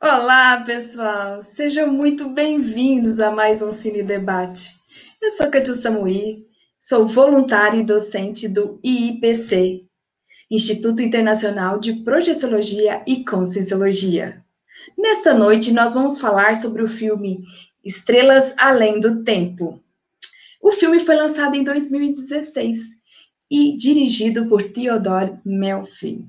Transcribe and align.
Olá, 0.00 0.62
pessoal! 0.64 1.42
Sejam 1.42 1.92
muito 1.92 2.28
bem-vindos 2.28 3.18
a 3.18 3.32
mais 3.32 3.60
um 3.60 3.72
Cine 3.72 4.00
Debate. 4.00 4.76
Eu 5.20 5.32
sou 5.32 5.50
Catiu 5.50 5.74
Samui, 5.74 6.46
sou 6.78 7.04
voluntária 7.04 7.78
e 7.78 7.84
docente 7.84 8.48
do 8.48 8.78
IIPC, 8.84 9.84
Instituto 10.48 11.02
Internacional 11.02 11.80
de 11.80 11.94
Projeciologia 12.04 13.02
e 13.08 13.24
Conscienciologia. 13.24 14.40
Nesta 14.96 15.34
noite, 15.34 15.72
nós 15.72 15.94
vamos 15.94 16.20
falar 16.20 16.54
sobre 16.54 16.84
o 16.84 16.88
filme 16.88 17.42
Estrelas 17.84 18.54
Além 18.56 19.00
do 19.00 19.24
Tempo. 19.24 19.82
O 20.62 20.70
filme 20.70 21.00
foi 21.00 21.16
lançado 21.16 21.56
em 21.56 21.64
2016 21.64 22.98
e 23.50 23.72
dirigido 23.72 24.46
por 24.46 24.62
Theodore 24.62 25.40
Melfi. 25.44 26.24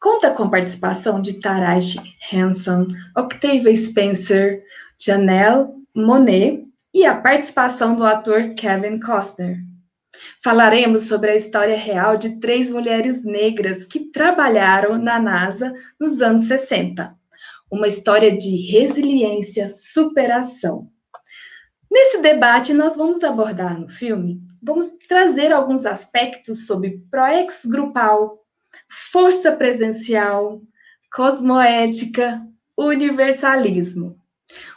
Conta 0.00 0.30
com 0.30 0.44
a 0.44 0.50
participação 0.50 1.20
de 1.20 1.34
Taraji 1.34 1.98
Henson, 2.32 2.86
Octavia 3.14 3.76
Spencer, 3.76 4.62
Janelle 4.98 5.68
Monet 5.94 6.64
e 6.94 7.04
a 7.04 7.14
participação 7.14 7.94
do 7.94 8.02
ator 8.02 8.54
Kevin 8.54 8.98
Costner. 8.98 9.58
Falaremos 10.42 11.02
sobre 11.02 11.32
a 11.32 11.36
história 11.36 11.76
real 11.76 12.16
de 12.16 12.40
três 12.40 12.70
mulheres 12.70 13.22
negras 13.22 13.84
que 13.84 14.10
trabalharam 14.10 14.96
na 14.96 15.20
NASA 15.20 15.70
nos 16.00 16.22
anos 16.22 16.44
60. 16.44 17.14
Uma 17.70 17.86
história 17.86 18.34
de 18.34 18.56
resiliência, 18.72 19.68
superação. 19.68 20.88
Nesse 21.90 22.22
debate, 22.22 22.72
nós 22.72 22.96
vamos 22.96 23.22
abordar 23.22 23.78
no 23.78 23.88
filme, 23.88 24.40
vamos 24.62 24.96
trazer 25.06 25.52
alguns 25.52 25.84
aspectos 25.84 26.66
sobre 26.66 27.04
proex 27.10 27.66
grupal, 27.66 28.39
força 28.90 29.52
presencial, 29.52 30.60
cosmoética, 31.12 32.40
universalismo. 32.76 34.18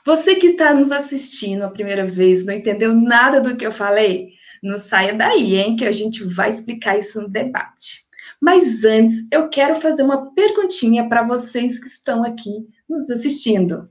Você 0.05 0.35
que 0.35 0.47
está 0.47 0.73
nos 0.73 0.91
assistindo 0.91 1.63
a 1.63 1.69
primeira 1.69 2.05
vez, 2.05 2.45
não 2.45 2.53
entendeu 2.53 2.93
nada 2.93 3.41
do 3.41 3.57
que 3.57 3.65
eu 3.65 3.71
falei? 3.71 4.29
Não 4.61 4.77
saia 4.77 5.13
daí, 5.13 5.55
hein, 5.55 5.75
que 5.75 5.85
a 5.85 5.91
gente 5.91 6.23
vai 6.23 6.49
explicar 6.49 6.97
isso 6.97 7.21
no 7.21 7.27
debate. 7.27 8.03
Mas 8.39 8.85
antes, 8.85 9.27
eu 9.31 9.49
quero 9.49 9.75
fazer 9.75 10.03
uma 10.03 10.33
perguntinha 10.33 11.07
para 11.07 11.23
vocês 11.23 11.79
que 11.79 11.87
estão 11.87 12.23
aqui 12.23 12.67
nos 12.87 13.09
assistindo. 13.09 13.89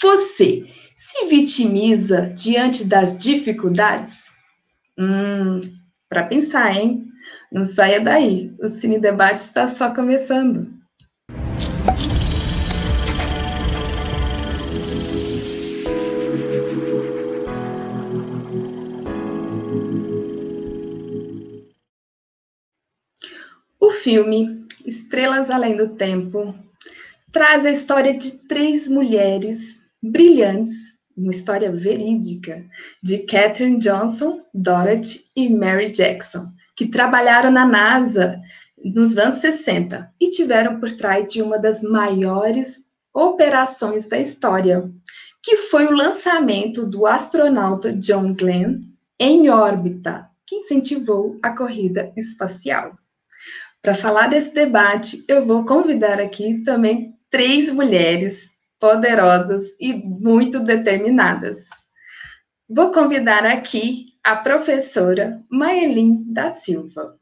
Você 0.00 0.66
se 0.94 1.26
vitimiza 1.26 2.26
diante 2.26 2.84
das 2.84 3.16
dificuldades? 3.16 4.32
Hum, 4.98 5.60
para 6.08 6.24
pensar, 6.24 6.74
hein? 6.74 7.09
Não 7.52 7.64
saia 7.64 8.00
daí, 8.00 8.54
o 8.62 8.68
Cine 8.68 9.00
Debate 9.00 9.38
está 9.38 9.66
só 9.66 9.92
começando. 9.92 10.72
O 23.80 23.90
filme 23.90 24.64
Estrelas 24.86 25.50
Além 25.50 25.76
do 25.76 25.88
Tempo 25.96 26.54
traz 27.32 27.66
a 27.66 27.70
história 27.72 28.16
de 28.16 28.46
três 28.46 28.86
mulheres 28.86 29.80
brilhantes, 30.00 31.00
uma 31.16 31.32
história 31.32 31.72
verídica, 31.72 32.64
de 33.02 33.18
Katherine 33.26 33.78
Johnson, 33.78 34.40
Dorothy 34.54 35.24
e 35.34 35.48
Mary 35.48 35.90
Jackson, 35.90 36.48
que 36.80 36.88
trabalharam 36.88 37.50
na 37.50 37.66
NASA 37.66 38.40
nos 38.82 39.18
anos 39.18 39.36
60 39.36 40.14
e 40.18 40.30
tiveram 40.30 40.80
por 40.80 40.90
trás 40.90 41.30
de 41.30 41.42
uma 41.42 41.58
das 41.58 41.82
maiores 41.82 42.78
operações 43.12 44.08
da 44.08 44.18
história, 44.18 44.90
que 45.42 45.58
foi 45.58 45.84
o 45.84 45.94
lançamento 45.94 46.86
do 46.86 47.06
astronauta 47.06 47.92
John 47.92 48.32
Glenn 48.32 48.80
em 49.18 49.50
órbita, 49.50 50.26
que 50.46 50.56
incentivou 50.56 51.38
a 51.42 51.54
corrida 51.54 52.10
espacial. 52.16 52.96
Para 53.82 53.92
falar 53.92 54.28
desse 54.28 54.54
debate, 54.54 55.22
eu 55.28 55.44
vou 55.44 55.66
convidar 55.66 56.18
aqui 56.18 56.62
também 56.62 57.12
três 57.28 57.70
mulheres 57.70 58.52
poderosas 58.80 59.64
e 59.78 59.92
muito 59.92 60.60
determinadas. 60.60 61.58
Vou 62.66 62.90
convidar 62.90 63.44
aqui 63.44 64.09
a 64.22 64.36
professora 64.36 65.42
Maelin 65.50 66.24
da 66.32 66.50
Silva. 66.50 67.16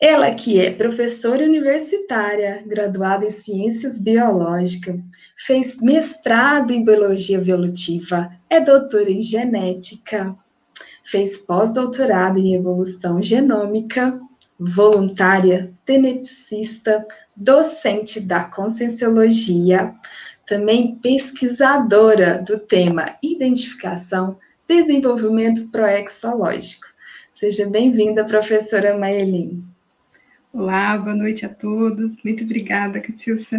Ela 0.00 0.30
que 0.32 0.60
é 0.60 0.70
professora 0.70 1.42
universitária, 1.42 2.62
graduada 2.64 3.26
em 3.26 3.30
Ciências 3.30 4.00
Biológicas, 4.00 4.94
fez 5.36 5.80
mestrado 5.80 6.70
em 6.70 6.84
Biologia 6.84 7.38
Evolutiva, 7.38 8.30
é 8.48 8.60
doutora 8.60 9.10
em 9.10 9.20
Genética, 9.20 10.32
fez 11.02 11.38
pós-doutorado 11.38 12.38
em 12.38 12.54
Evolução 12.54 13.20
Genômica, 13.20 14.20
voluntária, 14.56 15.72
tenepsista, 15.84 17.04
docente 17.36 18.20
da 18.20 18.44
Conscienciologia, 18.44 19.92
também 20.46 20.94
pesquisadora 20.94 22.38
do 22.38 22.56
tema 22.56 23.16
Identificação 23.20 24.38
Desenvolvimento 24.68 25.66
Proexológico. 25.68 26.88
Seja 27.32 27.66
bem-vinda, 27.70 28.22
professora 28.22 28.98
Maelin. 28.98 29.64
Olá, 30.52 30.98
boa 30.98 31.16
noite 31.16 31.46
a 31.46 31.48
todos. 31.48 32.22
Muito 32.22 32.44
obrigada, 32.44 33.00
Catilça. 33.00 33.56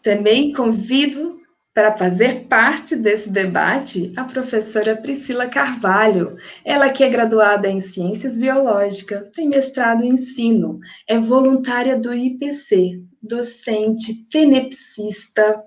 Também 0.00 0.54
convido 0.54 1.38
para 1.74 1.94
fazer 1.94 2.46
parte 2.46 2.96
desse 2.96 3.28
debate 3.28 4.10
a 4.16 4.24
professora 4.24 4.96
Priscila 4.96 5.46
Carvalho. 5.46 6.38
Ela 6.64 6.88
que 6.88 7.04
é 7.04 7.08
graduada 7.10 7.68
em 7.68 7.78
Ciências 7.78 8.38
Biológicas, 8.38 9.28
tem 9.34 9.50
mestrado 9.50 10.02
em 10.02 10.14
ensino, 10.14 10.80
é 11.06 11.18
voluntária 11.18 11.94
do 11.94 12.14
IPC, 12.14 13.02
docente, 13.22 14.24
tenepsista, 14.30 15.62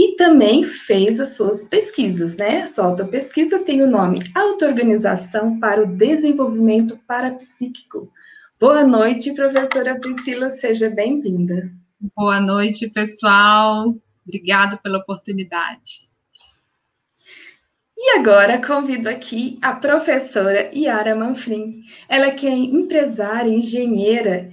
e 0.00 0.16
também 0.16 0.64
fez 0.64 1.20
as 1.20 1.36
suas 1.36 1.68
pesquisas, 1.68 2.34
né? 2.34 2.62
A 2.62 2.66
sua 2.66 2.86
autopesquisa 2.86 3.58
tem 3.58 3.82
o 3.82 3.86
nome 3.86 4.20
Auto-Organização 4.34 5.60
para 5.60 5.82
o 5.82 5.86
Desenvolvimento 5.86 6.98
Parapsíquico. 7.06 8.10
Boa 8.58 8.82
noite, 8.82 9.34
professora 9.34 10.00
Priscila, 10.00 10.48
seja 10.48 10.88
bem-vinda. 10.88 11.70
Boa 12.16 12.40
noite, 12.40 12.88
pessoal. 12.88 13.94
Obrigada 14.26 14.78
pela 14.78 14.96
oportunidade. 14.96 16.08
E 17.94 18.16
agora 18.16 18.66
convido 18.66 19.06
aqui 19.06 19.58
a 19.60 19.74
professora 19.74 20.70
Yara 20.74 21.14
Manfrim. 21.14 21.82
Ela 22.08 22.30
que 22.30 22.46
é 22.46 22.56
empresária, 22.56 23.50
engenheira, 23.50 24.50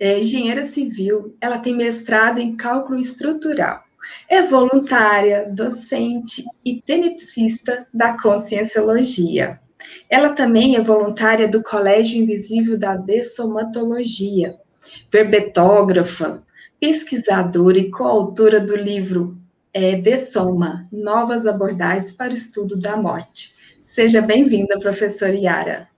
é, 0.00 0.18
engenheira 0.18 0.64
civil, 0.64 1.36
ela 1.42 1.58
tem 1.58 1.76
mestrado 1.76 2.38
em 2.38 2.56
cálculo 2.56 2.98
estrutural. 2.98 3.84
É 4.28 4.42
voluntária, 4.42 5.48
docente 5.50 6.44
e 6.64 6.80
tenepsista 6.80 7.86
da 7.92 8.16
Conscienciologia. 8.16 9.60
Ela 10.08 10.30
também 10.30 10.76
é 10.76 10.80
voluntária 10.80 11.48
do 11.48 11.62
Colégio 11.62 12.22
Invisível 12.22 12.78
da 12.78 12.96
Dessomatologia, 12.96 14.50
verbetógrafa, 15.10 16.42
pesquisadora 16.78 17.78
e 17.78 17.90
coautora 17.90 18.60
do 18.60 18.76
livro 18.76 19.36
é, 19.72 19.96
Dessoma, 19.96 20.86
Novas 20.92 21.46
Abordagens 21.46 22.12
para 22.12 22.30
o 22.30 22.34
Estudo 22.34 22.78
da 22.78 22.96
Morte. 22.96 23.54
Seja 23.70 24.20
bem-vinda, 24.20 24.78
professora 24.78 25.34
Yara. 25.34 25.91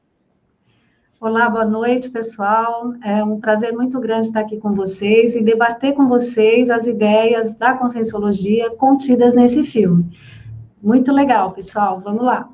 Olá, 1.24 1.48
boa 1.48 1.64
noite, 1.64 2.10
pessoal. 2.10 2.92
É 3.02 3.24
um 3.24 3.40
prazer 3.40 3.72
muito 3.72 3.98
grande 3.98 4.26
estar 4.26 4.40
aqui 4.40 4.58
com 4.58 4.74
vocês 4.74 5.34
e 5.34 5.42
debater 5.42 5.94
com 5.94 6.06
vocês 6.06 6.68
as 6.68 6.86
ideias 6.86 7.54
da 7.54 7.72
conscienciologia 7.72 8.68
contidas 8.76 9.32
nesse 9.32 9.64
filme. 9.64 10.14
Muito 10.82 11.10
legal, 11.10 11.52
pessoal. 11.52 11.98
Vamos 11.98 12.22
lá. 12.22 12.46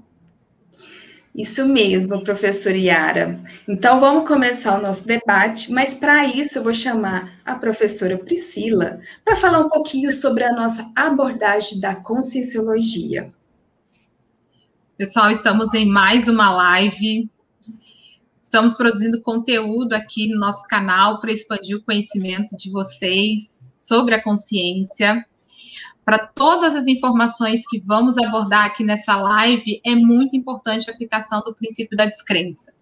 Isso 1.34 1.66
mesmo, 1.66 2.22
professora 2.22 2.76
Yara. 2.76 3.40
Então, 3.66 3.98
vamos 3.98 4.28
começar 4.28 4.78
o 4.78 4.82
nosso 4.82 5.04
debate, 5.04 5.72
mas 5.72 5.94
para 5.94 6.26
isso 6.26 6.60
eu 6.60 6.62
vou 6.62 6.72
chamar 6.72 7.40
a 7.44 7.56
professora 7.56 8.16
Priscila 8.16 9.00
para 9.24 9.34
falar 9.34 9.58
um 9.58 9.68
pouquinho 9.68 10.12
sobre 10.12 10.44
a 10.44 10.52
nossa 10.52 10.88
abordagem 10.94 11.80
da 11.80 11.96
conscienciologia. 11.96 13.26
Pessoal, 14.96 15.28
estamos 15.28 15.74
em 15.74 15.86
mais 15.86 16.28
uma 16.28 16.54
live 16.54 17.28
Estamos 18.42 18.76
produzindo 18.76 19.20
conteúdo 19.20 19.92
aqui 19.92 20.26
no 20.28 20.40
nosso 20.40 20.66
canal 20.66 21.20
para 21.20 21.30
expandir 21.30 21.76
o 21.76 21.82
conhecimento 21.82 22.56
de 22.56 22.70
vocês 22.70 23.72
sobre 23.78 24.14
a 24.14 24.22
consciência. 24.22 25.24
Para 26.04 26.18
todas 26.26 26.74
as 26.74 26.86
informações 26.86 27.66
que 27.68 27.78
vamos 27.78 28.16
abordar 28.16 28.64
aqui 28.64 28.82
nessa 28.82 29.14
live, 29.14 29.80
é 29.84 29.94
muito 29.94 30.34
importante 30.34 30.90
a 30.90 30.92
aplicação 30.92 31.40
do 31.42 31.54
princípio 31.54 31.96
da 31.96 32.06
descrença. 32.06 32.72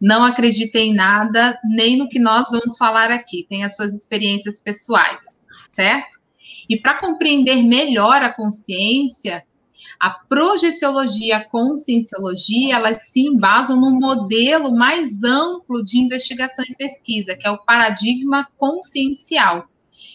Não 0.00 0.24
acreditem 0.24 0.90
em 0.90 0.94
nada, 0.94 1.58
nem 1.62 1.96
no 1.96 2.08
que 2.08 2.18
nós 2.18 2.48
vamos 2.50 2.76
falar 2.78 3.10
aqui, 3.10 3.46
tem 3.48 3.64
as 3.64 3.76
suas 3.76 3.94
experiências 3.94 4.58
pessoais. 4.58 5.40
certo? 5.68 6.20
E 6.68 6.76
para 6.76 6.98
compreender 6.98 7.62
melhor 7.62 8.22
a 8.22 8.32
consciência, 8.32 9.44
a 10.02 10.10
projeciologia 10.10 11.36
a 11.36 11.44
conscienciologia, 11.48 12.74
elas 12.74 13.02
se 13.02 13.20
embasam 13.20 13.80
num 13.80 14.00
modelo 14.00 14.74
mais 14.74 15.22
amplo 15.22 15.80
de 15.80 15.96
investigação 15.96 16.64
e 16.68 16.74
pesquisa, 16.74 17.36
que 17.36 17.46
é 17.46 17.50
o 17.52 17.58
paradigma 17.58 18.48
consciencial. 18.58 19.68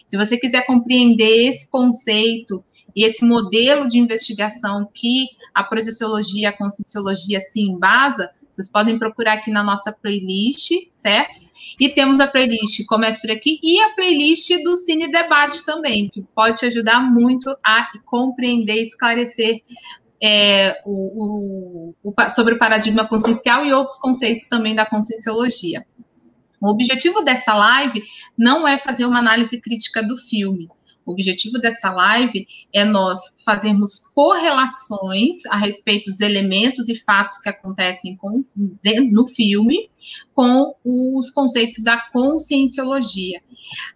Se 0.06 0.18
você 0.18 0.38
quiser 0.38 0.66
compreender 0.66 1.48
esse 1.48 1.69
conceito 1.69 2.62
e 2.94 3.06
esse 3.06 3.24
modelo 3.24 3.88
de 3.88 3.98
investigação 3.98 4.89
que 4.94 5.28
a 5.54 5.63
projeciologia 5.63 6.50
a 6.50 6.57
conscienciologia 6.57 7.39
se 7.39 7.62
embasa, 7.62 8.30
vocês 8.57 8.71
podem 8.71 8.98
procurar 8.98 9.33
aqui 9.33 9.51
na 9.51 9.63
nossa 9.63 9.92
playlist, 9.92 10.71
certo? 10.92 11.45
E 11.80 11.89
temos 11.89 12.19
a 12.19 12.25
playlist 12.25 12.83
Comece 12.88 13.21
por 13.21 13.30
aqui 13.30 13.59
e 13.62 13.80
a 13.80 13.94
playlist 13.94 14.50
do 14.63 14.74
Cine 14.74 15.12
Debate 15.12 15.63
também, 15.63 16.09
que 16.09 16.24
pode 16.33 16.57
te 16.57 16.65
ajudar 16.65 17.00
muito 17.00 17.56
a 17.63 17.88
compreender 18.04 18.81
esclarecer 18.81 19.62
é, 20.21 20.81
o, 20.83 21.94
o, 22.04 22.12
o, 22.12 22.30
sobre 22.30 22.56
o 22.56 22.57
paradigma 22.57 23.07
consciencial 23.07 23.63
e 23.63 23.71
outros 23.71 24.00
conceitos 24.00 24.48
também 24.48 24.74
da 24.74 24.88
conscienciologia. 24.88 25.86
O 26.60 26.69
objetivo 26.69 27.21
dessa 27.21 27.53
live 27.53 28.01
não 28.36 28.68
é 28.68 28.80
fazer 28.80 29.06
uma 29.06 29.19
análise 29.19 29.62
crítica 29.62 30.01
do 30.01 30.18
filme, 30.18 30.68
o 31.07 31.13
objetivo 31.13 31.57
dessa 31.57 31.89
live 31.89 32.45
é 32.74 32.83
nós 32.83 33.19
fazermos 33.45 34.12
correlações 34.13 35.45
a 35.45 35.56
respeito 35.56 36.06
dos 36.06 36.19
elementos 36.19 36.89
e 36.89 36.95
fatos 36.95 37.38
que 37.38 37.48
acontecem 37.48 38.18
com, 38.18 38.44
no 39.09 39.25
filme 39.25 39.89
com 40.36 40.75
os 40.83 41.30
conceitos 41.30 41.83
da 41.83 41.98
conscienciologia. 42.12 43.42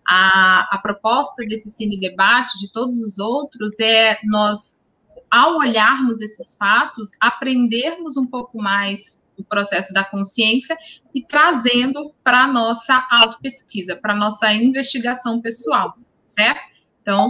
A, 0.07 0.69
a 0.71 0.79
proposta 0.79 1.45
desse 1.45 1.69
cine 1.69 1.99
debate, 1.99 2.57
de 2.59 2.71
todos 2.71 2.97
os 2.99 3.19
outros, 3.19 3.77
é 3.79 4.17
nós, 4.23 4.81
ao 5.29 5.57
olharmos 5.57 6.21
esses 6.21 6.55
fatos, 6.55 7.09
aprendermos 7.19 8.15
um 8.15 8.25
pouco 8.25 8.57
mais 8.61 9.27
do 9.37 9.43
processo 9.43 9.93
da 9.93 10.03
consciência 10.03 10.77
e 11.13 11.21
trazendo 11.21 12.13
para 12.23 12.43
a 12.43 12.47
nossa 12.47 13.05
autopesquisa, 13.11 13.95
para 13.97 14.13
a 14.13 14.17
nossa 14.17 14.53
investigação 14.53 15.41
pessoal, 15.41 15.97
certo? 16.27 16.70
Então, 17.01 17.29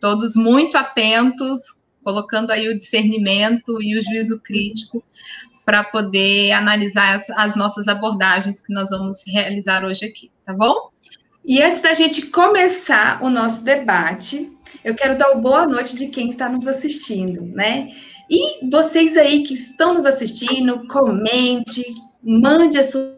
todos 0.00 0.36
muito 0.36 0.76
atentos, 0.76 1.60
colocando 2.02 2.50
aí 2.50 2.68
o 2.68 2.78
discernimento 2.78 3.82
e 3.82 3.98
o 3.98 4.02
juízo 4.02 4.40
crítico 4.40 5.02
para 5.64 5.82
poder 5.82 6.52
analisar 6.52 7.16
as, 7.16 7.28
as, 7.30 7.56
nossas 7.56 7.88
abordagens 7.88 8.60
que 8.60 8.72
nós 8.72 8.90
vamos 8.90 9.24
realizar 9.26 9.84
hoje 9.84 10.04
aqui, 10.04 10.30
tá 10.44 10.52
bom? 10.52 10.90
E 11.44 11.60
antes 11.60 11.80
da 11.80 11.92
gente 11.92 12.26
começar 12.26 13.20
o 13.22 13.28
nosso 13.28 13.62
debate, 13.62 14.52
eu 14.84 14.94
quero 14.94 15.18
dar 15.18 15.32
uma 15.32 15.40
boa 15.40 15.66
noite 15.66 15.96
de 15.96 16.06
quem 16.06 16.28
está 16.28 16.48
nos 16.48 16.68
assistindo, 16.68 17.44
né? 17.46 17.88
E 18.30 18.68
vocês 18.68 19.16
aí 19.16 19.42
que 19.42 19.54
estão 19.54 19.94
nos 19.94 20.04
assistindo, 20.04 20.86
comente, 20.86 21.84
mande 22.22 22.78
a 22.78 22.84
sua 22.84 23.15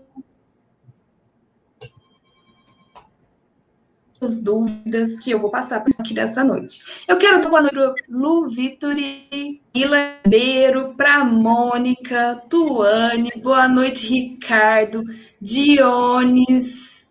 as 4.20 4.40
dúvidas 4.40 5.18
que 5.20 5.30
eu 5.30 5.38
vou 5.38 5.50
passar 5.50 5.84
aqui 5.98 6.12
dessa 6.12 6.42
noite. 6.42 6.80
Eu 7.06 7.16
quero 7.16 7.40
dar 7.40 7.48
boa 7.48 7.60
noite 7.60 7.74
para 7.74 7.94
Lu 8.08 8.48
Vitori, 8.48 9.60
Ilabeiro, 9.72 10.94
para 10.96 11.24
Mônica, 11.24 12.42
Tuane, 12.48 13.30
boa 13.42 13.68
noite, 13.68 14.08
Ricardo, 14.08 15.04
Dionis, 15.40 17.06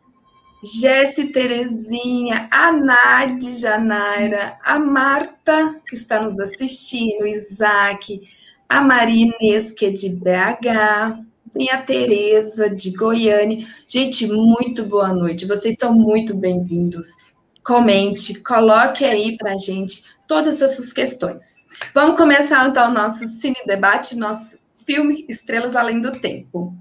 Jéssica 0.63 1.33
Terezinha, 1.33 2.47
a 2.51 2.71
Nade 2.71 3.55
Janaira, 3.55 4.57
a 4.63 4.77
Marta, 4.77 5.75
que 5.87 5.95
está 5.95 6.21
nos 6.21 6.39
assistindo, 6.39 7.25
Isaac, 7.25 8.21
a 8.67 8.81
Maria 8.81 9.31
Inês, 9.39 9.71
que 9.71 9.85
é 9.85 9.91
de 9.91 10.09
BH, 10.09 11.26
tem 11.51 11.69
a 11.71 11.81
Tereza 11.81 12.69
de 12.69 12.91
Goiânia. 12.91 13.67
Gente, 13.87 14.27
muito 14.27 14.83
boa 14.83 15.13
noite. 15.13 15.45
Vocês 15.45 15.75
são 15.79 15.93
muito 15.93 16.35
bem-vindos. 16.35 17.07
Comente, 17.63 18.41
coloque 18.41 19.03
aí 19.03 19.37
para 19.37 19.57
gente 19.57 20.03
todas 20.27 20.61
as 20.61 20.75
suas 20.75 20.93
questões. 20.93 21.65
Vamos 21.93 22.17
começar 22.17 22.67
então 22.67 22.89
o 22.89 22.93
nosso 22.93 23.27
cine 23.27 23.57
debate, 23.65 24.15
nosso 24.15 24.57
filme 24.85 25.25
Estrelas 25.27 25.75
Além 25.75 26.01
do 26.01 26.11
Tempo. 26.11 26.73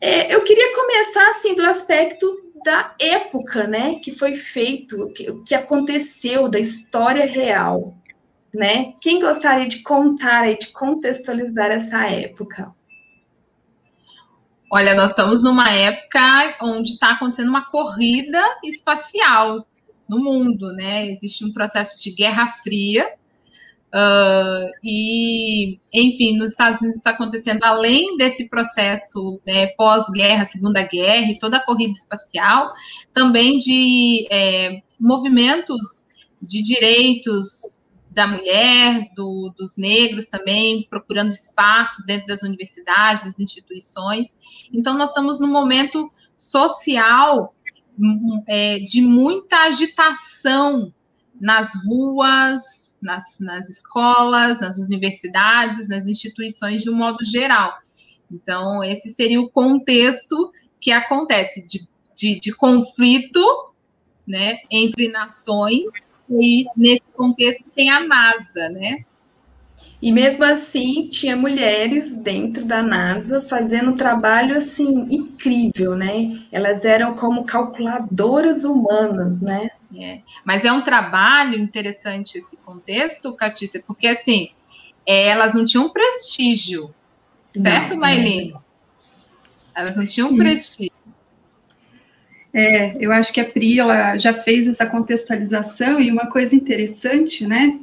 É, 0.00 0.34
eu 0.34 0.42
queria 0.42 0.74
começar 0.74 1.28
assim 1.28 1.54
do 1.54 1.62
aspecto 1.62 2.26
da 2.64 2.94
época, 3.00 3.66
né, 3.66 3.96
que 3.96 4.12
foi 4.12 4.34
feito, 4.34 5.04
o 5.04 5.12
que, 5.12 5.32
que 5.44 5.54
aconteceu, 5.54 6.48
da 6.48 6.60
história 6.60 7.24
real, 7.24 7.94
né? 8.54 8.94
Quem 9.00 9.20
gostaria 9.20 9.66
de 9.66 9.82
contar 9.82 10.48
e 10.48 10.58
de 10.58 10.68
contextualizar 10.68 11.70
essa 11.70 12.08
época? 12.08 12.72
Olha, 14.74 14.94
nós 14.94 15.10
estamos 15.10 15.42
numa 15.42 15.70
época 15.70 16.56
onde 16.62 16.92
está 16.92 17.10
acontecendo 17.10 17.50
uma 17.50 17.70
corrida 17.70 18.42
espacial 18.64 19.66
no 20.08 20.18
mundo, 20.18 20.72
né? 20.72 21.10
Existe 21.10 21.44
um 21.44 21.52
processo 21.52 22.02
de 22.02 22.10
guerra 22.10 22.46
fria. 22.46 23.06
Uh, 23.94 24.72
e, 24.82 25.76
enfim, 25.92 26.38
nos 26.38 26.52
Estados 26.52 26.80
Unidos 26.80 26.96
está 26.96 27.10
acontecendo, 27.10 27.62
além 27.64 28.16
desse 28.16 28.48
processo 28.48 29.38
né, 29.46 29.66
pós-guerra, 29.76 30.46
Segunda 30.46 30.80
Guerra 30.80 31.30
e 31.30 31.38
toda 31.38 31.58
a 31.58 31.64
corrida 31.66 31.92
espacial, 31.92 32.72
também 33.12 33.58
de 33.58 34.26
é, 34.30 34.80
movimentos 34.98 36.06
de 36.40 36.62
direitos 36.62 37.81
da 38.12 38.26
mulher, 38.26 39.10
do, 39.14 39.52
dos 39.56 39.76
negros 39.76 40.26
também, 40.26 40.86
procurando 40.88 41.30
espaços 41.30 42.04
dentro 42.04 42.26
das 42.26 42.42
universidades, 42.42 43.26
das 43.26 43.40
instituições. 43.40 44.38
Então, 44.72 44.96
nós 44.96 45.10
estamos 45.10 45.40
num 45.40 45.50
momento 45.50 46.12
social 46.36 47.54
é, 48.46 48.78
de 48.80 49.00
muita 49.00 49.64
agitação 49.64 50.92
nas 51.40 51.72
ruas, 51.86 52.98
nas, 53.00 53.38
nas 53.40 53.70
escolas, 53.70 54.60
nas 54.60 54.78
universidades, 54.78 55.88
nas 55.88 56.06
instituições 56.06 56.82
de 56.82 56.90
um 56.90 56.94
modo 56.94 57.24
geral. 57.24 57.72
Então, 58.30 58.84
esse 58.84 59.10
seria 59.10 59.40
o 59.40 59.48
contexto 59.48 60.52
que 60.80 60.90
acontece 60.92 61.66
de, 61.66 61.88
de, 62.14 62.38
de 62.38 62.54
conflito 62.54 63.72
né, 64.26 64.58
entre 64.70 65.08
nações 65.08 65.84
e 66.30 66.64
nesse 66.76 67.02
contexto 67.14 67.64
tem 67.74 67.90
a 67.90 68.00
NASA, 68.00 68.68
né? 68.70 69.04
E 70.00 70.10
mesmo 70.10 70.44
assim, 70.44 71.08
tinha 71.08 71.36
mulheres 71.36 72.12
dentro 72.12 72.64
da 72.64 72.82
NASA 72.82 73.40
fazendo 73.40 73.90
um 73.90 73.94
trabalho 73.94 74.56
assim 74.56 75.06
incrível, 75.10 75.94
né? 75.94 76.40
Elas 76.50 76.84
eram 76.84 77.14
como 77.14 77.44
calculadoras 77.44 78.64
humanas, 78.64 79.42
né? 79.42 79.70
É. 79.96 80.20
Mas 80.44 80.64
é 80.64 80.72
um 80.72 80.82
trabalho 80.82 81.58
interessante 81.58 82.38
esse 82.38 82.56
contexto, 82.56 83.32
Catícia, 83.32 83.82
porque 83.86 84.08
assim, 84.08 84.50
é, 85.06 85.28
elas 85.28 85.54
não 85.54 85.64
tinham 85.64 85.88
prestígio, 85.88 86.92
certo, 87.52 87.96
Maylene? 87.96 88.54
Elas 89.74 89.96
não 89.96 90.04
tinham 90.04 90.28
Isso. 90.28 90.36
prestígio. 90.36 90.91
É, 92.54 92.94
eu 93.00 93.10
acho 93.12 93.32
que 93.32 93.40
a 93.40 93.44
Pri 93.44 93.80
ela 93.80 94.18
já 94.18 94.34
fez 94.34 94.68
essa 94.68 94.84
contextualização 94.84 96.00
e 96.00 96.10
uma 96.10 96.26
coisa 96.26 96.54
interessante, 96.54 97.46
né, 97.46 97.78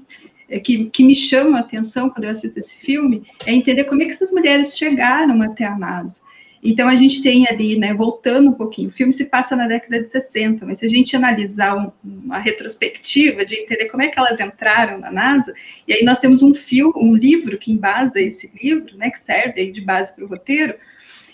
é 0.48 0.60
que, 0.60 0.86
que 0.86 1.04
me 1.04 1.16
chama 1.16 1.58
a 1.58 1.62
atenção 1.62 2.10
quando 2.10 2.26
eu 2.26 2.32
assisto 2.32 2.60
esse 2.60 2.76
filme 2.78 3.24
é 3.46 3.54
entender 3.54 3.84
como 3.86 4.02
é 4.02 4.06
que 4.06 4.12
essas 4.12 4.32
mulheres 4.32 4.78
chegaram 4.78 5.42
até 5.42 5.66
a 5.66 5.78
NASA. 5.78 6.22
Então 6.62 6.90
a 6.90 6.96
gente 6.96 7.24
tem 7.24 7.48
ali, 7.48 7.78
né, 7.78 7.94
voltando 7.94 8.50
um 8.50 8.54
pouquinho, 8.54 8.90
o 8.90 8.92
filme 8.92 9.14
se 9.14 9.26
passa 9.26 9.56
na 9.56 9.66
década 9.66 10.04
de 10.04 10.10
60, 10.10 10.66
mas 10.66 10.80
se 10.80 10.86
a 10.86 10.90
gente 10.90 11.16
analisar 11.16 11.78
um, 11.78 11.92
uma 12.04 12.38
retrospectiva 12.38 13.46
de 13.46 13.56
entender 13.56 13.86
como 13.86 14.04
é 14.04 14.10
que 14.10 14.20
elas 14.20 14.40
entraram 14.40 15.00
na 15.00 15.10
NASA, 15.10 15.54
e 15.88 15.94
aí 15.94 16.04
nós 16.04 16.20
temos 16.20 16.44
um 16.44 16.54
filme, 16.54 16.92
um 16.98 17.16
livro 17.16 17.58
que 17.58 17.72
embasa 17.72 18.20
esse 18.20 18.52
livro, 18.62 18.98
né, 18.98 19.10
que 19.10 19.20
serve 19.20 19.72
de 19.72 19.82
base 19.82 20.14
para 20.14 20.26
o 20.26 20.28
roteiro, 20.28 20.76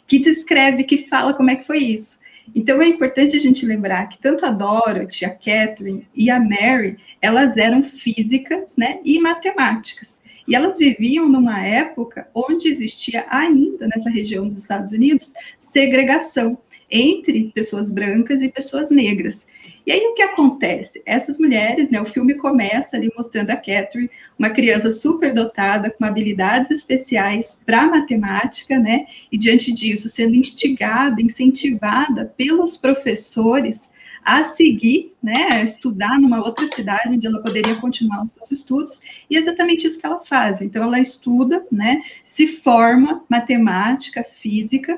que 0.06 0.20
descreve, 0.20 0.84
que 0.84 1.10
fala 1.10 1.34
como 1.34 1.50
é 1.50 1.56
que 1.56 1.66
foi 1.66 1.80
isso. 1.80 2.20
Então 2.54 2.82
é 2.82 2.88
importante 2.88 3.36
a 3.36 3.40
gente 3.40 3.66
lembrar 3.66 4.08
que 4.08 4.20
tanto 4.20 4.46
a 4.46 4.52
Dorothy, 4.52 5.26
a 5.26 5.30
Catherine 5.30 6.08
e 6.14 6.30
a 6.30 6.40
Mary, 6.40 6.98
elas 7.22 7.58
eram 7.58 7.82
físicas, 7.82 8.76
né, 8.78 9.00
e 9.04 9.20
matemáticas. 9.20 10.22
E 10.48 10.56
elas 10.56 10.78
viviam 10.78 11.28
numa 11.28 11.66
época 11.66 12.28
onde 12.34 12.68
existia 12.68 13.26
ainda 13.30 13.88
nessa 13.88 14.10
região 14.10 14.48
dos 14.48 14.58
Estados 14.58 14.92
Unidos 14.92 15.34
segregação 15.58 16.58
entre 16.90 17.52
pessoas 17.54 17.92
brancas 17.92 18.42
e 18.42 18.50
pessoas 18.50 18.92
negras. 18.92 19.48
E 19.86 19.92
aí 19.92 20.02
o 20.02 20.14
que 20.14 20.22
acontece? 20.22 21.02
Essas 21.06 21.38
mulheres, 21.38 21.92
né, 21.92 22.02
o 22.02 22.06
filme 22.06 22.34
começa 22.34 22.98
ali 22.98 23.12
mostrando 23.16 23.52
a 23.52 23.56
Catherine, 23.56 24.10
uma 24.38 24.50
criança 24.50 24.90
super 24.90 25.34
dotada 25.34 25.92
com 25.92 26.04
habilidades 26.04 26.72
especiais 26.72 27.62
para 27.66 27.86
matemática, 27.86 28.80
né? 28.80 29.06
E 29.32 29.38
diante 29.38 29.72
disso, 29.72 30.10
sendo 30.10 30.36
instigada, 30.36 31.22
incentivada 31.22 32.34
pelos 32.36 32.76
professores 32.78 33.94
a 34.26 34.44
seguir, 34.44 35.14
né, 35.22 35.50
a 35.52 35.62
estudar 35.62 36.20
numa 36.20 36.44
outra 36.44 36.68
cidade 36.74 37.10
onde 37.10 37.28
ela 37.28 37.44
poderia 37.44 37.76
continuar 37.76 38.24
os 38.24 38.32
seus 38.32 38.52
estudos, 38.52 39.00
e 39.30 39.38
é 39.38 39.40
exatamente 39.40 39.86
isso 39.86 40.00
que 40.00 40.06
ela 40.06 40.20
faz. 40.20 40.62
Então, 40.62 40.82
ela 40.84 41.00
estuda, 41.00 41.64
né, 41.72 42.02
se 42.24 42.48
forma 42.48 43.24
matemática, 43.30 44.24
física, 44.24 44.98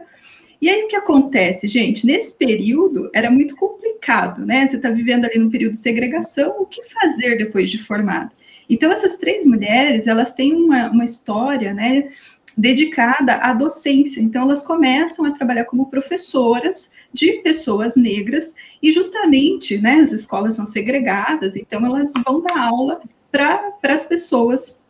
e 0.62 0.70
aí 0.70 0.84
o 0.84 0.88
que 0.88 0.96
acontece, 0.96 1.68
gente? 1.68 2.06
Nesse 2.06 2.36
período 2.38 3.10
era 3.14 3.30
muito 3.30 3.56
complicado, 3.56 4.46
né? 4.46 4.68
Você 4.68 4.78
está 4.78 4.90
vivendo 4.90 5.26
ali 5.26 5.38
num 5.38 5.50
período 5.50 5.74
de 5.74 5.80
segregação, 5.80 6.56
o 6.60 6.66
que 6.66 6.82
fazer 6.84 7.38
depois 7.38 7.70
de 7.70 7.84
formada? 7.84 8.32
Então, 8.70 8.92
essas 8.92 9.18
três 9.18 9.46
mulheres, 9.46 10.08
elas 10.08 10.34
têm 10.34 10.54
uma, 10.54 10.90
uma 10.90 11.06
história, 11.06 11.74
né, 11.74 12.10
dedicada 12.58 13.36
à 13.36 13.54
docência. 13.54 14.20
Então, 14.20 14.44
elas 14.44 14.64
começam 14.64 15.24
a 15.26 15.32
trabalhar 15.32 15.66
como 15.66 15.90
professoras 15.90 16.92
de 17.14 17.34
pessoas 17.44 17.96
negras 17.96 18.54
e 18.82 18.92
justamente, 18.92 19.78
né, 19.78 20.02
as 20.02 20.12
escolas 20.12 20.56
são 20.56 20.68
segregadas, 20.68 21.56
então 21.56 21.86
elas 21.86 22.12
vão 22.26 22.42
dar 22.42 22.58
aula 22.58 23.02
para 23.32 23.74
as 23.84 24.04
pessoas, 24.04 24.86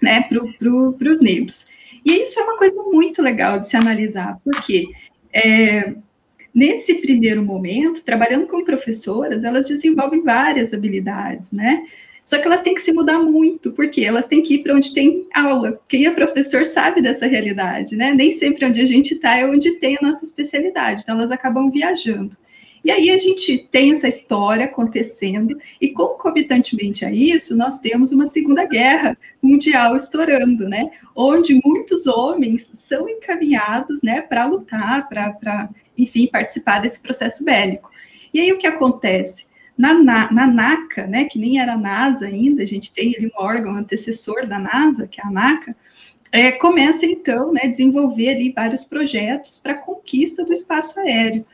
né, 0.00 0.22
para 0.22 0.40
pro, 0.58 0.96
os 1.00 1.20
negros. 1.20 1.66
E 2.04 2.22
isso 2.22 2.38
é 2.38 2.42
uma 2.42 2.58
coisa 2.58 2.82
muito 2.82 3.22
legal 3.22 3.58
de 3.58 3.68
se 3.68 3.76
analisar, 3.76 4.38
porque 4.44 4.88
é, 5.32 5.94
nesse 6.54 6.94
primeiro 6.96 7.42
momento, 7.42 8.02
trabalhando 8.02 8.46
com 8.46 8.64
professoras, 8.64 9.44
elas 9.44 9.68
desenvolvem 9.68 10.22
várias 10.22 10.72
habilidades, 10.74 11.52
né? 11.52 11.84
Só 12.24 12.38
que 12.38 12.46
elas 12.46 12.62
têm 12.62 12.74
que 12.74 12.82
se 12.82 12.92
mudar 12.92 13.18
muito, 13.18 13.72
porque 13.72 14.02
elas 14.02 14.28
têm 14.28 14.42
que 14.42 14.54
ir 14.54 14.62
para 14.62 14.74
onde 14.74 14.94
tem 14.94 15.26
aula. 15.34 15.80
Quem 15.88 16.06
é 16.06 16.10
professor 16.10 16.64
sabe 16.64 17.02
dessa 17.02 17.26
realidade, 17.26 17.96
né? 17.96 18.12
Nem 18.12 18.32
sempre 18.32 18.64
onde 18.64 18.80
a 18.80 18.86
gente 18.86 19.14
está 19.14 19.36
é 19.36 19.46
onde 19.46 19.72
tem 19.80 19.96
a 19.96 20.06
nossa 20.06 20.24
especialidade, 20.24 21.02
então 21.02 21.16
elas 21.16 21.32
acabam 21.32 21.70
viajando. 21.70 22.36
E 22.84 22.90
aí 22.90 23.10
a 23.10 23.18
gente 23.18 23.58
tem 23.70 23.92
essa 23.92 24.08
história 24.08 24.64
acontecendo, 24.64 25.56
e 25.80 25.90
concomitantemente 25.90 27.04
a 27.04 27.12
isso, 27.12 27.56
nós 27.56 27.78
temos 27.78 28.10
uma 28.10 28.26
Segunda 28.26 28.64
Guerra 28.64 29.16
Mundial 29.40 29.96
estourando, 29.96 30.68
né? 30.68 30.90
Onde 31.14 31.60
muitos 31.64 32.06
homens 32.06 32.68
são 32.74 33.08
encaminhados, 33.08 34.02
né, 34.02 34.20
para 34.20 34.46
lutar, 34.46 35.08
para, 35.08 35.68
enfim, 35.96 36.26
participar 36.26 36.80
desse 36.80 37.00
processo 37.00 37.44
bélico. 37.44 37.90
E 38.34 38.40
aí 38.40 38.52
o 38.52 38.58
que 38.58 38.66
acontece? 38.66 39.46
Na, 39.78 39.94
na, 39.94 40.30
na, 40.32 40.46
NACA, 40.46 41.06
né, 41.06 41.24
que 41.24 41.38
nem 41.38 41.60
era 41.60 41.74
a 41.74 41.78
NASA 41.78 42.26
ainda, 42.26 42.62
a 42.62 42.66
gente 42.66 42.92
tem 42.92 43.14
ali 43.16 43.26
um 43.26 43.42
órgão 43.42 43.76
antecessor 43.76 44.46
da 44.46 44.58
NASA, 44.58 45.06
que 45.06 45.20
é 45.20 45.24
a 45.24 45.30
NACA, 45.30 45.74
é, 46.30 46.50
começa 46.50 47.04
então 47.04 47.52
né, 47.52 47.62
a 47.64 47.68
desenvolver 47.68 48.30
ali 48.30 48.52
vários 48.52 48.84
projetos 48.84 49.58
para 49.58 49.74
conquista 49.74 50.44
do 50.44 50.52
espaço 50.52 50.98
aéreo. 50.98 51.44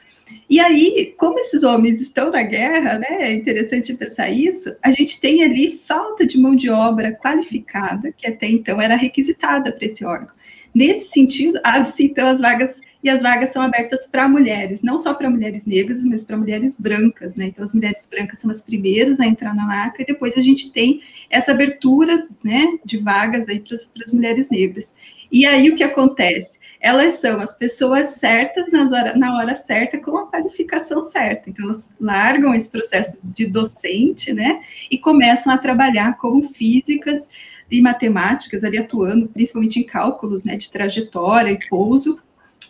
E 0.48 0.60
aí, 0.60 1.14
como 1.18 1.38
esses 1.38 1.62
homens 1.62 2.00
estão 2.00 2.30
na 2.30 2.42
guerra, 2.42 2.98
né, 2.98 3.16
é 3.20 3.34
interessante 3.34 3.94
pensar 3.94 4.30
isso, 4.30 4.74
a 4.82 4.90
gente 4.90 5.20
tem 5.20 5.44
ali 5.44 5.78
falta 5.78 6.26
de 6.26 6.38
mão 6.38 6.56
de 6.56 6.70
obra 6.70 7.12
qualificada, 7.12 8.12
que 8.12 8.26
até 8.26 8.46
então 8.46 8.80
era 8.80 8.96
requisitada 8.96 9.70
para 9.72 9.84
esse 9.84 10.04
órgão. 10.04 10.30
Nesse 10.74 11.10
sentido, 11.10 11.60
abre-se 11.64 12.04
então 12.04 12.28
as 12.28 12.40
vagas 12.40 12.80
e 13.02 13.08
as 13.08 13.22
vagas 13.22 13.52
são 13.52 13.62
abertas 13.62 14.06
para 14.06 14.28
mulheres, 14.28 14.82
não 14.82 14.98
só 14.98 15.14
para 15.14 15.30
mulheres 15.30 15.64
negras, 15.64 16.02
mas 16.04 16.24
para 16.24 16.36
mulheres 16.36 16.76
brancas, 16.78 17.36
né? 17.36 17.46
Então, 17.46 17.64
as 17.64 17.72
mulheres 17.72 18.06
brancas 18.10 18.40
são 18.40 18.50
as 18.50 18.60
primeiras 18.60 19.20
a 19.20 19.26
entrar 19.26 19.54
na 19.54 19.66
NACA, 19.66 20.02
e 20.02 20.06
depois 20.06 20.36
a 20.36 20.40
gente 20.40 20.72
tem 20.72 21.00
essa 21.30 21.52
abertura, 21.52 22.26
né, 22.42 22.78
de 22.84 22.98
vagas 22.98 23.48
aí 23.48 23.60
para 23.60 24.04
as 24.04 24.12
mulheres 24.12 24.50
negras. 24.50 24.88
E 25.30 25.44
aí, 25.46 25.70
o 25.70 25.76
que 25.76 25.84
acontece? 25.84 26.58
Elas 26.80 27.14
são 27.14 27.40
as 27.40 27.56
pessoas 27.56 28.10
certas 28.10 28.70
nas 28.70 28.92
hora, 28.92 29.16
na 29.16 29.36
hora 29.36 29.56
certa, 29.56 29.98
com 29.98 30.16
a 30.16 30.26
qualificação 30.26 31.02
certa. 31.02 31.50
Então, 31.50 31.64
elas 31.64 31.92
largam 32.00 32.54
esse 32.54 32.70
processo 32.70 33.20
de 33.24 33.46
docente, 33.46 34.32
né, 34.32 34.58
e 34.90 34.98
começam 34.98 35.52
a 35.52 35.58
trabalhar 35.58 36.16
como 36.16 36.50
físicas, 36.52 37.28
e 37.70 37.82
matemáticas 37.82 38.64
ali 38.64 38.78
atuando, 38.78 39.28
principalmente 39.28 39.78
em 39.78 39.84
cálculos 39.84 40.44
né, 40.44 40.56
de 40.56 40.70
trajetória 40.70 41.50
e 41.50 41.68
pouso, 41.68 42.18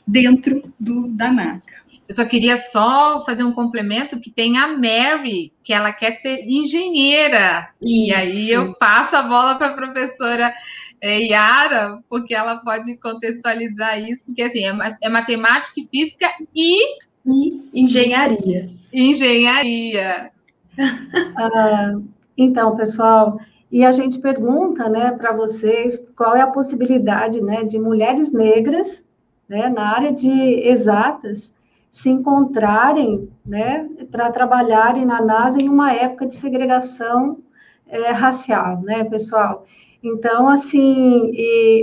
dentro 0.07 0.73
do, 0.79 1.09
da 1.09 1.31
NACA. 1.31 1.79
Eu 2.09 2.15
só 2.15 2.25
queria 2.25 2.57
só 2.57 3.23
fazer 3.25 3.45
um 3.45 3.53
complemento 3.53 4.19
que 4.19 4.31
tem 4.31 4.57
a 4.57 4.67
Mary, 4.69 5.53
que 5.63 5.75
ela 5.75 5.93
quer 5.93 6.13
ser 6.13 6.43
engenheira. 6.45 7.69
Isso. 7.83 7.95
E 7.95 8.15
aí 8.15 8.51
eu 8.51 8.73
passo 8.75 9.15
a 9.15 9.23
bola 9.23 9.57
para 9.57 9.69
a 9.69 9.75
professora 9.75 10.53
é, 11.01 11.19
Yara, 11.21 12.03
porque 12.09 12.35
ela 12.35 12.57
pode 12.57 12.97
contextualizar 12.97 14.01
isso, 14.01 14.27
porque 14.27 14.43
assim, 14.43 14.65
é, 14.65 14.97
é 15.03 15.09
matemática 15.09 15.75
e 15.81 15.87
física 15.87 16.27
e, 16.55 16.99
e 17.27 17.63
engenharia. 17.73 18.71
Engenharia. 18.93 20.31
Ah, 21.37 21.95
então, 22.37 22.77
pessoal, 22.77 23.37
e 23.71 23.85
a 23.85 23.91
gente 23.91 24.19
pergunta, 24.19 24.89
né, 24.89 25.11
para 25.13 25.33
vocês 25.33 26.07
qual 26.17 26.37
é 26.37 26.41
a 26.41 26.47
possibilidade, 26.47 27.41
né, 27.41 27.65
de 27.65 27.81
mulheres 27.81 28.33
negras 28.33 29.05
né, 29.49 29.69
na 29.69 29.95
área 29.95 30.13
de 30.13 30.31
exatas, 30.31 31.55
se 31.91 32.09
encontrarem 32.11 33.29
né, 33.45 33.89
para 34.11 34.31
trabalharem 34.31 35.05
na 35.05 35.21
NASA 35.21 35.61
em 35.61 35.69
uma 35.69 35.93
época 35.93 36.27
de 36.27 36.35
segregação 36.35 37.39
é, 37.89 38.11
racial, 38.11 38.81
né, 38.83 39.05
pessoal? 39.05 39.65
Então, 40.03 40.49
assim, 40.49 41.33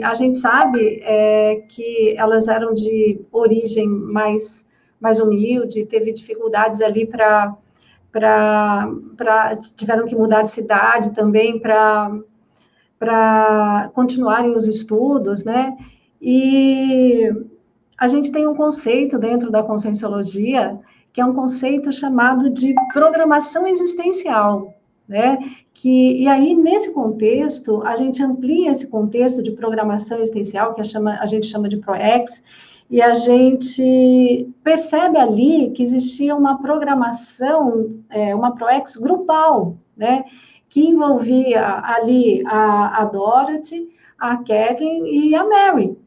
a 0.04 0.14
gente 0.14 0.38
sabe 0.38 1.02
é, 1.04 1.64
que 1.68 2.16
elas 2.18 2.48
eram 2.48 2.74
de 2.74 3.26
origem 3.32 3.88
mais, 3.88 4.66
mais 5.00 5.20
humilde, 5.20 5.86
teve 5.86 6.14
dificuldades 6.14 6.82
ali 6.82 7.06
para. 7.06 7.56
tiveram 9.76 10.08
que 10.08 10.16
mudar 10.16 10.44
de 10.44 10.52
cidade 10.52 11.14
também 11.14 11.60
para 11.60 12.22
continuarem 13.94 14.56
os 14.56 14.68
estudos, 14.68 15.44
né? 15.44 15.76
E 16.22 17.30
a 17.98 18.08
gente 18.08 18.32
tem 18.32 18.48
um 18.48 18.56
conceito 18.56 19.20
dentro 19.20 19.52
da 19.52 19.62
conscienciologia, 19.62 20.80
que 21.12 21.20
é 21.20 21.26
um 21.26 21.34
conceito 21.34 21.92
chamado 21.92 22.50
de 22.50 22.74
programação 22.94 23.68
existencial, 23.68 24.74
né? 25.08 25.38
Que, 25.74 26.22
e 26.22 26.28
aí, 26.28 26.56
nesse 26.56 26.92
contexto, 26.94 27.82
a 27.84 27.96
gente 27.96 28.22
amplia 28.24 28.72
esse 28.72 28.88
contexto 28.88 29.44
de 29.44 29.52
programação 29.52 30.18
existencial, 30.20 30.74
que 30.74 30.82
a, 30.82 30.84
chama, 30.84 31.18
a 31.20 31.26
gente 31.26 31.48
chama 31.48 31.70
de 31.70 31.78
ProEx, 31.78 32.44
e 32.90 33.02
a 33.02 33.14
gente 33.14 34.48
percebe 34.64 35.18
ali 35.18 35.72
que 35.72 35.82
existia 35.82 36.36
uma 36.36 36.62
programação, 36.62 38.00
é, 38.10 38.36
uma 38.36 38.56
ProEx 38.56 38.96
grupal, 38.96 39.78
né? 39.98 40.24
Que 40.70 40.88
envolvia 40.88 41.82
ali 41.84 42.44
a, 42.46 43.02
a 43.02 43.06
Dorothy, 43.06 43.90
a 44.20 44.38
Kevin 44.38 45.06
e 45.06 45.36
a 45.36 45.44
Mary, 45.44 45.98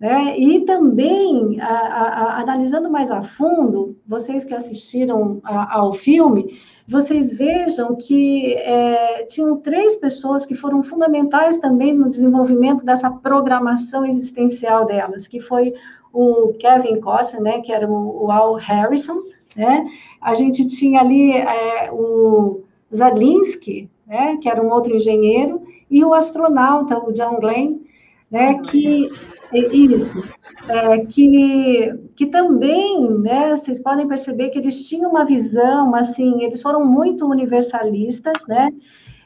né? 0.00 0.38
E 0.38 0.64
também, 0.64 1.60
a, 1.60 1.66
a, 1.66 2.40
analisando 2.40 2.90
mais 2.90 3.10
a 3.10 3.20
fundo, 3.20 3.96
vocês 4.06 4.42
que 4.42 4.54
assistiram 4.54 5.40
a, 5.44 5.76
ao 5.78 5.92
filme, 5.92 6.58
vocês 6.86 7.30
vejam 7.30 7.94
que 7.94 8.54
é, 8.54 9.24
tinham 9.24 9.56
três 9.56 9.96
pessoas 9.96 10.44
que 10.44 10.54
foram 10.54 10.82
fundamentais 10.82 11.58
também 11.58 11.94
no 11.94 12.08
desenvolvimento 12.08 12.84
dessa 12.84 13.10
programação 13.10 14.04
existencial 14.04 14.84
delas, 14.84 15.26
que 15.26 15.40
foi 15.40 15.74
o 16.12 16.52
Kevin 16.58 17.00
Costner, 17.00 17.42
né, 17.42 17.60
que 17.60 17.72
era 17.72 17.88
o, 17.88 18.26
o 18.26 18.30
Al 18.30 18.54
Harrison, 18.54 19.22
né? 19.56 19.86
A 20.20 20.34
gente 20.34 20.66
tinha 20.66 21.00
ali 21.00 21.32
é, 21.32 21.90
o 21.90 22.62
Zalinski, 22.94 23.88
né, 24.06 24.38
que 24.40 24.48
era 24.48 24.62
um 24.62 24.70
outro 24.70 24.94
engenheiro, 24.94 25.62
e 25.90 26.04
o 26.04 26.12
astronauta, 26.12 26.98
o 26.98 27.12
John 27.12 27.38
Glenn, 27.40 27.80
né, 28.30 28.58
que 28.70 29.08
isso, 29.58 30.22
é, 30.68 30.98
que, 31.06 31.92
que 32.16 32.26
também, 32.26 33.10
né, 33.18 33.54
vocês 33.56 33.80
podem 33.80 34.08
perceber 34.08 34.50
que 34.50 34.58
eles 34.58 34.88
tinham 34.88 35.10
uma 35.10 35.24
visão, 35.24 35.94
assim, 35.94 36.42
eles 36.42 36.62
foram 36.62 36.84
muito 36.84 37.26
universalistas, 37.26 38.46
né, 38.48 38.70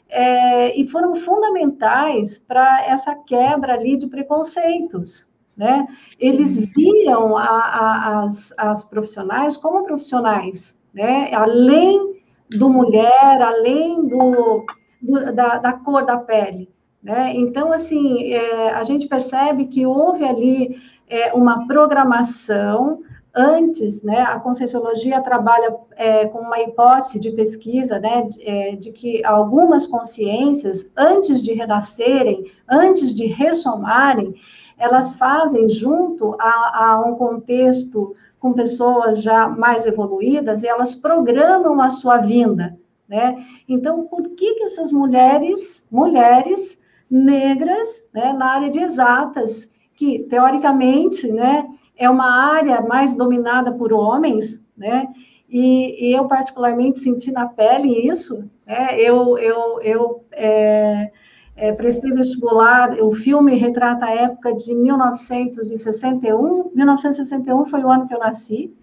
é, 0.08 0.78
e 0.78 0.86
foram 0.88 1.14
fundamentais 1.14 2.38
para 2.38 2.84
essa 2.86 3.14
quebra 3.14 3.74
ali 3.74 3.96
de 3.96 4.08
preconceitos, 4.08 5.28
né, 5.58 5.86
eles 6.18 6.58
viam 6.58 7.36
a, 7.36 7.44
a, 7.44 8.24
as, 8.24 8.52
as 8.58 8.84
profissionais 8.84 9.56
como 9.56 9.84
profissionais, 9.84 10.80
né, 10.92 11.32
além 11.32 12.16
do 12.58 12.68
mulher, 12.68 13.42
além 13.42 14.06
do, 14.06 14.64
do 15.00 15.32
da, 15.32 15.48
da 15.58 15.72
cor 15.72 16.04
da 16.04 16.16
pele, 16.16 16.68
né? 17.06 17.32
Então, 17.36 17.72
assim, 17.72 18.32
é, 18.32 18.70
a 18.70 18.82
gente 18.82 19.06
percebe 19.06 19.68
que 19.68 19.86
houve 19.86 20.24
ali 20.24 20.76
é, 21.08 21.32
uma 21.32 21.64
programação 21.68 23.00
antes, 23.32 24.02
né, 24.02 24.22
a 24.22 24.40
Conscienciologia 24.40 25.20
trabalha 25.20 25.76
é, 25.94 26.26
com 26.26 26.40
uma 26.40 26.58
hipótese 26.58 27.20
de 27.20 27.30
pesquisa, 27.30 28.00
né, 28.00 28.22
de, 28.22 28.42
é, 28.42 28.74
de, 28.74 28.90
que 28.90 29.24
algumas 29.24 29.86
consciências, 29.86 30.90
antes 30.96 31.40
de 31.40 31.52
renascerem, 31.52 32.50
antes 32.68 33.14
de 33.14 33.26
ressomarem, 33.26 34.34
elas 34.76 35.12
fazem 35.12 35.68
junto 35.68 36.34
a, 36.40 36.86
a, 36.86 37.04
um 37.06 37.14
contexto 37.14 38.12
com 38.40 38.52
pessoas 38.52 39.22
já 39.22 39.48
mais 39.48 39.86
evoluídas 39.86 40.64
e 40.64 40.66
elas 40.66 40.94
programam 40.94 41.80
a 41.80 41.88
sua 41.88 42.16
vinda, 42.16 42.76
né? 43.08 43.36
Então, 43.68 44.08
por 44.08 44.30
que, 44.30 44.54
que 44.54 44.64
essas 44.64 44.90
mulheres, 44.90 45.86
mulheres 45.90 46.84
negras, 47.10 48.08
né, 48.12 48.32
na 48.32 48.52
área 48.52 48.70
de 48.70 48.80
exatas, 48.80 49.70
que 49.92 50.20
teoricamente, 50.24 51.30
né, 51.30 51.66
é 51.96 52.08
uma 52.08 52.28
área 52.54 52.80
mais 52.82 53.14
dominada 53.14 53.72
por 53.72 53.92
homens, 53.92 54.64
né? 54.76 55.08
E, 55.48 56.08
e 56.08 56.12
eu 56.12 56.26
particularmente 56.26 56.98
senti 56.98 57.30
na 57.30 57.46
pele 57.46 58.08
isso. 58.08 58.44
Né? 58.68 59.00
Eu, 59.00 59.38
eu, 59.38 59.80
eu 59.80 60.24
é, 60.32 61.10
é, 61.56 61.72
prestei 61.72 62.12
vestibular. 62.12 63.00
O 63.00 63.12
filme 63.12 63.56
retrata 63.56 64.06
a 64.06 64.10
época 64.10 64.52
de 64.54 64.74
1961. 64.74 66.72
1961 66.74 67.64
foi 67.66 67.84
o 67.84 67.90
ano 67.90 68.06
que 68.08 68.14
eu 68.14 68.18
nasci. 68.18 68.74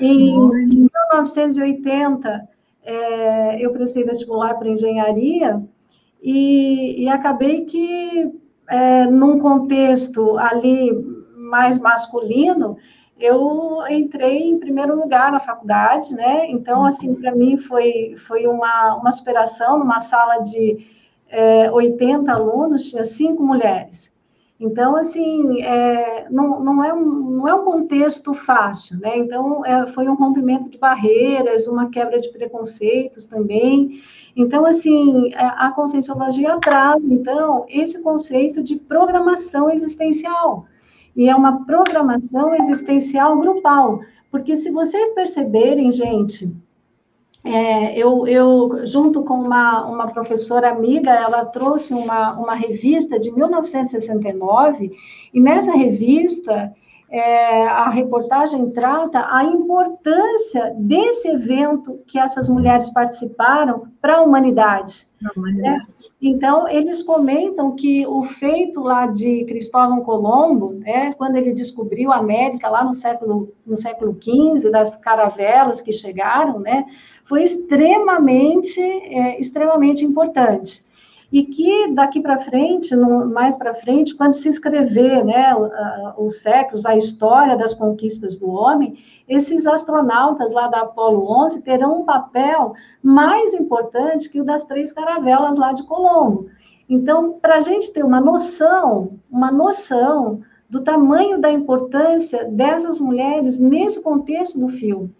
Em 0.00 0.50
1980 0.66 2.48
é, 2.82 3.64
eu 3.64 3.72
prestei 3.72 4.02
vestibular 4.02 4.54
para 4.54 4.68
engenharia 4.68 5.62
e, 6.22 7.04
e 7.04 7.08
acabei 7.08 7.64
que 7.64 8.32
é, 8.68 9.06
num 9.06 9.38
contexto 9.38 10.38
ali 10.38 10.92
mais 11.34 11.78
masculino, 11.78 12.76
eu 13.18 13.82
entrei 13.88 14.48
em 14.48 14.58
primeiro 14.58 14.94
lugar 14.94 15.32
na 15.32 15.40
faculdade, 15.40 16.14
né? 16.14 16.46
Então, 16.50 16.84
assim, 16.84 17.14
para 17.14 17.34
mim 17.34 17.56
foi, 17.56 18.14
foi 18.16 18.46
uma, 18.46 18.94
uma 18.96 19.10
superação 19.10 19.78
numa 19.78 20.00
sala 20.00 20.38
de 20.38 20.78
é, 21.28 21.70
80 21.70 22.30
alunos, 22.30 22.90
tinha 22.90 23.02
cinco 23.02 23.42
mulheres. 23.42 24.16
Então, 24.60 24.96
assim, 24.96 25.62
é, 25.62 26.26
não, 26.30 26.60
não, 26.60 26.82
é 26.82 26.92
um, 26.92 27.04
não 27.30 27.48
é 27.48 27.54
um 27.54 27.64
contexto 27.64 28.34
fácil, 28.34 28.98
né? 28.98 29.16
Então, 29.16 29.64
é, 29.64 29.86
foi 29.86 30.08
um 30.08 30.14
rompimento 30.14 30.68
de 30.68 30.76
barreiras, 30.76 31.68
uma 31.68 31.88
quebra 31.90 32.18
de 32.18 32.28
preconceitos 32.30 33.24
também. 33.24 34.00
Então, 34.36 34.66
assim, 34.66 35.32
é, 35.32 35.44
a 35.44 35.70
conscienciologia 35.70 36.58
traz, 36.58 37.06
então, 37.06 37.66
esse 37.68 38.02
conceito 38.02 38.60
de 38.60 38.76
programação 38.76 39.70
existencial. 39.70 40.66
E 41.14 41.28
é 41.28 41.36
uma 41.36 41.64
programação 41.64 42.52
existencial 42.56 43.38
grupal. 43.38 44.00
Porque 44.28 44.56
se 44.56 44.70
vocês 44.70 45.12
perceberem, 45.14 45.90
gente, 45.92 46.54
é, 47.44 47.96
eu, 47.96 48.26
eu, 48.26 48.84
junto 48.84 49.22
com 49.22 49.34
uma, 49.34 49.86
uma 49.86 50.08
professora 50.08 50.70
amiga, 50.70 51.10
ela 51.10 51.44
trouxe 51.44 51.94
uma, 51.94 52.32
uma 52.38 52.54
revista 52.54 53.18
de 53.18 53.30
1969, 53.30 54.90
e 55.32 55.40
nessa 55.40 55.72
revista 55.72 56.74
é, 57.10 57.66
a 57.66 57.88
reportagem 57.88 58.70
trata 58.70 59.26
a 59.30 59.42
importância 59.44 60.74
desse 60.76 61.28
evento 61.28 62.00
que 62.06 62.18
essas 62.18 62.48
mulheres 62.48 62.90
participaram 62.90 63.88
para 64.00 64.16
a 64.16 64.22
humanidade. 64.22 65.06
Né? 65.36 65.80
Então, 66.20 66.68
eles 66.68 67.02
comentam 67.02 67.74
que 67.74 68.06
o 68.06 68.22
feito 68.22 68.80
lá 68.80 69.06
de 69.06 69.44
Cristóvão 69.44 70.02
Colombo, 70.02 70.74
né, 70.74 71.12
quando 71.14 71.36
ele 71.36 71.52
descobriu 71.52 72.12
a 72.12 72.18
América 72.18 72.68
lá 72.68 72.84
no 72.84 72.92
século, 72.92 73.52
no 73.66 73.76
século 73.76 74.16
XV, 74.20 74.70
das 74.70 74.94
caravelas 74.96 75.80
que 75.80 75.92
chegaram, 75.92 76.60
né, 76.60 76.84
foi 77.28 77.42
extremamente, 77.42 78.80
é, 78.80 79.38
extremamente 79.38 80.04
importante 80.04 80.82
e 81.30 81.44
que 81.44 81.92
daqui 81.92 82.20
para 82.20 82.38
frente, 82.38 82.96
no, 82.96 83.26
mais 83.26 83.54
para 83.54 83.74
frente, 83.74 84.14
quando 84.14 84.32
se 84.32 84.48
escrever 84.48 85.24
né, 85.24 85.54
os 86.16 86.40
séculos, 86.40 86.86
a 86.86 86.96
história 86.96 87.56
das 87.56 87.74
conquistas 87.74 88.38
do 88.38 88.48
homem, 88.48 88.96
esses 89.28 89.66
astronautas 89.66 90.52
lá 90.52 90.68
da 90.68 90.80
Apolo 90.80 91.30
11 91.44 91.62
terão 91.62 92.00
um 92.00 92.04
papel 92.04 92.72
mais 93.02 93.52
importante 93.52 94.30
que 94.30 94.40
o 94.40 94.44
das 94.44 94.64
três 94.64 94.90
caravelas 94.90 95.58
lá 95.58 95.72
de 95.72 95.86
Colombo. 95.86 96.46
Então, 96.88 97.34
para 97.34 97.56
a 97.56 97.60
gente 97.60 97.92
ter 97.92 98.02
uma 98.02 98.20
noção, 98.20 99.18
uma 99.30 99.52
noção 99.52 100.40
do 100.70 100.82
tamanho 100.82 101.38
da 101.38 101.52
importância 101.52 102.44
dessas 102.44 102.98
mulheres 102.98 103.58
nesse 103.58 104.02
contexto 104.02 104.58
do 104.58 104.68
filme. 104.68 105.14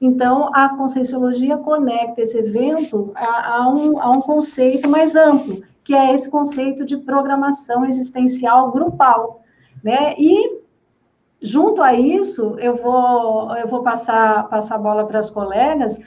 Então, 0.00 0.50
a 0.54 0.70
Conscienciologia 0.70 1.58
conecta 1.58 2.22
esse 2.22 2.38
evento 2.38 3.12
a, 3.14 3.56
a, 3.56 3.68
um, 3.68 4.00
a 4.00 4.10
um 4.10 4.22
conceito 4.22 4.88
mais 4.88 5.14
amplo, 5.14 5.62
que 5.84 5.94
é 5.94 6.14
esse 6.14 6.30
conceito 6.30 6.86
de 6.86 6.96
programação 6.96 7.84
existencial 7.84 8.70
grupal, 8.70 9.42
né? 9.84 10.14
E 10.16 10.60
junto 11.42 11.82
a 11.82 11.92
isso, 11.92 12.56
eu 12.58 12.74
vou 12.76 13.54
eu 13.56 13.68
vou 13.68 13.82
passar 13.82 14.48
passar 14.48 14.76
a 14.76 14.78
bola 14.78 15.04
para 15.06 15.18
as 15.18 15.28
colegas, 15.28 15.98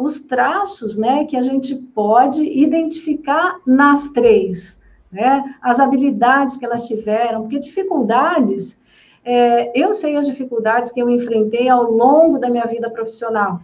os 0.00 0.20
traços, 0.20 0.96
né, 0.96 1.24
que 1.24 1.36
a 1.36 1.42
gente 1.42 1.74
pode 1.74 2.44
identificar 2.44 3.58
nas 3.66 4.08
três, 4.08 4.80
né? 5.12 5.54
As 5.60 5.80
habilidades 5.80 6.56
que 6.56 6.64
elas 6.64 6.86
tiveram, 6.86 7.42
porque 7.42 7.58
dificuldades 7.58 8.82
é, 9.24 9.72
eu 9.74 9.92
sei 9.92 10.16
as 10.16 10.26
dificuldades 10.26 10.92
que 10.92 11.00
eu 11.00 11.08
enfrentei 11.08 11.68
ao 11.68 11.90
longo 11.90 12.38
da 12.38 12.50
minha 12.50 12.66
vida 12.66 12.90
profissional, 12.90 13.60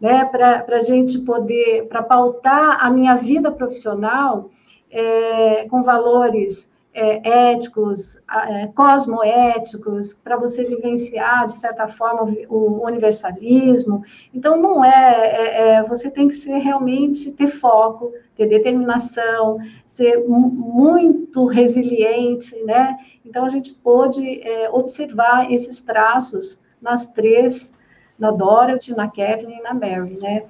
né? 0.00 0.24
Para 0.24 0.64
a 0.68 0.80
gente 0.80 1.18
poder, 1.20 1.86
para 1.88 2.02
pautar 2.02 2.78
a 2.80 2.90
minha 2.90 3.16
vida 3.16 3.50
profissional 3.50 4.50
é, 4.90 5.66
com 5.68 5.82
valores 5.82 6.70
é, 6.92 7.52
éticos, 7.52 8.18
é, 8.48 8.66
cosmoéticos, 8.68 10.12
para 10.12 10.36
você 10.36 10.64
vivenciar, 10.64 11.46
de 11.46 11.52
certa 11.52 11.86
forma, 11.86 12.24
o, 12.48 12.84
universalismo. 12.84 14.04
Então, 14.34 14.60
não 14.60 14.84
é, 14.84 14.90
é, 14.90 15.74
é, 15.74 15.82
Você 15.84 16.10
tem 16.10 16.28
que 16.28 16.34
ser 16.34 16.58
realmente, 16.58 17.32
ter 17.32 17.46
foco, 17.46 18.12
ter 18.34 18.46
determinação, 18.46 19.58
ser 19.86 20.26
muito 20.26 21.46
resiliente, 21.46 22.56
né? 22.64 22.96
Então, 23.24 23.44
a 23.44 23.48
gente 23.48 23.72
pôde 23.72 24.40
é, 24.42 24.68
observar 24.70 25.50
esses 25.50 25.80
traços 25.80 26.60
nas 26.82 27.06
três, 27.06 27.72
na 28.18 28.30
Dorothy, 28.30 28.96
na 28.96 29.06
Kathleen 29.06 29.58
e 29.58 29.62
na 29.62 29.74
Mary, 29.74 30.18
né? 30.20 30.42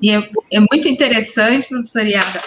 E 0.00 0.10
é, 0.10 0.30
é 0.52 0.60
muito 0.60 0.86
interessante, 0.88 1.68
professora 1.68 2.08
Iada, 2.08 2.40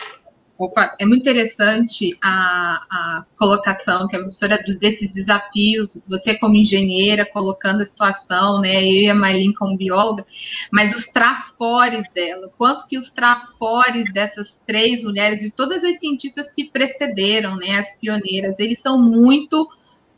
Opa, 0.58 0.96
é 1.00 1.06
muito 1.06 1.22
interessante 1.22 2.18
a, 2.20 2.84
a 2.90 3.26
colocação 3.38 4.08
que 4.08 4.16
a 4.16 4.20
professora 4.20 4.58
desses 4.80 5.14
desafios, 5.14 6.04
você 6.08 6.34
como 6.36 6.56
engenheira 6.56 7.24
colocando 7.32 7.82
a 7.82 7.86
situação, 7.86 8.60
né, 8.60 8.84
eu 8.84 9.02
e 9.02 9.10
a 9.10 9.14
Maylin 9.14 9.54
como 9.54 9.78
bióloga, 9.78 10.26
mas 10.72 10.96
os 10.96 11.06
trafores 11.06 12.10
dela, 12.10 12.52
quanto 12.58 12.88
que 12.88 12.98
os 12.98 13.12
trafores 13.12 14.12
dessas 14.12 14.64
três 14.66 15.04
mulheres 15.04 15.44
e 15.44 15.52
todas 15.52 15.84
as 15.84 16.00
cientistas 16.00 16.52
que 16.52 16.66
precederam, 16.66 17.56
né, 17.58 17.78
as 17.78 17.96
pioneiras, 17.96 18.60
eles 18.60 18.82
são 18.82 19.00
muito 19.00 19.70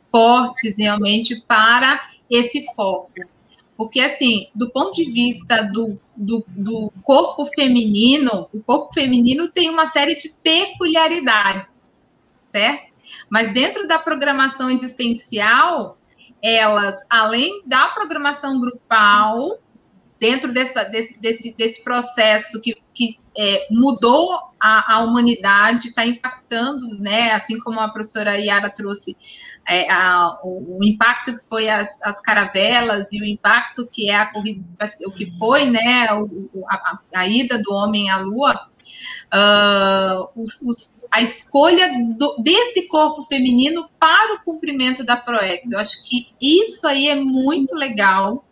fortes 0.10 0.78
realmente 0.78 1.41
para 1.41 1.99
esse 2.30 2.65
foco. 2.75 3.12
Porque, 3.79 4.01
assim, 4.01 4.49
do 4.53 4.69
ponto 4.69 4.91
de 4.91 5.09
vista 5.09 5.63
do, 5.63 5.97
do, 6.13 6.43
do, 6.49 6.91
corpo 7.01 7.45
feminino, 7.45 8.49
o 8.53 8.61
corpo 8.61 8.93
feminino 8.93 9.47
tem 9.47 9.69
uma 9.69 9.87
série 9.87 10.15
de 10.15 10.35
peculiaridades, 10.43 11.97
certo? 12.45 12.91
Mas 13.29 13.53
dentro 13.53 13.87
da 13.87 13.97
programação 13.97 14.69
existencial, 14.69 15.97
elas, 16.43 17.01
além 17.09 17.63
da 17.65 17.87
programação 17.87 18.59
grupal, 18.59 19.57
dentro 20.19 20.51
dessa, 20.51 20.83
desse, 20.83 21.17
desse, 21.17 21.55
desse 21.57 21.81
processo 21.81 22.61
que, 22.61 22.75
que 22.93 23.17
é, 23.37 23.65
mudou 23.71 24.37
a, 24.59 24.95
a 24.95 24.99
humanidade, 24.99 25.87
está 25.87 26.05
impactando, 26.05 26.99
né? 26.99 27.31
Assim 27.31 27.57
como 27.57 27.79
a 27.79 27.87
professora 27.87 28.35
Yara 28.35 28.69
trouxe 28.69 29.15
é, 29.69 29.91
a, 29.91 30.39
o, 30.43 30.79
o, 30.79 30.84
impacto 30.84 31.38
que 31.38 31.47
foi 31.47 31.69
as, 31.69 32.01
as, 32.01 32.19
caravelas 32.19 33.13
e 33.13 33.21
o 33.21 33.25
impacto 33.25 33.88
que 33.88 34.10
é 34.10 34.15
a 34.15 34.25
corrida 34.25 34.60
espacial, 34.60 35.12
o 35.12 35.13
que 35.13 35.27
foi, 35.38 35.69
né, 35.69 36.12
o, 36.12 36.65
a, 36.67 36.99
a, 37.13 37.27
ida 37.27 37.62
do 37.62 37.71
homem 37.71 38.10
à 38.10 38.17
Lua, 38.17 38.67
uh, 39.32 40.27
os, 40.36 40.60
os, 40.63 41.01
a 41.12 41.21
escolha 41.21 41.88
do, 42.17 42.38
desse 42.41 42.88
corpo 42.88 43.21
feminino 43.23 43.88
para 43.99 44.36
o 44.36 44.43
cumprimento 44.43 45.03
da 45.03 45.15
ProEx. 45.15 45.71
Eu 45.71 45.79
acho 45.79 46.03
que 46.03 46.29
isso 46.41 46.88
aí 46.88 47.08
é 47.08 47.15
muito 47.15 47.75
legal. 47.75 48.43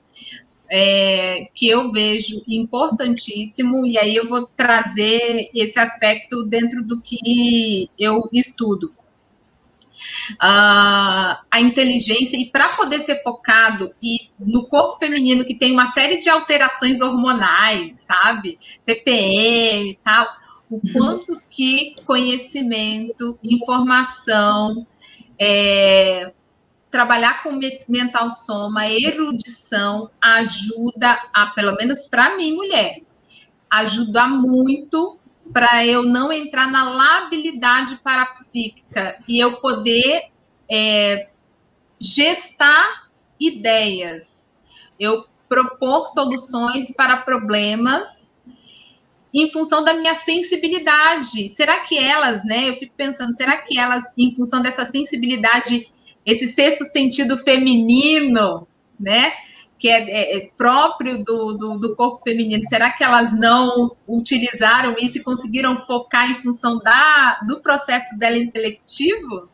É, 0.70 1.48
que 1.56 1.66
eu 1.66 1.94
vejo 1.94 2.44
importantíssimo, 2.46 3.88
e 3.88 3.98
aí 3.98 4.14
eu 4.14 4.28
vou 4.28 4.48
trazer 4.48 5.50
esse 5.56 5.80
aspecto 5.80 6.44
dentro 6.44 6.84
do 6.84 7.00
que 7.00 7.90
eu 7.98 8.28
estudo 8.34 8.94
uh, 10.34 11.38
a 11.52 11.60
inteligência, 11.60 12.38
e 12.38 12.50
para 12.50 12.70
poder 12.70 13.00
ser 13.02 13.22
focado 13.24 13.94
e 14.02 14.30
no 14.40 14.68
corpo 14.68 15.00
feminino 15.00 15.46
que 15.46 15.56
tem 15.56 15.72
uma 15.72 15.92
série 15.92 16.18
de 16.18 16.30
alterações 16.30 17.02
hormonais, 17.02 18.02
sabe? 18.02 18.60
TPM 18.86 19.92
e 19.92 20.00
tal, 20.04 20.28
o 20.70 20.82
quanto 20.92 21.42
que 21.50 21.96
conhecimento, 22.06 23.38
informação 23.44 24.86
é, 25.40 26.34
trabalhar 26.90 27.44
com 27.44 27.60
mental 27.88 28.32
soma, 28.32 28.88
erudição, 28.88 30.10
ajuda 30.22 31.20
a, 31.34 31.48
pelo 31.48 31.76
menos 31.76 32.06
para 32.08 32.36
mim, 32.36 32.54
mulher, 32.54 33.02
ajuda 33.70 34.28
muito 34.28 35.18
para 35.54 35.86
eu 35.86 36.04
não 36.04 36.32
entrar 36.32 36.70
na 36.72 36.90
labilidade 36.90 37.98
parapsíquica 38.04 39.16
e 39.28 39.40
eu 39.40 39.58
poder 39.58 40.30
é, 40.70 41.30
gestar 42.00 43.10
ideias, 43.40 44.54
eu 45.00 45.26
propor 45.48 46.08
soluções 46.08 46.94
para 46.94 47.18
problemas 47.18 48.38
em 49.34 49.52
função 49.52 49.84
da 49.84 49.94
minha 49.94 50.16
sensibilidade. 50.16 51.50
Será 51.50 51.82
que 51.82 51.98
elas, 51.98 52.44
né? 52.44 52.70
Eu 52.70 52.76
fico 52.76 52.94
pensando, 52.96 53.34
será 53.36 53.58
que 53.58 53.78
elas, 53.78 54.06
em 54.18 54.34
função 54.34 54.62
dessa 54.62 54.86
sensibilidade, 54.86 55.92
esse 56.26 56.48
sexto 56.48 56.86
sentido 56.86 57.38
feminino, 57.38 58.68
né? 59.00 59.34
Que 59.80 59.90
é, 59.90 60.10
é, 60.10 60.38
é 60.38 60.50
próprio 60.58 61.24
do, 61.24 61.54
do, 61.54 61.78
do, 61.78 61.96
corpo 61.96 62.24
feminino, 62.24 62.64
será 62.68 62.90
que 62.90 63.04
elas 63.04 63.38
não 63.38 63.96
utilizaram 64.08 64.96
isso 65.00 65.18
e 65.18 65.24
conseguiram 65.24 65.78
focar 65.78 66.32
em 66.32 66.42
função 66.42 66.80
da, 66.80 67.40
do 67.48 67.60
processo 67.60 68.18
dela 68.18 68.38
intelectivo? 68.38 69.50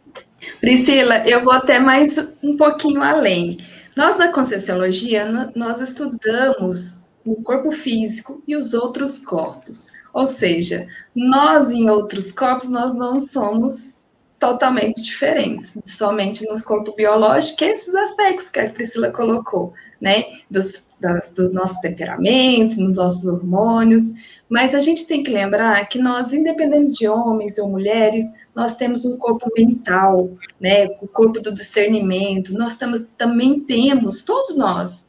Priscila, 0.61 1.27
eu 1.27 1.41
vou 1.43 1.53
até 1.53 1.79
mais 1.79 2.17
um 2.41 2.55
pouquinho 2.55 3.01
além. 3.01 3.57
Nós 3.95 4.17
da 4.17 4.31
Conscienciologia, 4.31 5.51
nós 5.55 5.79
estudamos 5.79 6.93
o 7.25 7.41
corpo 7.41 7.71
físico 7.71 8.41
e 8.47 8.55
os 8.55 8.73
outros 8.73 9.17
corpos. 9.19 9.91
Ou 10.13 10.25
seja, 10.25 10.87
nós 11.15 11.71
em 11.71 11.89
outros 11.89 12.31
corpos, 12.31 12.69
nós 12.69 12.93
não 12.93 13.19
somos 13.19 13.97
totalmente 14.39 15.01
diferentes, 15.01 15.77
somente 15.85 16.45
no 16.45 16.61
corpo 16.61 16.93
biológico, 16.93 17.63
esses 17.63 17.95
aspectos 17.95 18.49
que 18.49 18.59
a 18.59 18.69
Priscila 18.69 19.09
colocou, 19.09 19.73
né, 20.03 20.25
dos, 20.51 20.89
das, 20.99 21.31
dos 21.31 21.53
nossos 21.53 21.79
temperamentos, 21.79 22.75
dos 22.75 22.97
nossos 22.97 23.25
hormônios, 23.25 24.03
mas 24.49 24.75
a 24.75 24.81
gente 24.81 25.07
tem 25.07 25.23
que 25.23 25.31
lembrar 25.31 25.87
que 25.87 25.97
nós, 25.97 26.33
independente 26.33 26.91
de 26.99 27.07
homens 27.07 27.57
ou 27.57 27.69
mulheres, 27.69 28.25
nós 28.53 28.75
temos 28.75 29.05
um 29.05 29.17
corpo 29.17 29.49
mental, 29.55 30.29
né, 30.59 30.87
o 31.01 31.07
corpo 31.07 31.39
do 31.39 31.53
discernimento, 31.53 32.51
nós 32.53 32.75
tam, 32.75 33.01
também 33.17 33.61
temos, 33.61 34.23
todos 34.23 34.57
nós, 34.57 35.07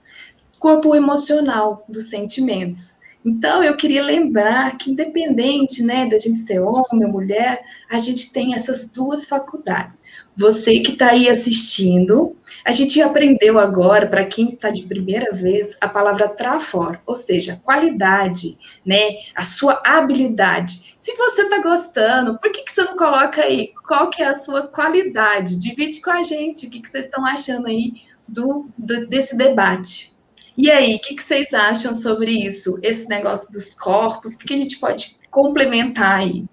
corpo 0.60 0.94
emocional 0.94 1.84
dos 1.88 2.08
sentimentos. 2.08 3.00
Então, 3.24 3.64
eu 3.64 3.74
queria 3.74 4.02
lembrar 4.02 4.76
que, 4.76 4.90
independente 4.90 5.82
né, 5.82 6.06
da 6.06 6.18
gente 6.18 6.40
ser 6.40 6.60
homem 6.60 7.06
ou 7.06 7.12
mulher, 7.12 7.62
a 7.88 7.96
gente 7.96 8.30
tem 8.30 8.54
essas 8.54 8.90
duas 8.90 9.26
faculdades. 9.26 10.02
Você 10.36 10.80
que 10.80 10.92
está 10.92 11.08
aí 11.10 11.30
assistindo, 11.30 12.36
a 12.66 12.70
gente 12.70 13.00
aprendeu 13.00 13.58
agora, 13.58 14.06
para 14.06 14.26
quem 14.26 14.48
está 14.48 14.68
de 14.68 14.82
primeira 14.82 15.32
vez, 15.32 15.74
a 15.80 15.88
palavra 15.88 16.28
trafor, 16.28 17.00
ou 17.06 17.16
seja, 17.16 17.60
qualidade, 17.64 18.58
né? 18.84 19.14
A 19.34 19.42
sua 19.42 19.80
habilidade. 19.82 20.94
Se 20.98 21.16
você 21.16 21.42
está 21.42 21.62
gostando, 21.62 22.38
por 22.38 22.52
que, 22.52 22.62
que 22.62 22.72
você 22.72 22.84
não 22.84 22.96
coloca 22.96 23.42
aí 23.42 23.72
qual 23.86 24.10
que 24.10 24.22
é 24.22 24.26
a 24.26 24.38
sua 24.38 24.66
qualidade? 24.66 25.56
Divide 25.56 26.02
com 26.02 26.10
a 26.10 26.22
gente 26.22 26.66
o 26.66 26.70
que, 26.70 26.80
que 26.80 26.88
vocês 26.88 27.06
estão 27.06 27.24
achando 27.24 27.68
aí 27.68 27.92
do, 28.28 28.68
do 28.76 29.06
desse 29.06 29.36
debate. 29.36 30.13
E 30.56 30.70
aí, 30.70 30.94
o 30.94 30.98
que, 31.00 31.14
que, 31.16 31.22
vocês 31.22 31.52
acham 31.52 31.92
sobre 31.92 32.30
isso? 32.30 32.78
Esse 32.82 33.08
negócio 33.08 33.50
dos 33.52 33.74
corpos, 33.74 34.34
o 34.34 34.38
que, 34.38 34.46
que 34.46 34.54
a 34.54 34.58
gente 34.58 34.78
pode 34.78 35.18
complementar 35.30 36.20
aí? 36.20 36.44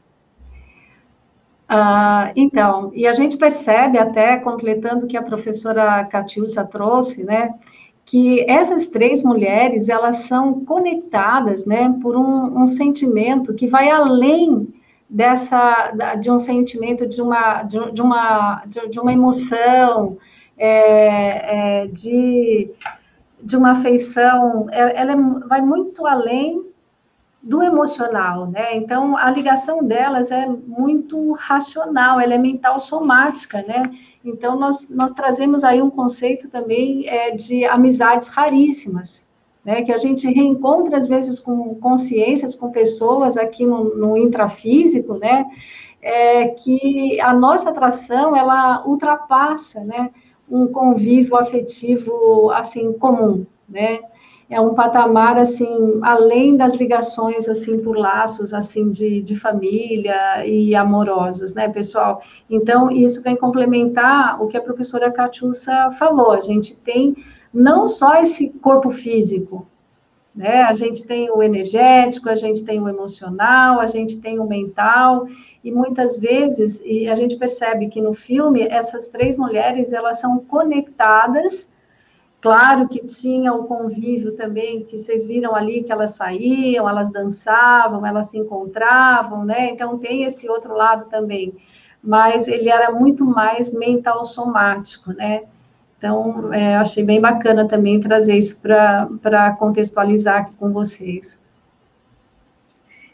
Ah, 1.70 2.34
então, 2.36 2.92
e 2.94 3.08
a 3.08 3.14
gente 3.14 3.38
percebe 3.38 3.98
até, 3.98 4.38
completando 4.40 5.06
o 5.06 5.08
que 5.08 5.16
a 5.16 5.24
professora 5.24 6.04
Catiúcia 6.06 6.66
trouxe, 6.66 7.24
né, 7.24 7.54
que 8.04 8.44
essas 8.50 8.88
três 8.88 9.24
mulheres, 9.24 9.88
elas 9.88 10.18
são 10.18 10.66
conectadas, 10.66 11.66
né, 11.66 11.96
por 12.02 12.18
um, 12.18 12.62
um 12.62 12.68
sentimento 12.68 13.54
que 13.54 13.68
vai 13.68 13.90
além 13.90 14.68
dessa, 15.10 15.94
de 16.20 16.30
um 16.30 16.40
sentimento, 16.40 17.08
de 17.08 17.22
uma, 17.22 17.64
de, 17.64 17.92
de 17.92 18.02
uma, 18.02 18.64
de, 18.66 18.90
de, 18.90 19.00
uma 19.00 19.14
emoção, 19.14 20.18
é, 20.58 21.84
é, 21.84 21.88
de 21.88 22.70
de 23.44 23.58
uma 23.58 23.72
afeição, 23.72 24.68
ela, 24.72 25.14
é, 25.14 25.16
vai 25.48 25.62
muito 25.62 26.06
além 26.06 26.72
do 27.42 27.64
emocional, 27.64 28.46
né? 28.48 28.76
Então, 28.76 29.18
a 29.18 29.32
ligação 29.32 29.84
delas 29.84 30.30
é 30.30 30.48
muito 30.48 31.32
racional, 31.34 32.20
ela 32.20 32.36
é 32.36 32.38
mental 32.38 32.78
somática, 32.80 33.64
né? 33.64 33.90
Então, 34.24 34.60
nós, 34.60 34.88
nós 34.90 35.12
trazemos 35.12 35.64
aí 35.64 35.82
um 35.82 35.90
conceito 35.90 36.48
também 36.50 37.08
é, 37.08 37.32
de 37.32 37.66
amizades 37.66 38.28
raríssimas, 38.28 39.28
né? 39.66 39.82
Que 39.82 39.92
a 39.92 39.98
gente 39.98 40.28
reencontra, 40.32 40.98
às 40.98 41.08
vezes, 41.08 41.40
com 41.40 41.74
consciências, 41.76 42.56
com 42.56 42.72
pessoas 42.72 43.36
aqui 43.36 43.66
no, 43.66 43.96
no 43.96 44.18
intrafísico, 44.18 45.16
né? 45.16 45.46
É, 46.00 46.50
que 46.50 47.20
a 47.20 47.34
nossa 47.34 47.70
atração, 47.72 48.36
ela 48.36 48.86
ultrapassa, 48.86 49.84
né? 49.84 50.12
Um 50.52 50.68
convívio 50.68 51.38
afetivo 51.38 52.52
assim 52.52 52.92
comum, 52.94 53.46
né? 53.68 54.02
É 54.50 54.60
um 54.60 54.74
patamar 54.74 55.38
assim 55.38 56.00
além 56.02 56.58
das 56.58 56.74
ligações 56.74 57.48
assim 57.48 57.80
por 57.80 57.98
laços 57.98 58.54
assim 58.54 58.92
de, 58.92 59.22
de 59.22 59.34
família 59.40 60.46
e 60.46 60.76
amorosos, 60.76 61.54
né, 61.54 61.70
pessoal? 61.70 62.22
Então 62.50 62.92
isso 62.92 63.24
vem 63.24 63.38
complementar 63.38 64.44
o 64.44 64.48
que 64.48 64.58
a 64.58 64.62
professora 64.62 65.10
Catiussa 65.10 65.92
falou. 65.98 66.32
A 66.32 66.42
gente 66.42 66.78
tem 66.78 67.16
não 67.54 67.88
só 67.88 68.16
esse 68.16 68.50
corpo 68.50 68.92
físico, 68.92 69.66
né? 70.34 70.64
A 70.64 70.74
gente 70.74 71.06
tem 71.06 71.30
o 71.30 71.44
energético, 71.44 72.30
a 72.30 72.36
gente 72.36 72.64
tem 72.64 72.82
o 72.82 72.88
emocional, 72.88 73.80
a 73.80 73.86
gente 73.86 74.20
tem 74.22 74.40
o 74.40 74.48
mental, 74.48 75.28
e 75.64 75.72
muitas 75.72 76.18
vezes, 76.18 76.82
e 76.84 77.08
a 77.10 77.16
gente 77.16 77.36
percebe 77.36 77.88
que 77.90 78.02
no 78.02 78.14
filme, 78.14 78.62
essas 78.62 79.08
três 79.10 79.38
mulheres, 79.38 79.92
elas 79.94 80.20
são 80.20 80.40
conectadas, 80.40 81.72
claro 82.40 82.88
que 82.88 83.06
tinha 83.06 83.54
o 83.54 83.66
convívio 83.66 84.36
também, 84.36 84.84
que 84.86 84.98
vocês 84.98 85.26
viram 85.26 85.56
ali, 85.56 85.84
que 85.84 85.92
elas 85.92 86.14
saíam, 86.14 86.90
elas 86.90 87.12
dançavam, 87.12 88.06
elas 88.06 88.28
se 88.28 88.38
encontravam, 88.38 89.46
né? 89.46 89.70
Então, 89.70 89.98
tem 89.98 90.24
esse 90.24 90.50
outro 90.50 90.74
lado 90.74 91.10
também, 91.10 91.54
mas 92.02 92.48
ele 92.48 92.70
era 92.70 92.92
muito 92.92 93.26
mais 93.26 93.72
mental 93.74 94.26
somático, 94.26 95.12
né? 95.14 95.44
Então, 96.02 96.52
é, 96.52 96.78
achei 96.78 97.04
bem 97.04 97.22
bacana 97.22 97.68
também 97.68 98.00
trazer 98.00 98.36
isso 98.36 98.60
para 98.60 99.56
contextualizar 99.60 100.40
aqui 100.40 100.56
com 100.56 100.74
vocês. 100.74 101.40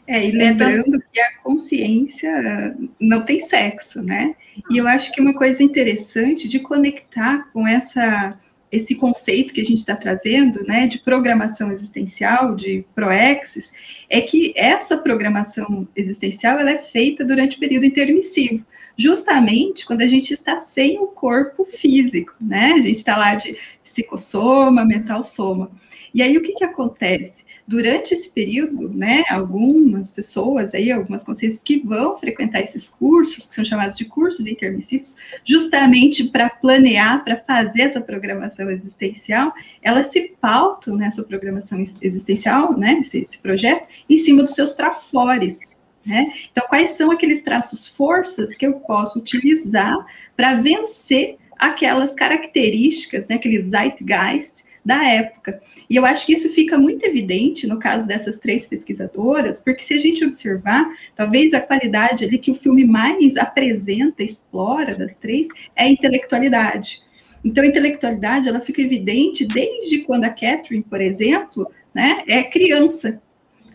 É, 0.06 0.26
e 0.26 0.30
lembrando 0.30 0.98
que 1.12 1.20
a 1.20 1.36
consciência 1.42 2.74
não 2.98 3.26
tem 3.26 3.40
sexo, 3.40 4.02
né? 4.02 4.34
E 4.70 4.78
eu 4.78 4.88
acho 4.88 5.12
que 5.12 5.20
uma 5.20 5.34
coisa 5.34 5.62
interessante 5.62 6.48
de 6.48 6.60
conectar 6.60 7.50
com 7.52 7.68
essa 7.68 8.32
esse 8.72 8.94
conceito 8.94 9.52
que 9.52 9.62
a 9.62 9.64
gente 9.64 9.78
está 9.78 9.96
trazendo, 9.96 10.62
né, 10.64 10.86
de 10.86 10.98
programação 10.98 11.72
existencial, 11.72 12.54
de 12.54 12.84
proexis, 12.94 13.72
é 14.10 14.20
que 14.20 14.52
essa 14.54 14.94
programação 14.98 15.88
existencial 15.96 16.58
ela 16.58 16.72
é 16.72 16.78
feita 16.78 17.24
durante 17.24 17.56
o 17.56 17.60
período 17.60 17.86
intermissivo 17.86 18.62
justamente 18.98 19.86
quando 19.86 20.02
a 20.02 20.08
gente 20.08 20.34
está 20.34 20.58
sem 20.58 20.98
o 20.98 21.06
corpo 21.06 21.64
físico, 21.64 22.34
né? 22.40 22.72
A 22.72 22.80
gente 22.80 22.96
está 22.96 23.16
lá 23.16 23.36
de 23.36 23.56
psicossoma, 23.82 24.84
mental 24.84 25.22
soma. 25.22 25.70
E 26.12 26.22
aí 26.22 26.36
o 26.36 26.42
que, 26.42 26.52
que 26.52 26.64
acontece? 26.64 27.44
Durante 27.66 28.14
esse 28.14 28.30
período, 28.30 28.88
né, 28.88 29.22
algumas 29.28 30.10
pessoas 30.10 30.74
aí, 30.74 30.90
algumas 30.90 31.22
consciências 31.22 31.62
que 31.62 31.78
vão 31.78 32.18
frequentar 32.18 32.60
esses 32.60 32.88
cursos, 32.88 33.46
que 33.46 33.54
são 33.54 33.64
chamados 33.64 33.96
de 33.96 34.06
cursos 34.06 34.46
intermissivos, 34.46 35.14
justamente 35.44 36.24
para 36.24 36.48
planear, 36.48 37.22
para 37.22 37.36
fazer 37.36 37.82
essa 37.82 38.00
programação 38.00 38.70
existencial, 38.70 39.52
elas 39.82 40.08
se 40.08 40.34
pautam 40.40 40.96
nessa 40.96 41.22
programação 41.22 41.78
existencial, 42.00 42.76
né, 42.76 42.98
esse, 43.00 43.18
esse 43.18 43.38
projeto, 43.38 43.86
em 44.08 44.18
cima 44.18 44.42
dos 44.42 44.54
seus 44.54 44.72
trafores, 44.72 45.77
né? 46.08 46.32
Então, 46.50 46.66
quais 46.68 46.90
são 46.90 47.10
aqueles 47.10 47.42
traços 47.42 47.86
forças 47.86 48.56
que 48.56 48.66
eu 48.66 48.80
posso 48.80 49.18
utilizar 49.18 49.94
para 50.34 50.54
vencer 50.54 51.36
aquelas 51.58 52.14
características, 52.14 53.28
né, 53.28 53.34
aquele 53.34 53.60
zeitgeist 53.60 54.64
da 54.84 55.04
época. 55.04 55.60
E 55.90 55.96
eu 55.96 56.06
acho 56.06 56.24
que 56.24 56.32
isso 56.32 56.48
fica 56.54 56.78
muito 56.78 57.04
evidente 57.04 57.66
no 57.66 57.78
caso 57.78 58.06
dessas 58.06 58.38
três 58.38 58.66
pesquisadoras, 58.66 59.60
porque 59.60 59.82
se 59.82 59.92
a 59.92 59.98
gente 59.98 60.24
observar, 60.24 60.88
talvez 61.14 61.52
a 61.52 61.60
qualidade 61.60 62.24
ali 62.24 62.38
que 62.38 62.50
o 62.50 62.54
filme 62.54 62.84
mais 62.86 63.36
apresenta, 63.36 64.22
explora 64.22 64.94
das 64.94 65.16
três, 65.16 65.46
é 65.76 65.84
a 65.84 65.88
intelectualidade. 65.88 67.02
Então, 67.44 67.62
a 67.62 67.66
intelectualidade, 67.66 68.48
ela 68.48 68.60
fica 68.60 68.80
evidente 68.80 69.44
desde 69.44 69.98
quando 69.98 70.24
a 70.24 70.30
Catherine, 70.30 70.82
por 70.88 71.00
exemplo, 71.00 71.70
né, 71.94 72.22
é 72.26 72.42
criança, 72.42 73.20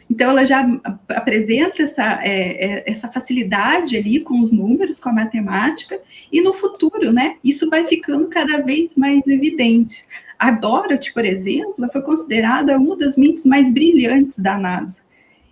Então, 0.09 0.31
ela 0.31 0.45
já 0.45 0.67
apresenta 1.09 1.83
essa, 1.83 2.19
é, 2.23 2.65
é, 2.65 2.83
essa 2.91 3.07
facilidade 3.07 3.97
ali 3.97 4.19
com 4.19 4.41
os 4.41 4.51
números, 4.51 4.99
com 4.99 5.09
a 5.09 5.13
matemática, 5.13 5.99
e 6.31 6.41
no 6.41 6.53
futuro, 6.53 7.11
né, 7.11 7.35
isso 7.43 7.69
vai 7.69 7.85
ficando 7.87 8.27
cada 8.27 8.61
vez 8.61 8.95
mais 8.95 9.27
evidente. 9.27 10.05
A 10.37 10.51
Dorothy, 10.51 11.13
por 11.13 11.25
exemplo, 11.25 11.89
foi 11.91 12.01
considerada 12.01 12.77
uma 12.77 12.97
das 12.97 13.17
mentes 13.17 13.45
mais 13.45 13.71
brilhantes 13.71 14.39
da 14.39 14.57
NASA. 14.57 15.02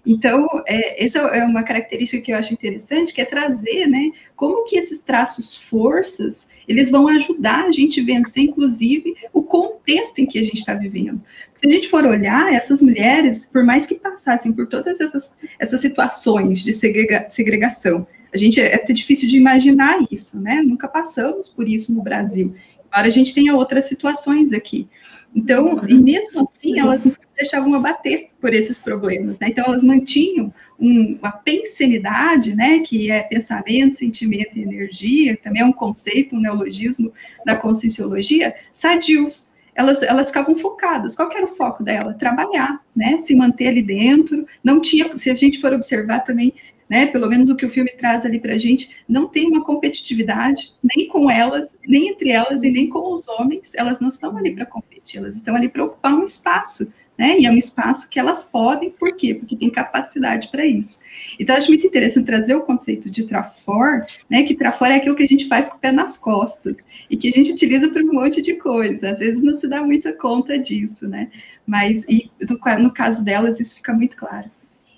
Então, 0.05 0.47
é, 0.67 1.03
essa 1.03 1.19
é 1.19 1.43
uma 1.43 1.63
característica 1.63 2.21
que 2.21 2.31
eu 2.31 2.37
acho 2.37 2.53
interessante, 2.53 3.13
que 3.13 3.21
é 3.21 3.25
trazer, 3.25 3.87
né, 3.87 4.11
como 4.35 4.65
que 4.65 4.77
esses 4.77 5.01
traços 5.01 5.55
forças, 5.55 6.49
eles 6.67 6.89
vão 6.89 7.07
ajudar 7.07 7.65
a 7.65 7.71
gente 7.71 8.01
a 8.01 8.03
vencer, 8.03 8.43
inclusive, 8.43 9.15
o 9.31 9.43
contexto 9.43 10.19
em 10.19 10.25
que 10.25 10.39
a 10.39 10.43
gente 10.43 10.59
está 10.59 10.73
vivendo. 10.73 11.21
Se 11.53 11.67
a 11.67 11.69
gente 11.69 11.87
for 11.87 12.05
olhar, 12.05 12.53
essas 12.53 12.81
mulheres, 12.81 13.45
por 13.45 13.63
mais 13.63 13.85
que 13.85 13.95
passassem 13.95 14.51
por 14.51 14.67
todas 14.67 14.99
essas, 14.99 15.35
essas 15.59 15.79
situações 15.79 16.63
de 16.63 16.73
segrega, 16.73 17.27
segregação, 17.29 18.07
a 18.33 18.37
gente 18.37 18.61
é 18.61 18.75
até 18.75 18.93
difícil 18.93 19.27
de 19.27 19.35
imaginar 19.35 19.99
isso, 20.09 20.39
né? 20.39 20.61
Nunca 20.61 20.87
passamos 20.87 21.49
por 21.49 21.67
isso 21.67 21.93
no 21.93 22.01
Brasil. 22.01 22.55
Embora 22.91 23.07
a 23.07 23.11
gente 23.11 23.33
tenha 23.33 23.55
outras 23.55 23.85
situações 23.85 24.51
aqui. 24.51 24.89
Então, 25.33 25.81
e 25.87 25.93
mesmo 25.93 26.41
assim, 26.41 26.77
elas 26.77 27.05
não 27.05 27.13
deixavam 27.37 27.73
abater 27.73 28.31
por 28.39 28.53
esses 28.53 28.77
problemas, 28.77 29.39
né? 29.39 29.47
Então, 29.49 29.63
elas 29.65 29.81
mantinham 29.81 30.53
um, 30.77 31.17
uma 31.21 31.31
pensenidade, 31.31 32.53
né, 32.53 32.79
que 32.79 33.09
é 33.09 33.21
pensamento, 33.21 33.95
sentimento 33.95 34.57
e 34.57 34.61
energia, 34.61 35.37
também 35.37 35.61
é 35.61 35.65
um 35.65 35.71
conceito, 35.71 36.35
um 36.35 36.41
neologismo 36.41 37.13
da 37.45 37.55
conscienciologia, 37.55 38.53
sadios. 38.73 39.49
Elas, 39.73 40.03
elas 40.03 40.27
ficavam 40.27 40.53
focadas. 40.53 41.15
Qual 41.15 41.31
era 41.31 41.45
o 41.45 41.55
foco 41.55 41.81
dela? 41.81 42.13
Trabalhar, 42.13 42.83
né? 42.93 43.21
Se 43.21 43.33
manter 43.33 43.69
ali 43.69 43.81
dentro. 43.81 44.45
Não 44.61 44.81
tinha, 44.81 45.17
se 45.17 45.29
a 45.29 45.33
gente 45.33 45.61
for 45.61 45.71
observar 45.71 46.19
também, 46.25 46.53
né, 46.91 47.05
pelo 47.05 47.29
menos 47.29 47.49
o 47.49 47.55
que 47.55 47.65
o 47.65 47.69
filme 47.69 47.89
traz 47.91 48.25
ali 48.25 48.37
para 48.37 48.55
a 48.55 48.57
gente, 48.57 48.91
não 49.07 49.25
tem 49.25 49.47
uma 49.47 49.63
competitividade, 49.63 50.73
nem 50.83 51.07
com 51.07 51.31
elas, 51.31 51.77
nem 51.87 52.09
entre 52.09 52.31
elas 52.31 52.63
e 52.63 52.69
nem 52.69 52.89
com 52.89 53.13
os 53.13 53.29
homens, 53.29 53.71
elas 53.75 54.01
não 54.01 54.09
estão 54.09 54.35
ali 54.35 54.53
para 54.53 54.65
competir, 54.65 55.19
elas 55.19 55.37
estão 55.37 55.55
ali 55.55 55.69
para 55.69 55.85
ocupar 55.85 56.13
um 56.13 56.25
espaço, 56.25 56.93
né, 57.17 57.39
e 57.39 57.45
é 57.45 57.51
um 57.51 57.55
espaço 57.55 58.09
que 58.09 58.19
elas 58.19 58.43
podem, 58.43 58.89
por 58.89 59.15
quê? 59.15 59.33
Porque 59.33 59.55
tem 59.55 59.69
capacidade 59.69 60.49
para 60.49 60.65
isso. 60.65 60.99
Então, 61.39 61.55
acho 61.55 61.69
muito 61.69 61.87
interessante 61.87 62.25
trazer 62.25 62.55
o 62.55 62.61
conceito 62.61 63.09
de 63.09 63.23
trafor, 63.23 64.05
né, 64.29 64.43
que 64.43 64.53
trafor 64.53 64.89
é 64.89 64.95
aquilo 64.95 65.15
que 65.15 65.23
a 65.23 65.27
gente 65.27 65.47
faz 65.47 65.69
com 65.69 65.77
o 65.77 65.79
pé 65.79 65.93
nas 65.93 66.17
costas, 66.17 66.75
e 67.09 67.15
que 67.15 67.29
a 67.29 67.31
gente 67.31 67.53
utiliza 67.53 67.87
para 67.87 68.03
um 68.03 68.11
monte 68.11 68.41
de 68.41 68.55
coisa, 68.55 69.11
às 69.11 69.19
vezes 69.19 69.41
não 69.41 69.55
se 69.55 69.65
dá 69.65 69.81
muita 69.81 70.11
conta 70.11 70.59
disso, 70.59 71.07
né, 71.07 71.31
mas 71.65 72.03
e, 72.09 72.29
no, 72.41 72.59
no 72.79 72.91
caso 72.91 73.23
delas 73.23 73.61
isso 73.61 73.77
fica 73.77 73.93
muito 73.93 74.17
claro 74.17 74.51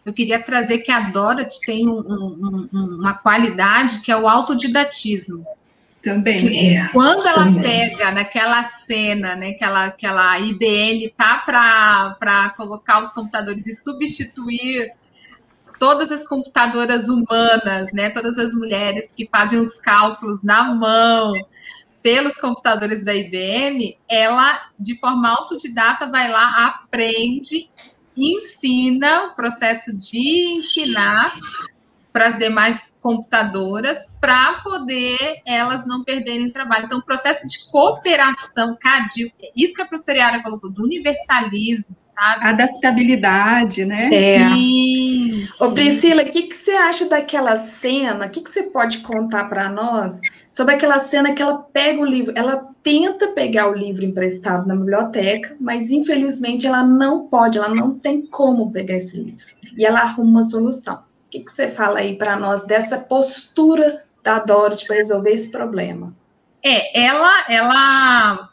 eu 0.06 0.13
queria 0.13 0.42
trazer 0.42 0.80
que 0.80 0.92
a 0.92 1.00
Dorothy 1.00 1.60
tem 1.66 1.88
um, 1.88 2.00
um, 2.00 2.70
uma 3.00 3.13
qualidade 3.13 4.02
que 4.02 4.12
é 4.12 4.18
o 4.18 4.28
autodidatismo. 4.28 5.46
Também. 6.04 6.78
É, 6.78 6.89
Quando 6.89 7.26
ela 7.26 7.46
também. 7.46 7.63
pega 7.63 8.12
naquela 8.12 8.62
cena, 8.63 9.36
né, 9.36 9.54
que, 9.54 9.63
ela, 9.63 9.89
que 9.92 10.06
ela, 10.06 10.38
IBM 10.38 11.13
tá 11.16 11.38
para 11.38 12.50
colocar 12.58 13.02
os 13.02 13.13
computadores 13.13 13.66
e 13.66 13.74
substituir 13.74 14.92
todas 15.80 16.12
as 16.12 16.28
computadoras 16.28 17.08
humanas, 17.08 17.94
né, 17.94 18.10
todas 18.10 18.38
as 18.38 18.54
mulheres 18.54 19.13
que 19.13 19.30
fazem 19.32 19.60
os 19.60 19.78
cálculos 19.78 20.44
na 20.44 20.76
mão 20.76 21.34
pelos 22.02 22.36
computadores 22.36 23.06
da 23.06 23.16
IBM, 23.16 23.98
ela, 24.10 24.62
de 24.78 25.00
forma 25.00 25.30
autodidata, 25.30 26.06
vai 26.06 26.30
lá, 26.30 26.66
aprende 26.66 27.70
ensina 28.15 29.26
o 29.26 29.36
processo 29.36 29.95
de 29.95 30.58
ensinar 30.58 31.34
para 32.13 32.28
as 32.28 32.38
demais 32.38 32.95
computadoras 33.02 34.06
para 34.21 34.62
poder 34.63 35.41
elas 35.45 35.86
não 35.86 36.04
perderem 36.04 36.52
trabalho. 36.52 36.86
Então, 36.86 36.99
o 36.99 37.04
processo 37.04 37.47
de 37.47 37.69
cooperação, 37.71 38.78
CADIL, 38.80 39.32
isso 39.56 39.73
que 39.73 39.82
a 39.82 39.86
professora 39.86 40.19
Yara 40.19 40.43
colocou, 40.43 40.71
do 40.71 40.84
universalismo, 40.84 41.97
sabe? 42.06 42.45
Adaptabilidade, 42.45 43.84
né? 43.84 44.10
É. 44.13 44.47
Sim, 44.47 45.47
Ô, 45.60 45.71
Priscila, 45.71 46.21
o 46.21 46.26
que, 46.26 46.43
que 46.43 46.56
você 46.56 46.71
acha 46.71 47.10
daquela 47.10 47.56
cena? 47.56 48.28
O 48.28 48.30
que, 48.30 48.41
que 48.41 48.49
você 48.49 48.63
pode 48.63 48.99
contar 48.99 49.45
para 49.45 49.67
nós 49.67 50.21
sobre 50.47 50.76
aquela 50.76 50.99
cena 50.99 51.34
que 51.34 51.41
ela 51.41 51.58
pega 51.58 51.99
o 51.99 52.06
livro, 52.06 52.32
ela 52.36 52.69
tenta 52.84 53.30
pegar 53.30 53.69
o 53.69 53.73
livro 53.73 54.06
emprestado 54.06 54.67
na 54.67 54.76
biblioteca, 54.76 55.56
mas 55.60 55.89
infelizmente 55.89 56.67
ela 56.67 56.84
não 56.84 57.28
pode, 57.28 57.58
ela 57.58 57.69
não 57.69 57.97
tem 57.97 58.21
como 58.21 58.71
pegar 58.71 58.97
esse 58.97 59.17
livro. 59.17 59.45
E 59.76 59.84
ela 59.84 60.02
arruma 60.02 60.30
uma 60.30 60.43
solução 60.43 60.99
que, 61.34 61.39
que 61.39 61.52
você 61.52 61.67
fala 61.67 62.00
aí 62.00 62.15
para 62.15 62.36
nós 62.36 62.63
dessa 62.65 63.00
postura 63.00 64.06
da 64.22 64.38
Dorothy 64.38 64.86
para 64.86 64.98
resolver 64.98 65.32
esse 65.32 65.52
problema? 65.52 66.15
É, 66.63 67.06
ela, 67.06 67.46
ela, 67.50 68.50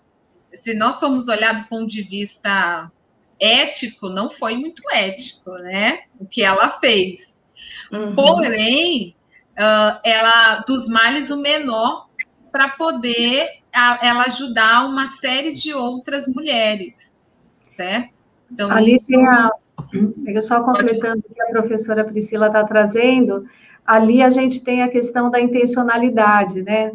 se 0.54 0.74
nós 0.74 0.98
formos 0.98 1.28
olhar 1.28 1.62
do 1.62 1.68
ponto 1.68 1.86
de 1.86 2.02
vista 2.02 2.90
ético, 3.38 4.08
não 4.08 4.30
foi 4.30 4.56
muito 4.56 4.82
ético, 4.90 5.52
né? 5.58 6.04
O 6.18 6.26
que 6.26 6.42
ela 6.42 6.70
fez. 6.70 7.38
Uhum. 7.92 8.14
Porém, 8.14 9.14
uh, 9.52 10.00
ela, 10.02 10.60
dos 10.66 10.88
males, 10.88 11.30
o 11.30 11.36
menor 11.36 12.08
para 12.50 12.70
poder 12.70 13.60
a, 13.72 14.00
ela 14.02 14.24
ajudar 14.24 14.86
uma 14.86 15.06
série 15.06 15.52
de 15.52 15.72
outras 15.74 16.26
mulheres, 16.26 17.18
certo? 17.64 18.22
Então, 18.50 18.70
Ali 18.72 18.96
isso... 18.96 19.08
tem 19.08 19.26
a, 19.28 19.50
eu 20.26 20.42
só 20.42 20.62
completando 20.62 21.18
o 21.18 21.34
que 21.34 21.42
a 21.42 21.46
professora 21.46 22.04
Priscila 22.04 22.48
está 22.48 22.64
trazendo, 22.64 23.44
ali 23.86 24.22
a 24.22 24.30
gente 24.30 24.62
tem 24.62 24.82
a 24.82 24.88
questão 24.88 25.30
da 25.30 25.40
intencionalidade, 25.40 26.62
né? 26.62 26.92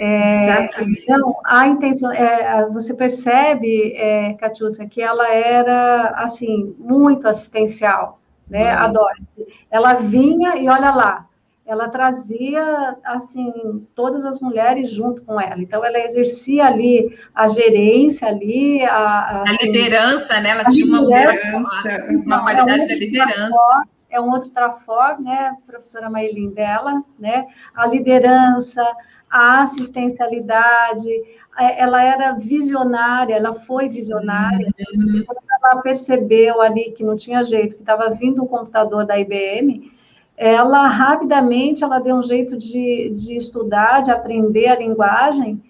É, 0.00 0.68
então, 0.80 1.34
a 1.44 1.68
intenção, 1.68 2.10
é, 2.10 2.68
você 2.70 2.92
percebe, 2.92 3.92
é, 3.94 4.34
Catiúcia, 4.34 4.88
que 4.88 5.00
ela 5.00 5.28
era, 5.32 6.08
assim, 6.16 6.74
muito 6.78 7.28
assistencial, 7.28 8.20
né, 8.48 8.70
a 8.72 8.88
Dorothy. 8.88 9.46
Ela 9.70 9.94
vinha 9.94 10.56
e 10.56 10.68
olha 10.68 10.90
lá, 10.90 11.26
ela 11.66 11.88
trazia, 11.88 12.96
assim, 13.04 13.84
todas 13.94 14.24
as 14.24 14.40
mulheres 14.40 14.88
junto 14.88 15.22
com 15.24 15.40
ela. 15.40 15.60
Então, 15.60 15.84
ela 15.84 15.98
exercia 15.98 16.64
ali 16.64 17.18
a 17.34 17.48
gerência 17.48 18.28
ali, 18.28 18.84
a... 18.84 18.96
A, 18.96 19.42
assim, 19.42 19.56
a 19.56 19.66
liderança, 19.66 20.40
né? 20.40 20.50
Ela 20.50 20.64
tinha 20.66 20.86
uma, 20.86 21.00
liderança, 21.00 22.06
uma, 22.08 22.42
qualidade 22.42 22.80
é 22.80 22.84
um 22.84 22.86
de 22.86 22.94
liderança. 22.94 23.50
Trafor, 23.50 23.82
é 24.08 24.20
um 24.20 24.30
outro 24.30 24.48
trafor, 24.50 25.20
né, 25.20 25.56
professora 25.66 26.08
Maylin 26.08 26.50
dela, 26.50 27.02
né? 27.18 27.46
A 27.74 27.84
liderança, 27.86 28.84
a 29.28 29.62
assistencialidade, 29.62 31.10
é, 31.58 31.82
ela 31.82 32.00
era 32.00 32.32
visionária, 32.32 33.34
ela 33.34 33.52
foi 33.52 33.88
visionária. 33.88 34.68
Uhum. 34.94 35.24
Quando 35.26 35.40
ela 35.64 35.82
percebeu 35.82 36.60
ali 36.60 36.92
que 36.92 37.02
não 37.02 37.16
tinha 37.16 37.42
jeito, 37.42 37.74
que 37.74 37.82
estava 37.82 38.08
vindo 38.10 38.42
um 38.42 38.46
computador 38.46 39.04
da 39.04 39.18
IBM, 39.18 39.95
ela 40.36 40.86
rapidamente 40.86 41.82
ela 41.82 41.98
deu 41.98 42.16
um 42.16 42.22
jeito 42.22 42.56
de, 42.56 43.10
de 43.14 43.36
estudar, 43.36 44.02
de 44.02 44.10
aprender 44.10 44.68
a 44.68 44.76
linguagem, 44.76 45.62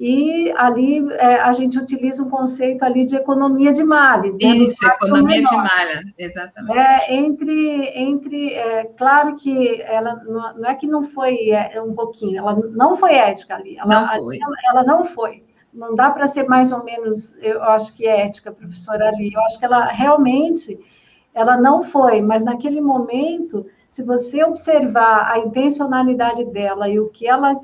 e 0.00 0.50
ali 0.56 1.06
é, 1.12 1.42
a 1.42 1.52
gente 1.52 1.78
utiliza 1.78 2.22
um 2.22 2.30
conceito 2.30 2.82
ali 2.82 3.04
de 3.04 3.16
economia 3.16 3.70
de 3.70 3.84
males. 3.84 4.38
Né, 4.40 4.48
Isso, 4.48 4.86
economia 4.86 5.44
de 5.44 5.54
malha, 5.54 6.02
exatamente. 6.18 6.78
É, 6.78 7.14
entre, 7.14 7.86
entre 7.94 8.54
é, 8.54 8.84
claro 8.96 9.36
que 9.36 9.82
ela 9.82 10.14
não, 10.24 10.54
não, 10.56 10.70
é 10.70 10.74
que 10.74 10.86
não 10.86 11.02
foi 11.02 11.50
é, 11.50 11.82
um 11.82 11.92
pouquinho, 11.92 12.38
ela 12.38 12.56
não 12.70 12.96
foi 12.96 13.12
ética 13.12 13.56
ali. 13.56 13.76
Ela, 13.76 14.00
não 14.00 14.08
foi. 14.08 14.38
ela, 14.42 14.56
ela 14.70 14.82
não 14.84 15.04
foi. 15.04 15.44
Não 15.70 15.94
dá 15.94 16.10
para 16.10 16.26
ser 16.26 16.48
mais 16.48 16.72
ou 16.72 16.82
menos, 16.82 17.36
eu 17.42 17.62
acho 17.62 17.94
que 17.94 18.06
é 18.06 18.22
ética, 18.22 18.50
professora 18.50 19.06
ali. 19.08 19.30
Eu 19.34 19.42
acho 19.42 19.58
que 19.58 19.66
ela 19.66 19.84
realmente, 19.84 20.80
ela 21.34 21.60
não 21.60 21.82
foi, 21.82 22.22
mas 22.22 22.42
naquele 22.42 22.80
momento 22.80 23.66
se 23.90 24.04
você 24.04 24.44
observar 24.44 25.32
a 25.32 25.40
intencionalidade 25.40 26.44
dela 26.44 26.88
e 26.88 27.00
o 27.00 27.08
que 27.08 27.26
ela, 27.26 27.54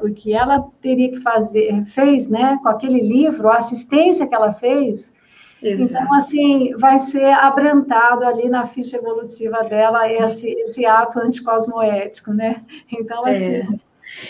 o 0.00 0.14
que 0.14 0.32
ela 0.32 0.64
teria 0.80 1.10
que 1.10 1.20
fazer, 1.20 1.82
fez, 1.82 2.28
né, 2.28 2.56
com 2.62 2.68
aquele 2.68 3.00
livro, 3.00 3.48
a 3.48 3.56
assistência 3.56 4.24
que 4.24 4.34
ela 4.34 4.52
fez, 4.52 5.12
Exato. 5.60 6.04
então, 6.04 6.14
assim, 6.14 6.72
vai 6.76 7.00
ser 7.00 7.32
abrantado 7.32 8.24
ali 8.24 8.48
na 8.48 8.64
ficha 8.64 8.96
evolutiva 8.96 9.64
dela 9.64 10.08
esse, 10.08 10.50
esse 10.52 10.86
ato 10.86 11.18
anticosmoético, 11.18 12.32
né? 12.32 12.62
Então, 12.90 13.26
assim... 13.26 13.56
É. 13.56 13.68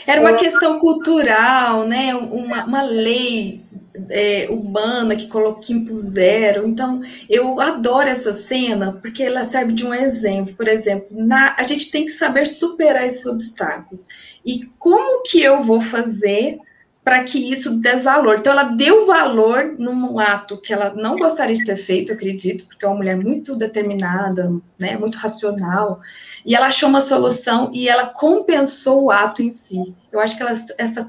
Era 0.07 0.21
uma 0.21 0.35
questão 0.35 0.79
cultural, 0.79 1.85
né? 1.85 2.15
Uma, 2.15 2.65
uma 2.65 2.83
lei 2.83 3.63
é, 4.11 4.49
humana 4.51 5.15
que, 5.15 5.29
que 5.61 5.73
impuseram. 5.73 6.67
Então, 6.67 7.01
eu 7.29 7.61
adoro 7.61 8.09
essa 8.09 8.33
cena 8.33 8.99
porque 9.01 9.23
ela 9.23 9.45
serve 9.45 9.73
de 9.73 9.85
um 9.85 9.95
exemplo. 9.95 10.55
Por 10.55 10.69
exemplo, 10.69 11.09
na, 11.11 11.55
a 11.59 11.63
gente 11.63 11.91
tem 11.91 12.05
que 12.05 12.13
saber 12.13 12.47
superar 12.47 13.07
esses 13.07 13.27
obstáculos. 13.27 14.09
E 14.45 14.67
como 14.79 15.23
que 15.23 15.43
eu 15.43 15.63
vou 15.63 15.81
fazer 15.81 16.59
para 17.05 17.25
que 17.25 17.51
isso 17.51 17.81
dê 17.81 17.97
valor. 17.97 18.39
Então, 18.39 18.53
ela 18.53 18.63
deu 18.63 19.07
valor 19.07 19.75
num 19.77 20.21
ato 20.21 20.61
que 20.61 20.73
ela 20.73 20.95
não 20.95 21.17
gostaria 21.17 21.57
de 21.57 21.65
ter 21.65 21.75
feito, 21.75 22.13
acredito, 22.13 22.65
porque 22.67 22.85
é 22.85 22.89
uma 22.89 22.97
mulher 22.97 23.17
muito 23.17 23.57
determinada, 23.57 24.53
né, 24.79 24.97
muito 24.97 25.19
racional, 25.19 26.01
e 26.47 26.55
ela 26.55 26.67
achou 26.67 26.89
uma 26.89 27.01
solução 27.01 27.71
e 27.75 27.89
ela 27.89 28.07
compensou 28.07 29.05
o 29.05 29.11
ato 29.11 29.43
em 29.43 29.51
si. 29.51 29.95
Eu 30.13 30.21
acho 30.21 30.37
que 30.37 30.43
ela, 30.43 30.53
essa 30.79 31.05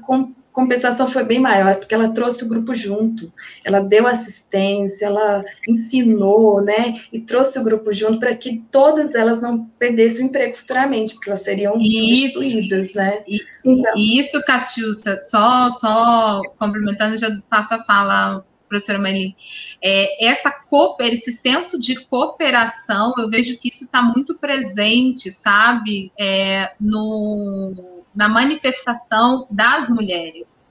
compensação 0.54 1.08
foi 1.08 1.24
bem 1.24 1.40
maior, 1.40 1.74
porque 1.74 1.94
ela 1.94 2.12
trouxe 2.12 2.44
o 2.44 2.48
grupo 2.48 2.74
junto, 2.76 3.30
ela 3.64 3.80
deu 3.80 4.06
assistência, 4.06 5.06
ela 5.06 5.44
ensinou, 5.68 6.62
né, 6.62 6.94
e 7.12 7.18
trouxe 7.20 7.58
o 7.58 7.64
grupo 7.64 7.92
junto 7.92 8.20
para 8.20 8.34
que 8.36 8.62
todas 8.70 9.16
elas 9.16 9.42
não 9.42 9.66
perdessem 9.78 10.24
o 10.24 10.28
emprego 10.28 10.54
futuramente, 10.54 11.14
porque 11.14 11.28
elas 11.28 11.42
seriam 11.42 11.76
isso, 11.76 11.98
substituídas, 11.98 12.94
né. 12.94 13.22
E, 13.26 13.40
então. 13.64 13.92
isso, 13.96 14.40
Catiúcia, 14.44 15.20
só, 15.22 15.68
só 15.70 16.40
complementando, 16.56 17.18
já 17.18 17.28
passo 17.50 17.74
a 17.74 17.82
fala 17.82 18.44
professora 18.68 18.98
Maylin, 18.98 19.34
é, 19.82 20.26
essa 20.26 20.50
cooper, 20.50 21.12
esse 21.12 21.32
senso 21.32 21.78
de 21.78 21.96
cooperação, 22.06 23.12
eu 23.18 23.28
vejo 23.28 23.56
que 23.58 23.68
isso 23.68 23.84
está 23.84 24.02
muito 24.02 24.36
presente, 24.36 25.30
sabe, 25.30 26.12
é, 26.18 26.72
no 26.80 27.93
na 28.14 28.28
manifestação 28.28 29.46
das 29.50 29.88
mulheres. 29.88 30.64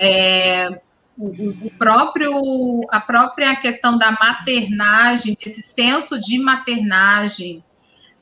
É, 0.00 0.80
o, 1.18 1.70
próprio, 1.78 2.32
a 2.90 3.00
própria 3.00 3.56
questão 3.56 3.96
da 3.96 4.10
maternagem, 4.12 5.36
desse 5.42 5.62
senso 5.62 6.20
de 6.20 6.38
maternagem, 6.38 7.64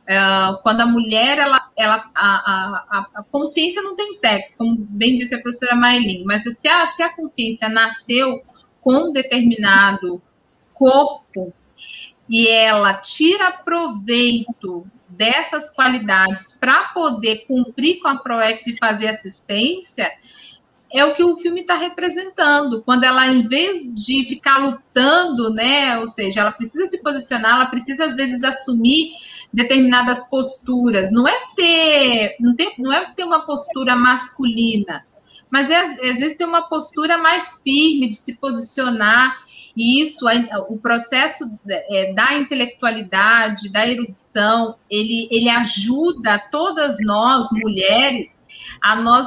é, 0.07 0.19
quando 0.63 0.83
a 0.83 0.87
mulher, 0.87 1.39
ela, 1.39 1.69
ela 1.77 2.11
a, 2.15 2.29
a, 2.29 3.07
a, 3.15 3.23
consciência 3.25 3.83
não 3.83 3.97
tem 3.97 4.13
sexo, 4.13 4.59
como 4.59 4.77
bem 4.77 5.17
disse 5.17 5.35
a 5.35 5.41
professora 5.41 5.75
Maylin, 5.75 6.25
mas 6.25 6.43
se 6.45 6.69
a, 6.69 6.87
se 6.87 7.03
a 7.03 7.15
consciência 7.15 7.69
nasceu 7.69 8.43
com 8.81 9.09
um 9.09 9.13
determinado 9.13 10.23
corpo 10.75 11.53
e 12.29 12.49
ela 12.49 12.95
tira 12.95 13.53
proveito 13.53 14.87
dessas 15.09 15.71
qualidades 15.71 16.53
para 16.53 16.85
poder 16.89 17.47
cumprir 17.47 18.01
com 18.01 18.09
a 18.09 18.17
ProEx 18.17 18.67
e 18.67 18.77
fazer 18.77 19.09
assistência, 19.09 20.11
é 20.93 21.05
o 21.05 21.15
que 21.15 21.25
o 21.25 21.37
filme 21.37 21.63
está 21.63 21.77
representando. 21.77 22.83
Quando 22.83 23.05
ela, 23.05 23.27
em 23.27 23.47
vez 23.47 23.93
de 23.95 24.25
ficar 24.27 24.59
lutando, 24.59 25.53
né, 25.53 25.99
ou 25.99 26.07
seja, 26.07 26.41
ela 26.41 26.53
precisa 26.53 26.87
se 26.87 27.03
posicionar, 27.03 27.57
ela 27.57 27.67
precisa 27.67 28.05
às 28.05 28.15
vezes 28.15 28.45
assumir 28.45 29.13
determinadas 29.53 30.29
posturas. 30.29 31.11
Não 31.11 31.27
é 31.27 31.41
ser, 31.41 32.37
não, 32.39 32.55
tem, 32.55 32.75
não 32.79 32.93
é 32.93 33.13
ter 33.13 33.25
uma 33.25 33.45
postura 33.45 33.97
masculina, 33.97 35.05
mas 35.51 35.69
é, 35.69 35.77
às 35.81 36.19
vezes 36.19 36.37
ter 36.37 36.45
uma 36.45 36.63
postura 36.63 37.19
mais 37.19 37.61
firme 37.63 38.11
de 38.11 38.17
se 38.17 38.37
posicionar 38.37 39.37
e 39.77 40.01
isso, 40.03 40.27
o 40.69 40.79
processo 40.79 41.45
é, 41.69 42.13
da 42.13 42.35
intelectualidade, 42.35 43.69
da 43.71 43.87
erudição, 43.87 44.77
ele, 44.89 45.29
ele 45.33 45.49
ajuda 45.49 46.39
todas 46.39 46.99
nós, 47.01 47.49
mulheres, 47.53 48.43
a 48.81 48.95
nós 48.95 49.27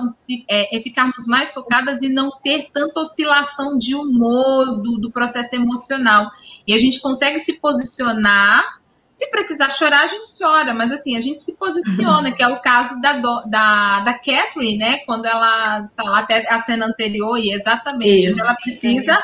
é, 0.50 0.78
é, 0.78 0.82
ficarmos 0.82 1.28
mais 1.28 1.52
focadas 1.52 2.02
e 2.02 2.08
não 2.08 2.32
ter 2.42 2.70
tanta 2.74 3.02
oscilação 3.02 3.78
de 3.78 3.94
humor 3.94 4.82
do, 4.82 4.98
do 4.98 5.12
processo 5.12 5.54
emocional. 5.56 6.32
E 6.66 6.74
a 6.74 6.78
gente 6.78 7.02
consegue 7.02 7.40
se 7.40 7.60
posicionar 7.60 8.78
se 9.18 9.32
precisar 9.32 9.72
chorar, 9.72 10.04
a 10.04 10.08
gente 10.08 10.28
chora, 10.38 10.76
mas 10.76 10.92
assim, 10.92 11.18
a 11.18 11.20
gente 11.20 11.40
se 11.40 11.58
posiciona, 11.58 12.32
que 12.32 12.44
é 12.44 12.48
o 12.48 12.62
caso 12.62 13.02
da, 13.02 13.14
da, 13.48 14.00
da 14.02 14.14
Catherine, 14.14 14.78
né? 14.78 14.98
Quando 15.08 15.26
ela 15.26 15.90
tá 15.96 16.04
lá 16.04 16.20
até 16.20 16.48
a 16.48 16.62
cena 16.62 16.86
anterior, 16.86 17.36
e 17.40 17.52
exatamente, 17.52 18.28
isso, 18.28 18.40
ela 18.40 18.54
precisa 18.54 19.20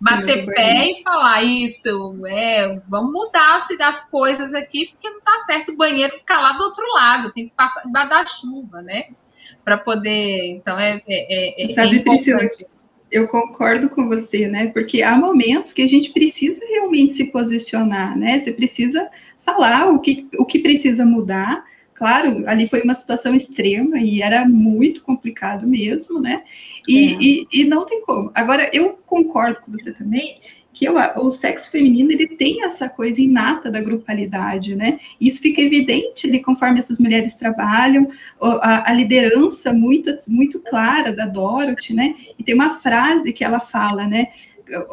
bater 0.00 0.46
pé 0.46 0.90
e 0.90 1.02
falar 1.02 1.42
isso, 1.42 2.20
é, 2.26 2.78
vamos 2.88 3.12
mudar 3.12 3.60
se 3.60 3.76
das 3.76 4.08
coisas 4.10 4.54
aqui, 4.54 4.86
porque 4.86 5.10
não 5.10 5.20
tá 5.20 5.38
certo 5.40 5.72
o 5.72 5.76
banheiro 5.76 6.14
ficar 6.14 6.40
lá 6.40 6.52
do 6.52 6.64
outro 6.64 6.84
lado, 6.94 7.32
tem 7.32 7.48
que 7.48 7.54
passar 7.54 7.82
da 7.90 8.24
chuva, 8.26 8.80
né? 8.80 9.04
Para 9.64 9.76
poder. 9.78 10.50
Então 10.50 10.78
é, 10.78 11.02
é, 11.08 11.64
é, 11.64 11.64
é 11.64 11.74
Sabe, 11.74 12.00
Priscila, 12.00 12.48
eu 13.10 13.26
concordo 13.28 13.88
com 13.88 14.06
você, 14.06 14.46
né? 14.46 14.68
Porque 14.68 15.02
há 15.02 15.16
momentos 15.16 15.72
que 15.72 15.82
a 15.82 15.88
gente 15.88 16.10
precisa 16.10 16.64
realmente 16.66 17.14
se 17.14 17.24
posicionar, 17.24 18.16
né? 18.16 18.40
Você 18.40 18.52
precisa 18.52 19.08
falar 19.44 19.88
o 19.88 19.98
que, 19.98 20.28
o 20.38 20.44
que 20.44 20.58
precisa 20.60 21.04
mudar 21.04 21.64
claro, 21.98 22.44
ali 22.46 22.68
foi 22.68 22.80
uma 22.82 22.94
situação 22.94 23.34
extrema 23.34 23.98
e 23.98 24.22
era 24.22 24.48
muito 24.48 25.02
complicado 25.02 25.66
mesmo, 25.66 26.20
né? 26.20 26.44
E, 26.88 27.12
é. 27.12 27.18
e, 27.20 27.48
e, 27.52 27.64
não 27.64 27.84
tem 27.84 28.02
como. 28.02 28.30
Agora, 28.34 28.70
eu 28.72 28.98
concordo 29.06 29.60
com 29.60 29.70
você 29.70 29.92
também 29.92 30.40
que 30.72 30.84
eu, 30.84 30.94
o 31.16 31.32
sexo 31.32 31.72
feminino 31.72 32.12
ele 32.12 32.28
tem 32.28 32.62
essa 32.62 32.88
coisa 32.88 33.20
inata 33.20 33.68
da 33.68 33.80
grupalidade, 33.80 34.76
né? 34.76 35.00
Isso 35.20 35.40
fica 35.40 35.60
evidente 35.60 36.28
ali 36.28 36.40
conforme 36.40 36.78
essas 36.78 37.00
mulheres 37.00 37.34
trabalham, 37.34 38.08
a, 38.40 38.88
a 38.88 38.94
liderança 38.94 39.72
muito, 39.72 40.08
muito 40.28 40.60
clara 40.60 41.12
da 41.12 41.26
Dorothy, 41.26 41.94
né? 41.94 42.14
E 42.38 42.44
tem 42.44 42.54
uma 42.54 42.78
frase 42.78 43.32
que 43.32 43.42
ela 43.42 43.58
fala, 43.58 44.06
né? 44.06 44.28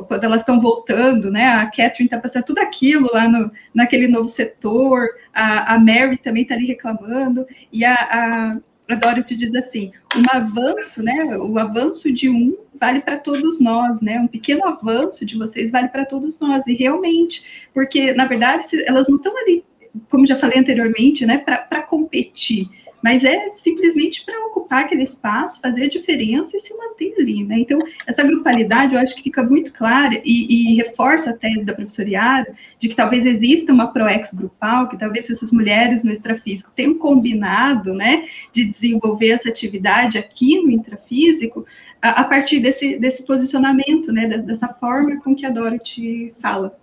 quando 0.07 0.23
elas 0.23 0.41
estão 0.41 0.59
voltando, 0.59 1.29
né? 1.29 1.47
A 1.47 1.65
Catherine 1.65 2.05
está 2.05 2.17
passando 2.17 2.45
tudo 2.45 2.59
aquilo 2.59 3.09
lá 3.11 3.27
no, 3.27 3.51
naquele 3.73 4.07
novo 4.07 4.27
setor, 4.27 5.09
a, 5.33 5.75
a 5.75 5.79
Mary 5.79 6.17
também 6.17 6.43
está 6.43 6.55
ali 6.55 6.65
reclamando, 6.65 7.45
e 7.71 7.83
a, 7.83 7.93
a, 7.93 8.57
a 8.87 8.95
Dorothy 8.95 9.35
diz 9.35 9.55
assim: 9.55 9.91
um 10.15 10.23
avanço, 10.31 11.01
né? 11.01 11.37
O 11.37 11.57
avanço 11.57 12.11
de 12.11 12.29
um 12.29 12.55
vale 12.79 13.01
para 13.01 13.17
todos 13.17 13.59
nós, 13.59 14.01
né? 14.01 14.19
Um 14.19 14.27
pequeno 14.27 14.65
avanço 14.65 15.25
de 15.25 15.37
vocês 15.37 15.71
vale 15.71 15.87
para 15.87 16.05
todos 16.05 16.39
nós, 16.39 16.67
e 16.67 16.73
realmente, 16.73 17.43
porque 17.73 18.13
na 18.13 18.25
verdade 18.25 18.65
elas 18.85 19.07
não 19.07 19.17
estão 19.17 19.35
ali, 19.37 19.63
como 20.09 20.25
já 20.25 20.37
falei 20.37 20.59
anteriormente, 20.59 21.25
né? 21.25 21.37
Para 21.37 21.81
competir 21.83 22.69
mas 23.05 23.23
é 23.23 23.49
simplesmente 23.49 24.25
para 24.25 24.47
ocupar 24.47 24.79
aquele 24.79 25.03
espaço, 25.03 25.61
fazer 25.61 25.83
a 25.83 25.87
diferença 25.87 26.57
e 26.57 26.59
se 26.59 26.75
manter 26.75 27.13
ali, 27.19 27.43
né? 27.43 27.59
Então, 27.59 27.77
essa 28.07 28.23
grupalidade 28.23 28.95
eu 28.95 28.99
acho 28.99 29.15
que 29.15 29.21
fica 29.21 29.43
muito 29.43 29.71
clara 29.71 30.19
e, 30.25 30.71
e 30.71 30.75
reforça 30.75 31.29
a 31.29 31.33
tese 31.33 31.63
da 31.63 31.75
professora 31.75 32.09
Yara 32.09 32.55
de 32.79 32.89
que 32.89 32.95
talvez 32.95 33.23
exista 33.27 33.71
uma 33.71 33.93
ProEx 33.93 34.33
grupal, 34.33 34.89
que 34.89 34.97
talvez 34.97 35.29
essas 35.29 35.51
mulheres 35.51 36.03
no 36.03 36.11
extrafísico 36.11 36.71
tenham 36.75 36.95
combinado, 36.95 37.93
né, 37.93 38.25
de 38.51 38.65
desenvolver 38.65 39.29
essa 39.29 39.49
atividade 39.49 40.17
aqui 40.17 40.59
no 40.63 40.71
intrafísico 40.71 41.63
a, 42.01 42.21
a 42.21 42.23
partir 42.23 42.59
desse, 42.59 42.97
desse 42.97 43.23
posicionamento, 43.23 44.11
né, 44.11 44.27
dessa 44.39 44.67
forma 44.67 45.21
com 45.21 45.35
que 45.35 45.45
a 45.45 45.51
Dorothy 45.51 46.33
fala. 46.41 46.75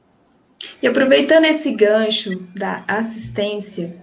E 0.80 0.86
aproveitando 0.86 1.46
esse 1.46 1.74
gancho 1.74 2.46
da 2.54 2.84
assistência, 2.86 3.96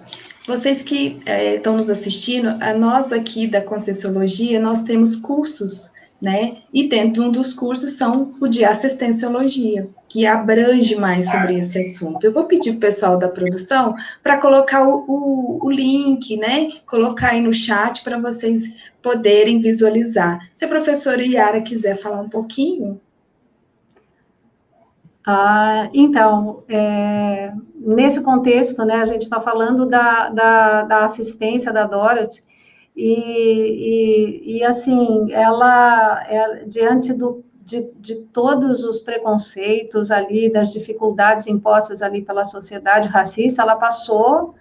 vocês 0.49 0.81
que 0.81 1.19
é, 1.27 1.55
estão 1.55 1.77
nos 1.77 1.91
assistindo, 1.91 2.57
a 2.59 2.73
nós 2.73 3.13
aqui 3.13 3.45
da 3.45 3.61
Conscienciologia, 3.61 4.59
nós 4.59 4.81
temos 4.81 5.15
cursos, 5.15 5.91
né? 6.19 6.57
E 6.73 6.89
dentro 6.89 7.13
de 7.13 7.21
um 7.21 7.31
dos 7.31 7.53
cursos 7.53 7.91
são 7.91 8.33
o 8.41 8.47
de 8.47 8.65
assistenciologia, 8.65 9.87
que 10.09 10.25
abrange 10.25 10.95
mais 10.95 11.29
sobre 11.29 11.59
esse 11.59 11.79
assunto. 11.79 12.23
Eu 12.23 12.33
vou 12.33 12.45
pedir 12.45 12.71
o 12.71 12.79
pessoal 12.79 13.17
da 13.17 13.27
produção 13.27 13.95
para 14.23 14.39
colocar 14.39 14.87
o, 14.87 15.05
o, 15.07 15.59
o, 15.67 15.69
link, 15.69 16.35
né? 16.37 16.69
Colocar 16.87 17.29
aí 17.29 17.41
no 17.41 17.53
chat 17.53 18.03
para 18.03 18.17
vocês 18.17 18.73
poderem 19.03 19.59
visualizar. 19.59 20.49
Se 20.51 20.65
a 20.65 20.67
professora 20.67 21.23
Yara 21.23 21.61
quiser 21.61 21.95
falar 21.95 22.21
um 22.21 22.29
pouquinho. 22.29 22.99
Ah, 25.25 25.89
então, 25.93 26.63
é, 26.69 27.51
nesse 27.75 28.23
contexto, 28.23 28.83
né, 28.85 28.95
a 28.95 29.05
gente 29.05 29.23
está 29.23 29.39
falando 29.39 29.85
da, 29.85 30.29
da, 30.29 30.81
da, 30.83 31.05
assistência 31.05 31.73
da 31.73 31.85
Dorothy, 31.85 32.41
e, 32.95 34.47
e, 34.47 34.57
e 34.57 34.63
assim, 34.63 35.31
ela, 35.31 36.23
é, 36.27 36.65
diante 36.65 37.13
do, 37.13 37.43
de, 37.63 37.91
de, 37.99 38.15
todos 38.33 38.83
os 38.83 39.01
preconceitos 39.01 40.09
ali, 40.09 40.51
das 40.51 40.73
dificuldades 40.73 41.47
impostas 41.47 42.01
ali 42.01 42.23
pela 42.23 42.43
sociedade 42.43 43.07
racista, 43.07 43.61
ela 43.61 43.75
passou 43.75 44.55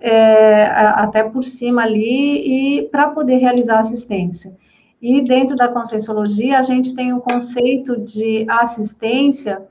é, 0.00 0.66
até 0.66 1.22
por 1.22 1.42
cima 1.42 1.82
ali 1.82 2.78
e 2.80 2.88
para 2.88 3.08
poder 3.08 3.38
realizar 3.38 3.78
assistência. 3.78 4.54
E 5.00 5.22
dentro 5.22 5.56
da 5.56 5.68
conscienciologia, 5.68 6.58
a 6.58 6.62
gente 6.62 6.94
tem 6.94 7.12
o 7.12 7.20
conceito 7.20 7.98
de 7.98 8.44
assistência 8.48 9.62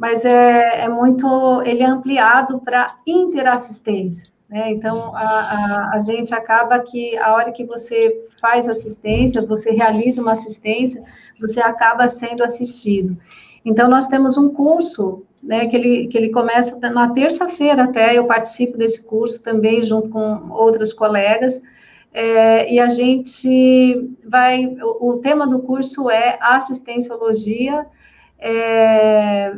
mas 0.00 0.24
é, 0.24 0.84
é 0.84 0.88
muito, 0.88 1.62
ele 1.66 1.82
é 1.82 1.86
ampliado 1.86 2.58
para 2.60 2.86
interassistência. 3.06 4.32
Né? 4.48 4.72
Então, 4.72 5.14
a, 5.14 5.20
a, 5.20 5.90
a, 5.94 5.98
gente 5.98 6.34
acaba 6.34 6.80
que 6.80 7.18
a 7.18 7.34
hora 7.34 7.52
que 7.52 7.66
você 7.66 8.00
faz 8.40 8.66
assistência, 8.66 9.42
você 9.42 9.72
realiza 9.72 10.22
uma 10.22 10.32
assistência, 10.32 11.04
você 11.38 11.60
acaba 11.60 12.08
sendo 12.08 12.42
assistido. 12.42 13.14
Então, 13.62 13.90
nós 13.90 14.06
temos 14.06 14.38
um 14.38 14.54
curso, 14.54 15.22
né, 15.42 15.60
que 15.60 15.76
ele, 15.76 16.08
que 16.08 16.16
ele 16.16 16.30
começa 16.30 16.78
na 16.88 17.10
terça-feira 17.10 17.84
até, 17.84 18.16
eu 18.16 18.26
participo 18.26 18.78
desse 18.78 19.02
curso 19.02 19.42
também, 19.42 19.82
junto 19.82 20.08
com 20.08 20.50
outros 20.50 20.92
colegas, 20.94 21.60
É, 22.12 22.68
e 22.74 22.80
a 22.80 22.88
gente 22.88 23.48
vai. 24.26 24.66
O, 24.82 25.10
o, 25.10 25.18
tema 25.18 25.46
do 25.46 25.60
curso 25.60 26.10
é 26.10 26.38
assistenciologia, 26.40 27.86
é, 28.36 29.54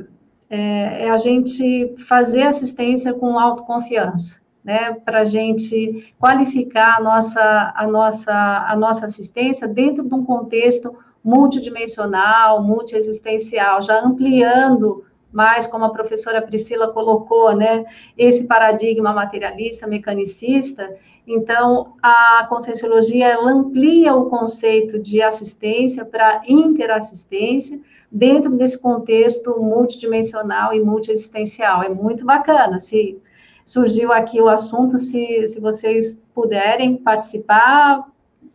é, 0.53 1.07
é 1.07 1.11
a 1.11 1.17
gente 1.17 1.95
fazer 2.07 2.43
assistência 2.43 3.15
com 3.15 3.39
autoconfiança 3.39 4.43
né, 4.63 4.93
para 4.93 5.21
a 5.21 5.25
gente 5.25 6.15
qualificar 6.21 6.99
a 6.99 7.03
nossa, 7.03 7.73
a, 7.75 7.87
nossa, 7.87 8.67
a 8.69 8.77
nossa 8.77 9.07
assistência 9.07 9.67
dentro 9.67 10.05
de 10.05 10.15
um 10.15 10.25
contexto 10.25 10.95
multidimensional, 11.25 12.63
multiexistencial, 12.63 13.81
já 13.81 14.01
ampliando 14.05 15.05
mais, 15.33 15.67
como 15.67 15.85
a 15.85 15.91
professora 15.91 16.43
Priscila 16.43 16.93
colocou, 16.93 17.55
né, 17.57 17.85
esse 18.17 18.47
paradigma 18.47 19.13
materialista, 19.13 19.87
mecanicista. 19.87 20.95
Então, 21.27 21.95
a 22.03 22.47
conscienciologia 22.49 23.39
amplia 23.39 24.15
o 24.15 24.29
conceito 24.29 24.99
de 24.99 25.23
assistência 25.23 26.05
para 26.05 26.43
interassistência 26.47 27.81
dentro 28.11 28.51
desse 28.57 28.79
contexto 28.79 29.59
multidimensional 29.61 30.75
e 30.75 30.81
multiexistencial. 30.81 31.83
É 31.83 31.89
muito 31.89 32.25
bacana. 32.25 32.79
Se 32.79 33.19
surgiu 33.65 34.13
aqui 34.13 34.41
o 34.41 34.49
assunto, 34.49 34.99
se, 34.99 35.47
se 35.47 35.59
vocês 35.61 36.21
puderem 36.35 36.97
participar, 36.97 38.07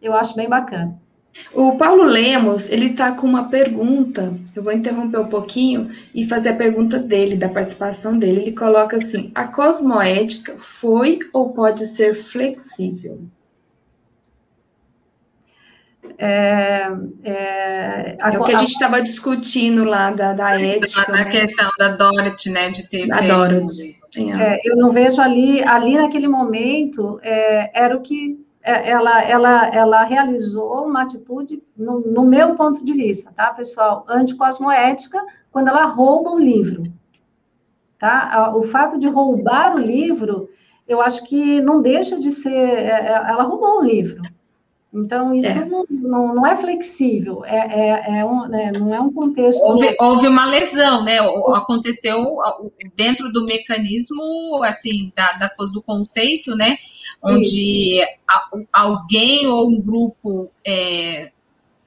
eu 0.02 0.14
acho 0.14 0.36
bem 0.36 0.48
bacana. 0.48 1.00
O 1.54 1.78
Paulo 1.78 2.04
Lemos, 2.04 2.70
ele 2.70 2.88
está 2.88 3.12
com 3.12 3.26
uma 3.26 3.50
pergunta, 3.50 4.34
eu 4.56 4.62
vou 4.62 4.74
interromper 4.74 5.20
um 5.20 5.28
pouquinho 5.28 5.90
e 6.14 6.26
fazer 6.26 6.50
a 6.50 6.56
pergunta 6.56 7.00
dele, 7.00 7.36
da 7.36 7.50
participação 7.50 8.18
dele. 8.18 8.42
Ele 8.42 8.52
coloca 8.52 8.98
assim: 8.98 9.32
a 9.34 9.46
cosmoética 9.46 10.56
foi 10.58 11.20
ou 11.34 11.54
pode 11.54 11.86
ser 11.88 12.16
flexível? 12.16 13.22
É, 16.18 16.88
é, 17.24 18.18
a, 18.20 18.34
é 18.34 18.40
o 18.40 18.44
que 18.44 18.52
a, 18.52 18.58
a 18.58 18.60
gente 18.60 18.72
estava 18.72 19.02
discutindo 19.02 19.84
lá 19.84 20.10
da, 20.12 20.34
da 20.34 20.60
ética. 20.60 21.12
Da, 21.12 21.26
né? 21.26 21.26
questão 21.26 21.70
da 21.78 21.90
Dorothy, 21.90 22.50
né? 22.50 22.70
De 22.70 22.90
ter 22.90 23.08
da 23.08 23.20
Dorothy. 23.20 23.98
É, 24.18 24.60
eu 24.64 24.76
não 24.78 24.92
vejo 24.92 25.22
ali, 25.22 25.62
ali 25.64 25.96
naquele 25.96 26.28
momento, 26.28 27.20
é, 27.22 27.70
era 27.74 27.96
o 27.96 28.02
que 28.02 28.40
é, 28.42 28.47
ela, 28.68 29.24
ela, 29.24 29.68
ela 29.68 30.04
realizou 30.04 30.86
uma 30.86 31.04
atitude, 31.04 31.64
no, 31.76 32.02
no, 32.02 32.26
meu 32.26 32.56
ponto 32.56 32.84
de 32.84 32.94
vista, 32.94 33.32
tá, 33.36 33.52
pessoal, 33.54 34.04
anticosmoética, 34.10 35.24
quando 35.52 35.70
ela 35.70 35.86
rouba 35.86 36.32
um 36.32 36.40
livro. 36.40 36.84
Tá? 37.98 38.54
O 38.56 38.64
fato 38.64 39.00
de 39.00 39.08
roubar 39.08 39.76
o 39.76 39.80
livro, 39.80 40.50
eu 40.88 41.02
acho 41.02 41.24
que 41.24 41.62
não 41.62 41.82
deixa 41.82 42.20
de 42.20 42.30
ser. 42.30 42.52
É, 42.52 42.90
é, 42.90 43.14
ela 43.28 43.44
roubou 43.44 43.80
o 43.80 43.84
livro. 43.84 44.22
Então, 44.94 45.34
isso 45.34 45.48
é. 45.48 45.66
Não, 45.66 45.86
não, 45.90 46.36
não, 46.36 46.48
é 46.48 46.56
flexível, 46.56 47.44
é, 47.46 47.58
é, 47.58 48.20
é 48.20 48.26
um, 48.26 48.48
né, 48.48 48.72
não 48.72 48.94
é 48.94 49.00
um 49.00 49.12
contexto. 49.12 49.62
Houve, 49.64 49.96
houve, 50.00 50.28
uma 50.28 50.46
lesão, 50.46 51.04
né? 51.04 51.20
Aconteceu 51.54 52.38
dentro 52.96 53.32
do 53.32 53.46
mecanismo, 53.46 54.64
assim, 54.64 55.12
da, 55.16 55.34
da 55.34 55.50
coisa 55.50 55.74
do 55.74 55.82
conceito, 55.82 56.56
né? 56.56 56.78
Onde 57.24 58.06
alguém 58.72 59.48
ou 59.48 59.70
um 59.70 59.82
grupo 59.82 60.52
é, 60.66 61.32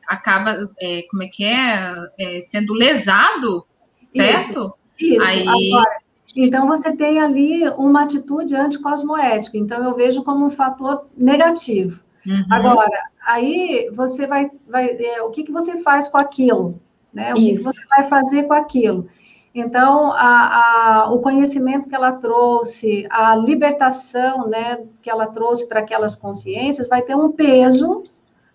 acaba, 0.07 0.57
é, 0.81 1.03
como 1.11 1.23
é 1.23 1.29
que 1.29 1.45
é? 1.45 1.93
é 2.19 2.41
sendo 2.43 2.75
lesado, 2.75 3.65
certo? 4.07 4.75
Isso. 4.99 5.15
isso. 5.15 5.23
Aí... 5.23 5.73
Agora, 5.73 5.99
então, 6.37 6.67
você 6.67 6.95
tem 6.95 7.21
ali 7.21 7.69
uma 7.71 8.03
atitude 8.03 8.55
anticosmoética. 8.55 9.57
Então, 9.57 9.83
eu 9.83 9.95
vejo 9.97 10.23
como 10.23 10.47
um 10.47 10.51
fator 10.51 11.07
negativo. 11.17 12.01
Uhum. 12.27 12.45
Agora, 12.51 13.11
aí 13.27 13.91
você 13.93 14.27
vai, 14.27 14.49
vai 14.69 14.91
é, 14.91 15.23
o 15.23 15.31
que, 15.31 15.43
que 15.43 15.53
você 15.53 15.79
faz 15.79 16.09
com 16.09 16.19
aquilo, 16.19 16.81
né? 17.13 17.33
O 17.33 17.37
que, 17.37 17.53
que, 17.53 17.59
você 17.59 17.81
vai 17.89 18.09
fazer 18.09 18.45
com 18.45 18.53
aquilo? 18.53 19.09
Então, 19.55 20.13
a, 20.13 21.03
a, 21.03 21.13
o 21.13 21.19
conhecimento 21.21 21.89
que 21.89 21.95
ela 21.95 22.13
trouxe, 22.13 23.07
a 23.11 23.35
libertação, 23.35 24.47
né, 24.49 24.85
que 25.03 25.11
ela 25.11 25.27
trouxe 25.27 25.69
para 25.69 25.81
aquelas 25.81 26.15
consciências, 26.15 26.89
vai 26.89 27.03
ter 27.03 27.17
um 27.17 27.33
peso 27.33 28.05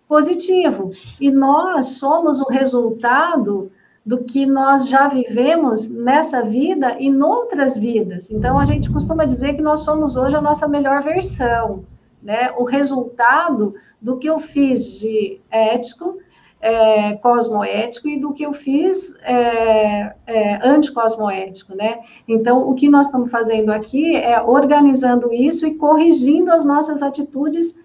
positivo. 0.07 0.91
E 1.19 1.29
nós 1.31 1.97
somos 1.97 2.39
o 2.39 2.49
resultado 2.49 3.71
do 4.05 4.23
que 4.23 4.45
nós 4.45 4.87
já 4.87 5.07
vivemos 5.07 5.89
nessa 5.89 6.41
vida 6.41 6.95
e 6.99 7.09
noutras 7.09 7.75
vidas. 7.75 8.31
Então, 8.31 8.57
a 8.57 8.63
gente 8.63 8.89
costuma 8.89 9.25
dizer 9.25 9.55
que 9.55 9.61
nós 9.61 9.81
somos 9.81 10.15
hoje 10.15 10.35
a 10.35 10.41
nossa 10.41 10.67
melhor 10.67 11.01
versão 11.01 11.83
né, 12.25 12.51
o 12.57 12.63
resultado 12.63 13.75
do 14.01 14.17
que 14.17 14.27
eu 14.27 14.39
fiz 14.39 14.99
de 14.99 15.39
ético, 15.51 16.17
é, 16.65 17.13
cosmoético 17.17 18.07
e 18.07 18.19
do 18.19 18.33
que 18.33 18.43
eu 18.43 18.51
fiz 18.51 19.15
é, 19.21 20.15
é, 20.25 20.67
anticosmoético, 20.67 21.75
né? 21.75 21.99
Então, 22.27 22.67
o 22.67 22.73
que 22.73 22.89
nós 22.89 23.05
estamos 23.05 23.29
fazendo 23.29 23.71
aqui 23.71 24.15
é 24.15 24.41
organizando 24.41 25.31
isso 25.31 25.67
e 25.67 25.75
corrigindo 25.75 26.51
as 26.51 26.65
nossas 26.65 27.03
atitudes 27.03 27.79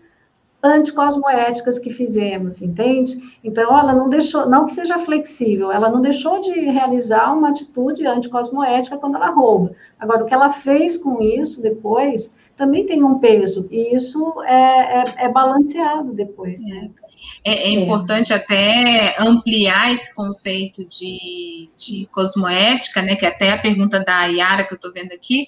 anticosmoéticas 0.63 1.79
que 1.79 1.91
fizemos, 1.91 2.63
entende? 2.63 3.19
Então, 3.45 3.79
ela 3.79 3.93
não 3.93 4.09
deixou, 4.09 4.49
não 4.49 4.67
que 4.67 4.73
seja 4.73 4.99
flexível, 4.99 5.71
ela 5.71 5.91
não 5.91 6.01
deixou 6.01 6.41
de 6.41 6.51
realizar 6.53 7.37
uma 7.37 7.51
atitude 7.51 8.07
anticosmoética 8.07 8.97
quando 8.97 9.17
ela 9.17 9.29
rouba. 9.29 9.73
Agora, 9.99 10.25
o 10.25 10.27
que 10.27 10.33
ela 10.33 10.49
fez 10.49 10.97
com 10.97 11.21
isso 11.21 11.63
depois 11.63 12.35
também 12.61 12.85
tem 12.85 13.03
um 13.03 13.19
peso, 13.19 13.67
e 13.71 13.97
isso 13.97 14.35
é, 14.43 14.53
é, 14.53 15.25
é 15.25 15.29
balanceado 15.31 16.13
depois. 16.13 16.61
Né? 16.61 16.91
É, 17.43 17.55
é, 17.55 17.71
importante 17.71 18.35
até 18.35 19.17
ampliar 19.19 19.95
esse 19.95 20.15
conceito 20.15 20.85
de, 20.85 21.71
de 21.75 22.07
cosmoética, 22.13 23.01
né, 23.01 23.17
que 23.17 23.25
é 23.25 23.31
até 23.31 23.53
a 23.53 23.59
pergunta 23.59 23.99
da 24.05 24.27
Yara 24.27 24.65
que 24.65 24.75
eu 24.75 24.77
estou 24.77 24.93
vendo 24.93 25.11
aqui, 25.13 25.47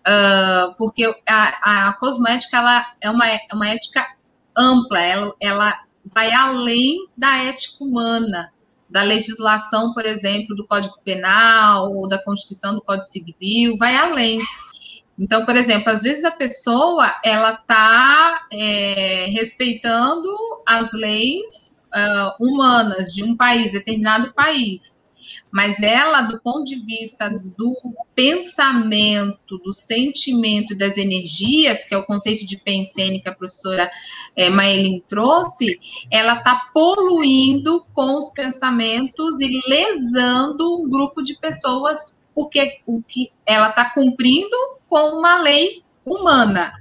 uh, 0.00 0.74
porque 0.76 1.10
a, 1.26 1.88
a 1.88 1.92
cosmoética 1.94 2.58
ela 2.58 2.86
é 3.00 3.08
uma, 3.08 3.26
é 3.26 3.38
uma 3.54 3.70
ética 3.70 4.06
ampla, 4.54 5.00
ela, 5.00 5.34
ela 5.40 5.80
vai 6.04 6.30
além 6.30 7.08
da 7.16 7.38
ética 7.38 7.82
humana, 7.82 8.52
da 8.86 9.02
legislação, 9.02 9.94
por 9.94 10.04
exemplo, 10.04 10.54
do 10.54 10.66
Código 10.66 10.96
Penal 11.02 11.90
ou 11.90 12.06
da 12.06 12.22
Constituição 12.22 12.74
do 12.74 12.82
Código 12.82 13.06
Civil, 13.06 13.78
vai 13.78 13.96
além. 13.96 14.38
Então, 15.20 15.44
por 15.44 15.54
exemplo, 15.54 15.92
às 15.92 16.00
vezes 16.00 16.24
a 16.24 16.30
pessoa 16.30 17.14
ela 17.22 17.52
está 17.52 18.46
é, 18.50 19.26
respeitando 19.26 20.34
as 20.66 20.92
leis 20.94 21.82
uh, 21.94 22.42
humanas 22.42 23.12
de 23.12 23.22
um 23.22 23.36
país, 23.36 23.72
determinado 23.72 24.32
país, 24.32 24.98
mas 25.50 25.78
ela, 25.82 26.22
do 26.22 26.40
ponto 26.40 26.64
de 26.64 26.76
vista 26.76 27.28
do 27.28 27.74
pensamento, 28.14 29.58
do 29.58 29.74
sentimento 29.74 30.72
e 30.72 30.78
das 30.78 30.96
energias, 30.96 31.84
que 31.84 31.92
é 31.92 31.98
o 31.98 32.06
conceito 32.06 32.46
de 32.46 32.56
pensene 32.56 33.20
que 33.20 33.28
a 33.28 33.34
professora 33.34 33.90
é, 34.34 34.48
Maelin 34.48 35.02
trouxe, 35.06 35.78
ela 36.10 36.38
está 36.38 36.70
poluindo 36.72 37.84
com 37.92 38.16
os 38.16 38.30
pensamentos 38.30 39.38
e 39.40 39.60
lesando 39.68 40.80
um 40.80 40.88
grupo 40.88 41.22
de 41.22 41.36
pessoas, 41.36 42.24
porque 42.34 42.78
o 42.86 43.02
que 43.02 43.30
ela 43.44 43.68
está 43.68 43.84
cumprindo 43.90 44.79
com 44.90 45.18
uma 45.18 45.40
lei 45.40 45.84
humana. 46.04 46.72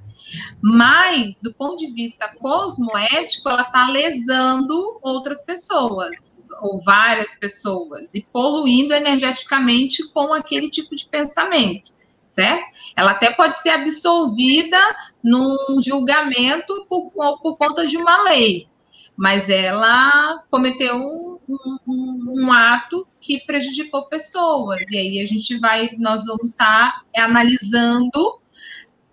Mas, 0.61 1.39
do 1.41 1.53
ponto 1.53 1.77
de 1.77 1.91
vista 1.91 2.27
cosmoético, 2.27 3.47
ela 3.49 3.61
está 3.61 3.89
lesando 3.89 4.99
outras 5.01 5.43
pessoas, 5.43 6.43
ou 6.61 6.81
várias 6.83 7.35
pessoas, 7.35 8.13
e 8.13 8.21
poluindo 8.21 8.93
energeticamente 8.93 10.07
com 10.09 10.33
aquele 10.33 10.69
tipo 10.69 10.95
de 10.95 11.05
pensamento, 11.05 11.93
certo? 12.27 12.65
Ela 12.95 13.11
até 13.11 13.31
pode 13.31 13.57
ser 13.59 13.69
absolvida 13.69 14.79
num 15.23 15.81
julgamento 15.81 16.85
por, 16.89 17.11
por 17.11 17.57
conta 17.57 17.85
de 17.85 17.97
uma 17.97 18.23
lei, 18.23 18.67
mas 19.15 19.49
ela 19.49 20.43
cometeu 20.49 20.95
um, 20.95 21.28
um, 21.87 22.45
um, 22.45 22.51
ato 22.51 23.07
que 23.19 23.39
prejudicou 23.45 24.05
pessoas. 24.05 24.81
E 24.91 24.97
aí 24.97 25.21
a 25.21 25.25
gente 25.25 25.57
vai, 25.57 25.89
nós 25.97 26.25
vamos 26.25 26.51
estar 26.51 27.01
analisando 27.15 28.39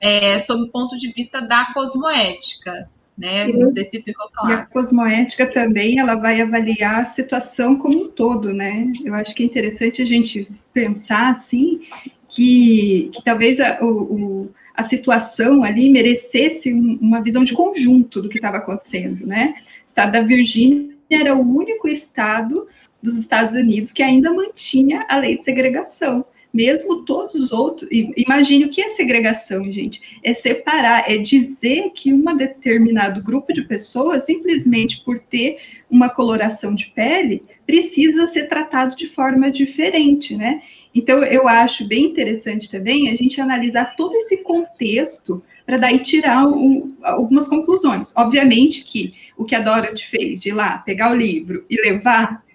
é, 0.01 0.39
sob 0.39 0.65
o 0.65 0.69
ponto 0.69 0.97
de 0.97 1.13
vista 1.13 1.41
da 1.41 1.73
cosmoética. 1.73 2.91
Né? 3.17 3.47
Não 3.47 3.67
sei 3.67 3.85
se 3.85 4.03
ficou 4.03 4.29
claro. 4.31 4.51
E 4.51 4.55
a 4.55 4.67
cosmoética 4.67 5.47
também 5.47 5.99
ela 5.99 6.17
vai 6.17 6.41
avaliar 6.41 7.01
a 7.01 7.07
situação 7.07 7.79
como 7.79 8.05
um 8.05 8.09
todo, 8.09 8.53
né? 8.53 8.93
Eu 9.03 9.15
acho 9.15 9.35
que 9.35 9.43
é 9.43 9.47
interessante 9.47 10.03
a 10.03 10.05
gente 10.05 10.47
pensar 10.71 11.31
assim 11.31 11.81
que, 12.29 13.11
que 13.15 13.25
talvez 13.25 13.59
a, 13.59 13.79
o, 13.83 14.51
a 14.75 14.83
situação 14.83 15.65
ali 15.65 15.89
merecesse 15.89 16.71
uma 16.75 17.23
visão 17.23 17.43
de 17.43 17.55
conjunto 17.55 18.21
do 18.21 18.29
que 18.29 18.37
estava 18.37 18.59
acontecendo, 18.59 19.27
né? 19.27 19.55
O 19.83 19.89
estado 19.89 20.13
da 20.13 20.21
Virgínia 20.21 20.96
era 21.15 21.35
o 21.35 21.41
único 21.41 21.89
estado 21.89 22.67
dos 23.03 23.19
Estados 23.19 23.55
Unidos 23.55 23.93
que 23.93 24.03
ainda 24.03 24.33
mantinha 24.33 25.05
a 25.09 25.17
lei 25.17 25.39
de 25.39 25.45
segregação 25.45 26.25
mesmo 26.57 27.05
todos 27.05 27.35
os 27.35 27.53
outros. 27.53 27.87
Imagine 27.93 28.65
o 28.65 28.71
que 28.71 28.81
é 28.81 28.89
segregação, 28.89 29.71
gente. 29.71 30.01
É 30.25 30.33
separar, 30.33 31.05
é 31.07 31.19
dizer 31.19 31.91
que 31.95 32.15
um 32.15 32.35
determinado 32.35 33.23
grupo 33.23 33.53
de 33.53 33.63
pessoas, 33.63 34.25
simplesmente 34.25 35.05
por 35.05 35.19
ter 35.19 35.59
uma 35.91 36.09
coloração 36.09 36.75
de 36.75 36.87
pele, 36.87 37.43
precisa 37.67 38.27
ser 38.27 38.49
tratado 38.49 38.97
de 38.97 39.07
forma 39.07 39.51
diferente, 39.51 40.35
né? 40.35 40.63
Então, 40.95 41.23
eu 41.23 41.47
acho 41.47 41.87
bem 41.87 42.05
interessante 42.05 42.71
também 42.71 43.11
a 43.11 43.15
gente 43.15 43.39
analisar 43.39 43.95
todo 43.95 44.17
esse 44.17 44.39
contexto 44.39 45.43
para 45.67 45.77
daí 45.77 45.99
tirar 45.99 46.47
um, 46.47 46.97
algumas 47.03 47.49
conclusões. 47.49 48.13
Obviamente 48.17 48.85
que 48.85 49.13
o 49.37 49.45
que 49.45 49.55
a 49.55 49.61
Dorothy 49.61 50.07
fez 50.07 50.41
de 50.41 50.51
ir 50.51 50.53
lá, 50.53 50.79
pegar 50.79 51.11
o 51.11 51.17
livro 51.17 51.67
e 51.69 51.77
levar 51.83 52.47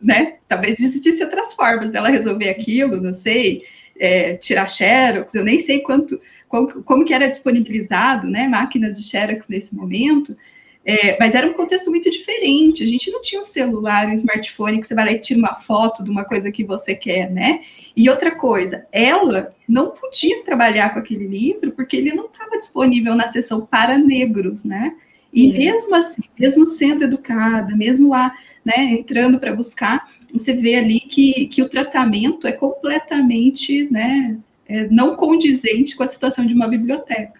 né? 0.00 0.36
Talvez 0.46 0.80
existisse 0.80 1.22
outras 1.22 1.52
formas 1.52 1.90
dela 1.90 2.08
resolver 2.08 2.48
aquilo, 2.48 3.00
não 3.00 3.12
sei, 3.12 3.62
é, 3.98 4.34
tirar 4.36 4.66
xerox, 4.66 5.34
eu 5.34 5.44
nem 5.44 5.60
sei 5.60 5.80
quanto, 5.80 6.20
como, 6.46 6.82
como, 6.84 7.04
que 7.04 7.12
era 7.12 7.28
disponibilizado, 7.28 8.30
né, 8.30 8.46
máquinas 8.46 8.96
de 8.96 9.02
xerox 9.02 9.48
nesse 9.48 9.74
momento, 9.74 10.36
é, 10.90 11.18
mas 11.20 11.34
era 11.34 11.46
um 11.46 11.52
contexto 11.52 11.90
muito 11.90 12.10
diferente, 12.10 12.82
a 12.82 12.86
gente 12.86 13.10
não 13.10 13.20
tinha 13.20 13.40
um 13.40 13.44
celular, 13.44 14.06
um 14.06 14.14
smartphone 14.14 14.80
que 14.80 14.86
você 14.86 14.94
vai 14.94 15.04
lá 15.04 15.12
e 15.12 15.18
tira 15.18 15.38
uma 15.38 15.56
foto 15.56 16.02
de 16.02 16.08
uma 16.08 16.24
coisa 16.24 16.50
que 16.50 16.64
você 16.64 16.94
quer, 16.94 17.30
né? 17.30 17.60
E 17.94 18.08
outra 18.08 18.30
coisa, 18.30 18.86
ela 18.90 19.54
não 19.68 19.90
podia 19.90 20.42
trabalhar 20.44 20.94
com 20.94 20.98
aquele 20.98 21.26
livro 21.26 21.72
porque 21.72 21.94
ele 21.94 22.14
não 22.14 22.24
estava 22.24 22.56
disponível 22.56 23.14
na 23.14 23.28
seção 23.28 23.66
para 23.66 23.98
negros, 23.98 24.64
né? 24.64 24.96
E 25.30 25.54
é. 25.54 25.58
mesmo 25.58 25.94
assim, 25.94 26.22
mesmo 26.40 26.64
sendo 26.64 27.04
educada, 27.04 27.76
mesmo 27.76 28.08
lá 28.08 28.34
né, 28.64 28.84
entrando 28.84 29.38
para 29.38 29.54
buscar, 29.54 30.10
você 30.32 30.54
vê 30.54 30.76
ali 30.76 31.00
que, 31.00 31.48
que 31.48 31.60
o 31.60 31.68
tratamento 31.68 32.46
é 32.46 32.52
completamente 32.52 33.90
né, 33.90 34.38
é 34.66 34.88
não 34.88 35.16
condizente 35.16 35.94
com 35.94 36.02
a 36.02 36.08
situação 36.08 36.46
de 36.46 36.54
uma 36.54 36.66
biblioteca. 36.66 37.37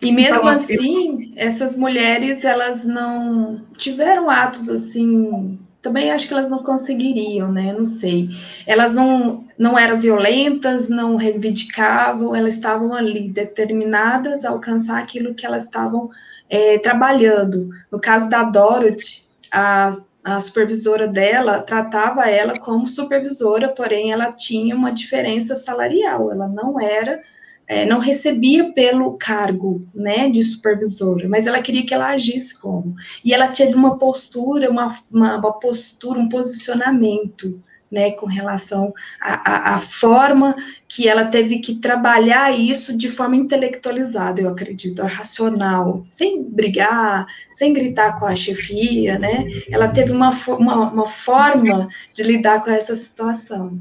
E 0.00 0.12
mesmo 0.12 0.36
então, 0.36 0.48
assim, 0.48 1.32
eu... 1.32 1.32
essas 1.36 1.76
mulheres, 1.76 2.44
elas 2.44 2.84
não 2.84 3.62
tiveram 3.76 4.30
atos 4.30 4.68
assim. 4.68 5.58
Também 5.80 6.10
acho 6.10 6.26
que 6.26 6.32
elas 6.32 6.48
não 6.48 6.58
conseguiriam, 6.58 7.52
né? 7.52 7.72
Não 7.72 7.84
sei. 7.84 8.28
Elas 8.66 8.94
não, 8.94 9.44
não 9.58 9.78
eram 9.78 9.98
violentas, 9.98 10.88
não 10.88 11.16
reivindicavam, 11.16 12.34
elas 12.34 12.54
estavam 12.54 12.94
ali 12.94 13.28
determinadas 13.28 14.44
a 14.44 14.50
alcançar 14.50 14.98
aquilo 14.98 15.34
que 15.34 15.44
elas 15.44 15.64
estavam 15.64 16.08
é, 16.48 16.78
trabalhando. 16.78 17.68
No 17.92 18.00
caso 18.00 18.30
da 18.30 18.42
Dorothy, 18.42 19.24
a 19.52 19.90
a 20.24 20.40
supervisora 20.40 21.06
dela 21.06 21.60
tratava 21.60 22.26
ela 22.30 22.58
como 22.58 22.88
supervisora, 22.88 23.68
porém 23.68 24.10
ela 24.10 24.32
tinha 24.32 24.74
uma 24.74 24.90
diferença 24.90 25.54
salarial, 25.54 26.32
ela 26.32 26.48
não 26.48 26.80
era, 26.80 27.22
é, 27.66 27.84
não 27.84 27.98
recebia 27.98 28.72
pelo 28.72 29.16
cargo, 29.16 29.86
né, 29.94 30.28
de 30.28 30.42
supervisora, 30.42 31.28
mas 31.28 31.46
ela 31.46 31.62
queria 31.62 31.84
que 31.84 31.94
ela 31.94 32.08
agisse 32.08 32.60
como, 32.60 32.94
e 33.24 33.32
ela 33.32 33.48
tinha 33.48 33.74
uma 33.76 33.98
postura, 33.98 34.70
uma, 34.70 34.94
uma, 35.10 35.38
uma 35.38 35.52
postura, 35.52 36.18
um 36.18 36.28
posicionamento, 36.28 37.60
né, 37.90 38.10
com 38.10 38.26
relação 38.26 38.92
à, 39.20 39.78
forma 39.78 40.56
que 40.88 41.08
ela 41.08 41.26
teve 41.26 41.60
que 41.60 41.76
trabalhar 41.76 42.50
isso 42.50 42.96
de 42.96 43.08
forma 43.08 43.36
intelectualizada, 43.36 44.40
eu 44.40 44.48
acredito, 44.48 45.00
racional, 45.02 46.04
sem 46.08 46.42
brigar, 46.42 47.26
sem 47.48 47.72
gritar 47.72 48.18
com 48.18 48.26
a 48.26 48.34
chefia, 48.34 49.16
né? 49.16 49.44
Ela 49.70 49.86
teve 49.86 50.10
uma, 50.10 50.30
uma, 50.48 50.90
uma 50.90 51.06
forma 51.06 51.88
de 52.12 52.24
lidar 52.24 52.64
com 52.64 52.70
essa 52.70 52.96
situação. 52.96 53.78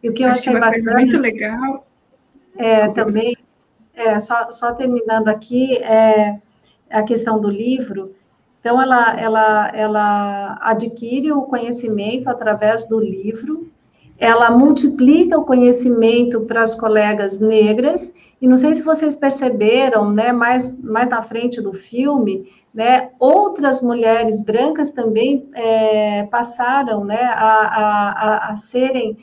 E 0.00 0.08
o 0.08 0.12
que 0.12 0.22
eu 0.22 0.28
achei 0.28 0.52
uma 0.52 0.60
bacana, 0.60 0.84
coisa 0.84 0.92
muito 0.92 1.18
legal 1.18 1.85
é 2.58 2.88
também, 2.88 3.36
é, 3.94 4.18
só, 4.18 4.50
só 4.50 4.74
terminando 4.74 5.28
aqui, 5.28 5.76
é 5.78 6.38
a 6.90 7.02
questão 7.02 7.40
do 7.40 7.48
livro, 7.48 8.14
então, 8.66 8.82
ela, 8.82 9.16
ela, 9.16 9.70
ela 9.76 10.58
adquire 10.60 11.30
o 11.30 11.42
conhecimento 11.42 12.28
através 12.28 12.82
do 12.88 12.98
livro, 12.98 13.70
ela 14.18 14.50
multiplica 14.50 15.38
o 15.38 15.44
conhecimento 15.44 16.40
para 16.40 16.62
as 16.62 16.74
colegas 16.74 17.38
negras, 17.38 18.12
e 18.42 18.48
não 18.48 18.56
sei 18.56 18.74
se 18.74 18.82
vocês 18.82 19.14
perceberam, 19.14 20.10
né, 20.10 20.32
mais, 20.32 20.76
mais 20.82 21.08
na 21.08 21.22
frente 21.22 21.60
do 21.60 21.72
filme, 21.72 22.50
né, 22.74 23.10
outras 23.20 23.80
mulheres 23.80 24.42
brancas 24.42 24.90
também 24.90 25.48
é, 25.54 26.24
passaram 26.24 27.04
né, 27.04 27.22
a, 27.22 27.46
a, 27.46 28.10
a, 28.10 28.50
a 28.50 28.56
serem 28.56 29.16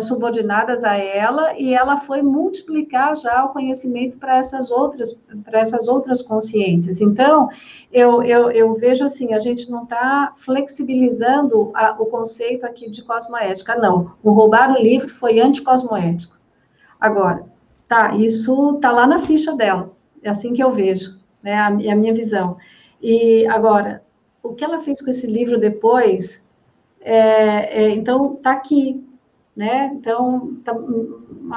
subordinadas 0.00 0.84
a 0.84 0.96
ela 0.96 1.58
e 1.58 1.72
ela 1.72 1.96
foi 1.96 2.20
multiplicar 2.20 3.16
já 3.16 3.42
o 3.44 3.48
conhecimento 3.48 4.18
para 4.18 4.36
essas 4.36 4.70
outras 4.70 5.18
para 5.44 5.60
essas 5.60 5.88
outras 5.88 6.20
consciências. 6.20 7.00
Então, 7.00 7.48
eu, 7.90 8.22
eu, 8.22 8.50
eu 8.50 8.74
vejo 8.74 9.02
assim, 9.02 9.32
a 9.32 9.38
gente 9.38 9.70
não 9.70 9.84
está 9.84 10.34
flexibilizando 10.36 11.70
a, 11.74 11.96
o 11.98 12.04
conceito 12.06 12.66
aqui 12.66 12.90
de 12.90 13.02
cosmoética, 13.02 13.76
não. 13.76 14.12
O 14.22 14.30
roubar 14.32 14.72
o 14.72 14.78
livro 14.78 15.08
foi 15.08 15.40
anticosmoético. 15.40 16.36
Agora, 17.00 17.46
tá, 17.88 18.14
isso 18.14 18.74
tá 18.74 18.90
lá 18.90 19.06
na 19.06 19.20
ficha 19.20 19.54
dela. 19.56 19.90
É 20.22 20.28
assim 20.28 20.52
que 20.52 20.62
eu 20.62 20.70
vejo, 20.70 21.18
né? 21.42 21.54
A, 21.54 21.82
é 21.82 21.90
a 21.90 21.96
minha 21.96 22.12
visão. 22.12 22.58
E 23.00 23.46
agora, 23.46 24.02
o 24.42 24.52
que 24.52 24.62
ela 24.62 24.80
fez 24.80 25.00
com 25.00 25.08
esse 25.08 25.26
livro 25.26 25.58
depois, 25.58 26.44
é, 27.00 27.84
é, 27.84 27.90
então 27.90 28.36
tá 28.36 28.52
aqui, 28.52 29.02
né? 29.60 29.90
Então, 29.92 30.56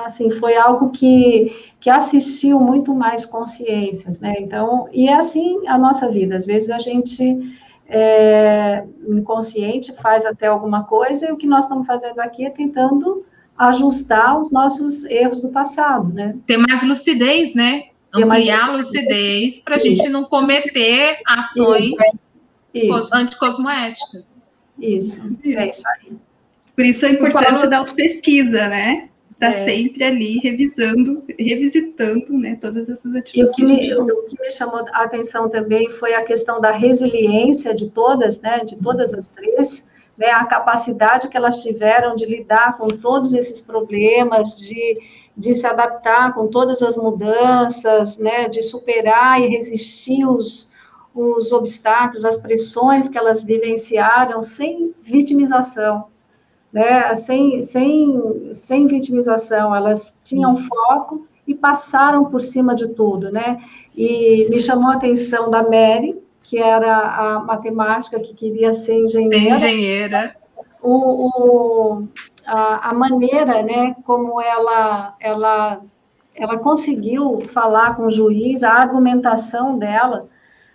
assim, 0.04 0.30
foi 0.30 0.58
algo 0.58 0.92
que, 0.92 1.74
que 1.80 1.90
assistiu 1.90 2.60
muito 2.60 2.94
mais 2.94 3.26
consciências, 3.26 4.20
né? 4.20 4.36
Então, 4.40 4.90
e 4.92 5.08
é 5.08 5.14
assim 5.14 5.66
a 5.68 5.78
nossa 5.78 6.10
vida. 6.12 6.36
Às 6.36 6.46
vezes 6.46 6.70
a 6.70 6.80
gente 6.80 7.40
é, 7.88 8.84
inconsciente 9.08 9.94
faz 9.94 10.26
até 10.26 10.48
alguma 10.48 10.84
coisa 10.84 11.30
e 11.30 11.32
o 11.32 11.38
que 11.38 11.48
nós 11.48 11.64
estamos 11.64 11.88
fazendo 11.88 12.20
aqui 12.20 12.46
é 12.46 12.50
tentando 12.50 13.26
ajustar 13.58 14.38
os 14.38 14.52
nossos 14.52 15.06
erros 15.06 15.42
do 15.42 15.50
passado, 15.50 16.14
né? 16.14 16.36
Ter 16.46 16.58
mais 16.58 16.84
lucidez, 16.84 17.56
né? 17.56 17.84
Ampliar 18.14 18.70
a 18.70 18.74
lucidez 18.74 19.62
para 19.62 19.78
a 19.78 19.80
gente 19.80 20.10
não 20.10 20.26
cometer 20.26 21.22
ações 21.26 21.88
isso, 21.88 22.38
isso. 22.74 23.16
anticosmoéticas. 23.16 24.44
Isso, 24.78 25.38
é 25.46 25.70
isso 25.70 25.84
aí. 25.88 26.12
Por 26.76 26.86
isso 26.86 27.06
a 27.06 27.10
importância 27.10 27.68
da 27.68 27.78
autopesquisa, 27.78 28.68
né? 28.68 29.10
Está 29.34 29.48
é. 29.48 29.66
sempre 29.66 30.04
ali 30.04 30.40
revisando, 30.40 31.24
revisitando 31.38 32.38
né, 32.38 32.58
todas 32.60 32.90
essas 32.90 33.14
atitudes. 33.14 33.36
E 33.36 33.44
o 33.44 33.52
que, 33.52 33.64
me, 33.64 33.94
o 33.94 34.24
que 34.24 34.42
me 34.42 34.50
chamou 34.50 34.86
a 34.94 35.04
atenção 35.04 35.50
também 35.50 35.90
foi 35.90 36.14
a 36.14 36.24
questão 36.24 36.62
da 36.62 36.72
resiliência 36.72 37.76
de 37.76 37.90
todas, 37.90 38.40
né, 38.40 38.60
de 38.60 38.82
todas 38.82 39.14
as 39.14 39.28
três, 39.30 39.90
né, 40.18 40.28
a 40.28 40.46
capacidade 40.46 41.28
que 41.28 41.36
elas 41.36 41.62
tiveram 41.62 42.16
de 42.16 42.26
lidar 42.26 42.78
com 42.78 42.88
todos 42.88 43.34
esses 43.34 43.60
problemas, 43.60 44.58
de, 44.58 45.02
de 45.36 45.54
se 45.54 45.68
adaptar 45.68 46.34
com 46.34 46.48
todas 46.48 46.82
as 46.82 46.96
mudanças, 46.96 48.18
né, 48.18 48.48
de 48.48 48.62
superar 48.62 49.42
e 49.42 49.48
resistir 49.48 50.26
os, 50.26 50.70
os 51.14 51.52
obstáculos, 51.52 52.24
as 52.24 52.38
pressões 52.38 53.10
que 53.10 53.18
elas 53.18 53.44
vivenciaram 53.44 54.42
sem 54.42 54.94
vitimização 55.04 56.13
né, 56.74 57.14
sem, 57.14 57.62
sem, 57.62 58.52
sem 58.52 58.88
vitimização, 58.88 59.76
elas 59.76 60.18
tinham 60.24 60.58
foco 60.58 61.28
e 61.46 61.54
passaram 61.54 62.26
por 62.32 62.42
cima 62.42 62.74
de 62.74 62.88
tudo, 62.96 63.32
né? 63.32 63.62
E 63.96 64.48
me 64.50 64.60
chamou 64.60 64.90
a 64.90 64.96
atenção 64.96 65.52
da 65.52 65.62
Mary, 65.62 66.20
que 66.42 66.58
era 66.58 66.98
a 66.98 67.40
matemática 67.42 68.20
que 68.20 68.34
queria 68.34 68.74
ser 68.74 68.96
engenheira. 68.96 69.56
Ser 69.56 69.68
engenheira. 69.68 70.36
O, 70.82 71.28
o, 71.28 72.08
a, 72.46 72.90
a, 72.90 72.94
maneira, 72.94 73.62
né, 73.62 73.96
como 74.04 74.42
ela, 74.42 75.16
ela, 75.20 75.82
ela 76.34 76.58
conseguiu 76.58 77.42
falar 77.42 77.96
com 77.96 78.08
o 78.08 78.12
juiz, 78.12 78.64
a 78.64 78.74
argumentação 78.74 79.78
dela, 79.78 80.28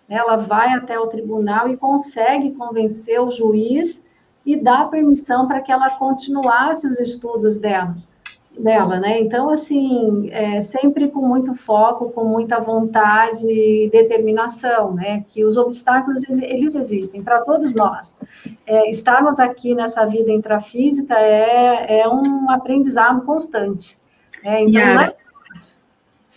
né, 0.09 0.17
ela 0.17 0.37
vai 0.37 0.73
até 0.75 0.99
o 0.99 1.09
tribunal 1.09 1.69
e 1.69 1.77
consegue 1.77 2.55
convencer 2.55 3.21
o 3.21 3.31
juiz 3.31 4.07
e 4.49 4.57
dar 4.57 4.89
permissão 4.89 5.47
para 5.47 5.61
que 5.61 5.71
ela 5.71 5.91
continuasse 5.91 6.87
os 6.87 6.99
estudos 6.99 7.57
delas, 7.57 8.11
dela, 8.59 8.99
né? 8.99 9.21
Então, 9.21 9.51
assim, 9.51 10.31
é, 10.31 10.63
sempre 10.63 11.09
com 11.09 11.21
muito 11.21 11.55
foco, 11.55 12.11
com 12.11 12.25
muita 12.25 12.59
vontade 12.59 13.47
e 13.47 13.91
determinação, 13.91 14.95
né? 14.95 15.23
Que 15.29 15.45
os 15.45 15.59
obstáculos, 15.59 16.23
eles 16.41 16.75
existem 16.75 17.23
para 17.23 17.43
todos 17.43 17.75
nós. 17.75 18.19
É, 18.67 18.89
estarmos 18.89 19.39
aqui 19.39 19.75
nessa 19.75 20.07
vida 20.07 20.33
intrafísica 20.33 21.15
é, 21.15 22.01
é 22.01 22.09
um 22.09 22.51
aprendizado 22.51 23.21
constante. 23.27 23.99
Né? 24.43 24.63
Então, 24.63 24.81
yeah. 24.81 25.15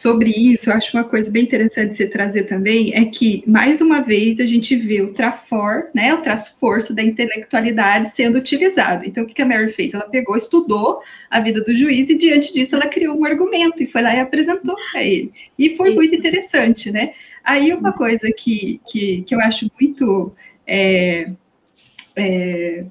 Sobre 0.01 0.31
isso, 0.31 0.71
eu 0.71 0.73
acho 0.73 0.97
uma 0.97 1.03
coisa 1.03 1.29
bem 1.29 1.43
interessante 1.43 1.91
de 1.91 1.97
você 1.97 2.07
trazer 2.07 2.45
também, 2.45 2.91
é 2.95 3.05
que, 3.05 3.43
mais 3.45 3.81
uma 3.81 4.01
vez, 4.01 4.39
a 4.39 4.47
gente 4.47 4.75
vê 4.75 4.99
o 4.99 5.13
trafor, 5.13 5.89
né, 5.93 6.11
o 6.11 6.23
traço 6.23 6.57
força 6.59 6.91
da 6.91 7.03
intelectualidade 7.03 8.09
sendo 8.09 8.39
utilizado. 8.39 9.05
Então, 9.05 9.23
o 9.23 9.27
que 9.27 9.39
a 9.39 9.45
Mary 9.45 9.71
fez? 9.71 9.93
Ela 9.93 10.09
pegou, 10.09 10.35
estudou 10.35 11.03
a 11.29 11.39
vida 11.39 11.63
do 11.63 11.75
juiz 11.75 12.09
e, 12.09 12.17
diante 12.17 12.51
disso, 12.51 12.75
ela 12.75 12.87
criou 12.87 13.15
um 13.15 13.23
argumento 13.23 13.83
e 13.83 13.85
foi 13.85 14.01
lá 14.01 14.15
e 14.15 14.19
apresentou 14.19 14.75
para 14.91 15.03
ele. 15.03 15.31
E 15.55 15.75
foi 15.75 15.93
muito 15.93 16.15
interessante, 16.15 16.89
né? 16.89 17.13
Aí, 17.43 17.71
uma 17.71 17.93
coisa 17.93 18.31
que, 18.35 18.81
que, 18.87 19.21
que 19.21 19.35
eu 19.35 19.39
acho 19.39 19.69
muito... 19.79 20.33
É, 20.65 21.29
é, 22.15 22.85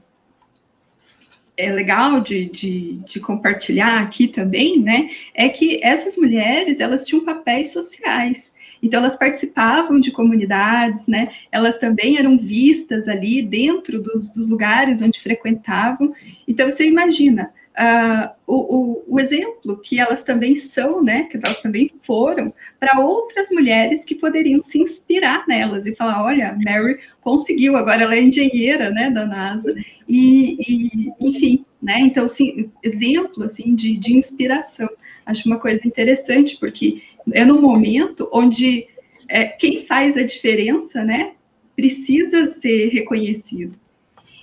é 1.60 1.72
legal 1.72 2.20
de, 2.20 2.46
de, 2.46 3.00
de, 3.04 3.20
compartilhar 3.20 4.02
aqui 4.02 4.26
também, 4.26 4.80
né, 4.80 5.10
é 5.34 5.48
que 5.48 5.80
essas 5.82 6.16
mulheres, 6.16 6.80
elas 6.80 7.06
tinham 7.06 7.24
papéis 7.24 7.72
sociais. 7.72 8.52
Então, 8.82 9.00
elas 9.00 9.16
participavam 9.16 10.00
de 10.00 10.10
comunidades, 10.10 11.06
né, 11.06 11.30
elas 11.52 11.78
também 11.78 12.16
eram 12.16 12.38
vistas 12.38 13.08
ali 13.08 13.42
dentro 13.42 14.00
dos, 14.00 14.30
dos 14.30 14.48
lugares 14.48 15.02
onde 15.02 15.20
frequentavam. 15.20 16.14
Então, 16.48 16.70
você 16.70 16.86
imagina, 16.86 17.52
uh, 17.80 18.30
o, 18.46 18.54
o, 18.56 19.04
o, 19.14 19.20
exemplo 19.20 19.80
que 19.80 19.98
elas 19.98 20.22
também 20.22 20.54
são, 20.54 21.02
né, 21.02 21.24
que 21.24 21.38
elas 21.38 21.62
também 21.62 21.90
foram 22.02 22.52
para 22.78 23.00
outras 23.00 23.50
mulheres 23.50 24.04
que 24.04 24.14
poderiam 24.14 24.60
se 24.60 24.78
inspirar 24.78 25.46
nelas 25.48 25.86
e 25.86 25.96
falar, 25.96 26.22
olha, 26.22 26.56
Mary 26.62 26.98
conseguiu, 27.20 27.76
agora 27.76 28.02
ela 28.02 28.14
é 28.14 28.20
engenheira, 28.20 28.90
né, 28.90 29.10
da 29.10 29.24
NASA, 29.24 29.74
e, 30.06 30.58
e 30.60 31.12
enfim, 31.18 31.64
né, 31.82 31.98
então, 32.00 32.26
assim, 32.26 32.70
exemplo, 32.82 33.44
assim, 33.44 33.74
de, 33.74 33.96
de 33.96 34.14
inspiração. 34.14 34.88
Acho 35.24 35.48
uma 35.48 35.58
coisa 35.58 35.86
interessante, 35.86 36.58
porque 36.58 37.02
é 37.32 37.44
no 37.44 37.60
momento 37.60 38.28
onde 38.32 38.86
é, 39.28 39.44
quem 39.44 39.86
faz 39.86 40.16
a 40.16 40.22
diferença, 40.22 41.02
né, 41.02 41.32
precisa 41.74 42.46
ser 42.46 42.88
reconhecido. 42.88 43.78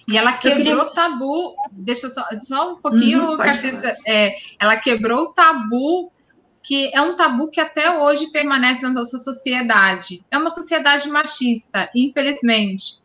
E 0.08 0.18
ela 0.18 0.34
quebrou 0.34 0.64
queria... 0.64 0.82
o 0.82 0.86
tabu, 0.86 1.56
deixa 1.72 2.08
só, 2.08 2.24
só 2.42 2.74
um 2.74 2.76
pouquinho, 2.78 3.32
uhum, 3.32 3.42
é, 4.08 4.36
ela 4.58 4.78
quebrou 4.78 5.26
o 5.26 5.34
tabu, 5.34 6.10
que 6.64 6.90
é 6.94 7.02
um 7.02 7.16
tabu 7.16 7.50
que 7.50 7.60
até 7.60 8.00
hoje 8.00 8.32
permanece 8.32 8.82
na 8.84 8.92
nossa 8.92 9.20
sociedade. 9.20 10.26
É 10.32 10.38
uma 10.38 10.50
sociedade 10.50 11.10
machista, 11.10 11.90
infelizmente. 11.94 13.00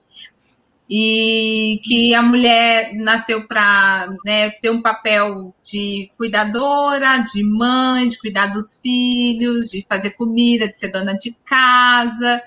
E 0.88 1.80
que 1.84 2.14
a 2.14 2.22
mulher 2.22 2.94
nasceu 2.94 3.48
para 3.48 4.14
né, 4.24 4.50
ter 4.50 4.70
um 4.70 4.82
papel 4.82 5.54
de 5.64 6.10
cuidadora, 6.16 7.18
de 7.18 7.42
mãe, 7.42 8.08
de 8.08 8.18
cuidar 8.18 8.46
dos 8.46 8.80
filhos, 8.80 9.70
de 9.70 9.84
fazer 9.88 10.10
comida, 10.10 10.68
de 10.68 10.78
ser 10.78 10.88
dona 10.88 11.14
de 11.14 11.32
casa. 11.44 12.42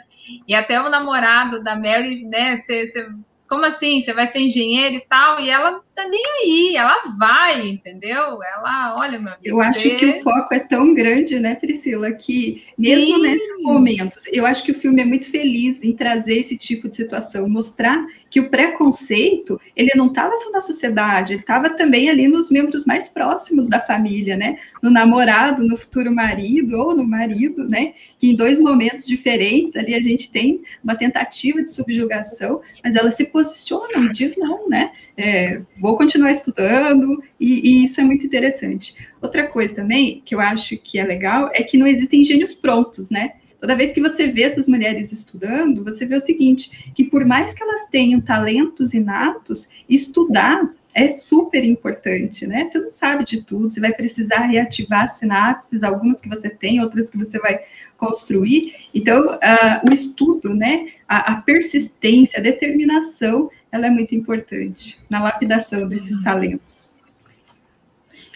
E 0.47 0.55
até 0.55 0.81
o 0.81 0.89
namorado 0.89 1.61
da 1.63 1.75
Mary, 1.75 2.23
né, 2.23 2.57
você 2.57 3.09
como 3.47 3.65
assim? 3.65 4.01
Você 4.01 4.13
vai 4.13 4.27
ser 4.27 4.39
engenheiro 4.39 4.95
e 4.95 5.01
tal? 5.01 5.39
E 5.39 5.49
ela 5.49 5.81
tá 5.95 6.07
nem 6.09 6.21
aí, 6.43 6.75
ela 6.75 7.01
vai, 7.17 7.67
entendeu? 7.67 8.43
Ela, 8.43 8.95
olha, 8.97 9.17
meu 9.17 9.33
amigo. 9.33 9.47
Eu 9.47 9.61
acho 9.61 9.79
você... 9.79 9.95
que 9.95 10.05
o 10.05 10.23
foco 10.23 10.53
é 10.53 10.59
tão 10.59 10.93
grande, 10.93 11.39
né, 11.39 11.55
Priscila, 11.55 12.11
que 12.11 12.63
mesmo 12.77 13.15
Sim. 13.15 13.21
nesses 13.21 13.63
momentos, 13.63 14.25
eu 14.31 14.45
acho 14.45 14.63
que 14.63 14.71
o 14.71 14.75
filme 14.75 15.01
é 15.01 15.05
muito 15.05 15.31
feliz 15.31 15.83
em 15.83 15.93
trazer 15.93 16.39
esse 16.39 16.57
tipo 16.57 16.89
de 16.89 16.97
situação, 16.97 17.47
mostrar 17.47 18.05
que 18.29 18.41
o 18.41 18.49
preconceito, 18.49 19.59
ele 19.73 19.91
não 19.95 20.07
estava 20.07 20.35
só 20.35 20.51
na 20.51 20.59
sociedade, 20.59 21.33
ele 21.33 21.39
estava 21.39 21.69
também 21.69 22.09
ali 22.09 22.27
nos 22.27 22.51
membros 22.51 22.83
mais 22.83 23.07
próximos 23.07 23.69
da 23.69 23.79
família, 23.79 24.35
né? 24.35 24.57
No 24.83 24.89
namorado, 24.89 25.63
no 25.63 25.77
futuro 25.77 26.13
marido 26.13 26.77
ou 26.77 26.93
no 26.93 27.07
marido, 27.07 27.63
né? 27.63 27.93
Que 28.19 28.31
em 28.31 28.35
dois 28.35 28.59
momentos 28.59 29.05
diferentes 29.05 29.75
ali 29.77 29.93
a 29.93 30.01
gente 30.01 30.29
tem 30.29 30.61
uma 30.83 30.95
tentativa 30.95 31.63
de 31.63 31.71
subjugação, 31.71 32.61
mas 32.83 32.97
ela 32.97 33.11
se 33.11 33.25
posiciona 33.35 33.97
e 33.97 34.13
diz 34.13 34.37
não, 34.37 34.69
né? 34.69 34.93
É, 35.17 35.61
vou 35.77 35.97
continuar 35.97 36.31
estudando, 36.31 37.21
e, 37.37 37.81
e, 37.81 37.83
isso 37.83 37.99
é 37.99 38.03
muito 38.05 38.25
interessante. 38.25 38.95
Outra 39.21 39.45
coisa 39.45 39.75
também 39.75 40.21
que 40.23 40.33
eu 40.33 40.39
acho 40.39 40.77
que 40.77 40.97
é 40.97 41.03
legal 41.03 41.49
é 41.53 41.61
que 41.61 41.77
não 41.77 41.85
existem 41.85 42.23
gênios 42.23 42.53
prontos, 42.53 43.09
né? 43.09 43.33
Toda 43.59 43.75
vez 43.75 43.91
que 43.91 43.99
você 43.99 44.27
vê 44.27 44.43
essas 44.43 44.69
mulheres 44.69 45.11
estudando, 45.11 45.83
você 45.83 46.05
vê 46.05 46.15
o 46.15 46.21
seguinte: 46.21 46.93
que 46.95 47.03
por 47.03 47.25
mais 47.25 47.53
que 47.53 47.61
elas 47.61 47.89
tenham 47.89 48.21
talentos 48.21 48.93
inatos, 48.93 49.67
estudar 49.89 50.73
é 50.93 51.11
super 51.11 51.65
importante, 51.65 52.47
né? 52.47 52.69
Você 52.69 52.79
não 52.79 52.89
sabe 52.89 53.25
de 53.25 53.41
tudo, 53.41 53.69
você 53.69 53.81
vai 53.81 53.91
precisar 53.91 54.45
reativar 54.45 55.11
sinapses, 55.11 55.83
algumas 55.83 56.21
que 56.21 56.29
você 56.29 56.49
tem, 56.49 56.79
outras 56.79 57.09
que 57.09 57.17
você 57.17 57.37
vai 57.37 57.59
construir. 57.97 58.73
Então, 58.93 59.25
uh, 59.25 59.89
o 59.89 59.93
estudo, 59.93 60.55
né, 60.55 60.87
a, 61.07 61.33
a, 61.33 61.41
persistência, 61.41 62.39
a 62.39 62.41
determinação, 62.43 63.49
ela 63.71 63.87
é 63.87 63.89
muito 63.89 64.15
importante 64.15 64.97
na 65.09 65.21
lapidação 65.21 65.87
desses 65.87 66.21
talentos. 66.23 66.95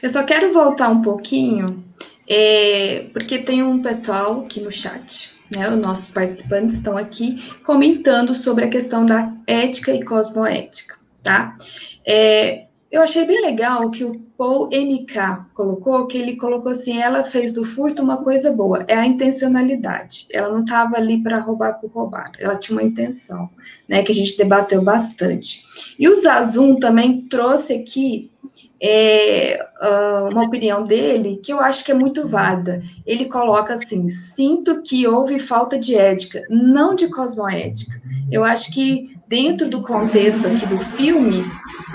Eu 0.01 0.09
só 0.09 0.23
quero 0.23 0.53
voltar 0.53 0.89
um 0.89 1.01
pouquinho, 1.01 1.83
é, 2.27 3.07
porque 3.11 3.39
tem 3.39 3.63
um 3.63 3.81
pessoal 3.81 4.41
aqui 4.41 4.61
no 4.61 4.71
chat, 4.71 5.35
né, 5.55 5.69
os 5.69 5.81
nossos 5.81 6.11
participantes 6.11 6.75
estão 6.75 6.95
aqui 6.95 7.43
comentando 7.63 8.35
sobre 8.35 8.65
a 8.65 8.69
questão 8.69 9.05
da 9.05 9.33
ética 9.47 9.91
e 9.91 10.03
cosmoética, 10.03 10.95
tá? 11.23 11.57
É, 12.07 12.67
eu 12.91 13.01
achei 13.01 13.25
bem 13.25 13.41
legal 13.41 13.89
que 13.89 14.03
o 14.03 14.28
Paul 14.39 14.69
MK 14.71 15.51
colocou, 15.53 16.07
que 16.07 16.17
ele 16.17 16.37
colocou 16.37 16.71
assim, 16.71 16.97
ela 16.97 17.25
fez 17.25 17.51
do 17.51 17.65
furto 17.65 18.01
uma 18.01 18.23
coisa 18.23 18.49
boa, 18.49 18.85
é 18.87 18.95
a 18.95 19.05
intencionalidade. 19.05 20.27
Ela 20.31 20.47
não 20.47 20.61
estava 20.61 20.95
ali 20.95 21.21
para 21.21 21.41
roubar 21.41 21.73
por 21.73 21.91
roubar, 21.91 22.31
ela 22.39 22.55
tinha 22.55 22.77
uma 22.77 22.87
intenção, 22.87 23.49
né, 23.85 24.01
que 24.01 24.13
a 24.13 24.15
gente 24.15 24.37
debateu 24.37 24.81
bastante. 24.81 25.61
E 25.99 26.07
o 26.07 26.21
Zazum 26.21 26.79
também 26.79 27.23
trouxe 27.23 27.73
aqui 27.73 28.31
é, 28.81 29.59
uh, 29.81 30.31
uma 30.31 30.45
opinião 30.45 30.85
dele 30.85 31.41
que 31.43 31.51
eu 31.51 31.59
acho 31.59 31.83
que 31.83 31.91
é 31.91 31.95
muito 31.95 32.25
válida. 32.25 32.81
Ele 33.05 33.25
coloca 33.25 33.73
assim: 33.73 34.07
sinto 34.07 34.81
que 34.81 35.05
houve 35.05 35.37
falta 35.37 35.77
de 35.77 35.95
ética, 35.95 36.45
não 36.49 36.95
de 36.95 37.09
cosmoética. 37.09 38.01
Eu 38.31 38.45
acho 38.45 38.73
que 38.73 39.19
dentro 39.27 39.69
do 39.69 39.81
contexto 39.81 40.47
aqui 40.47 40.65
do 40.65 40.77
filme, 40.77 41.43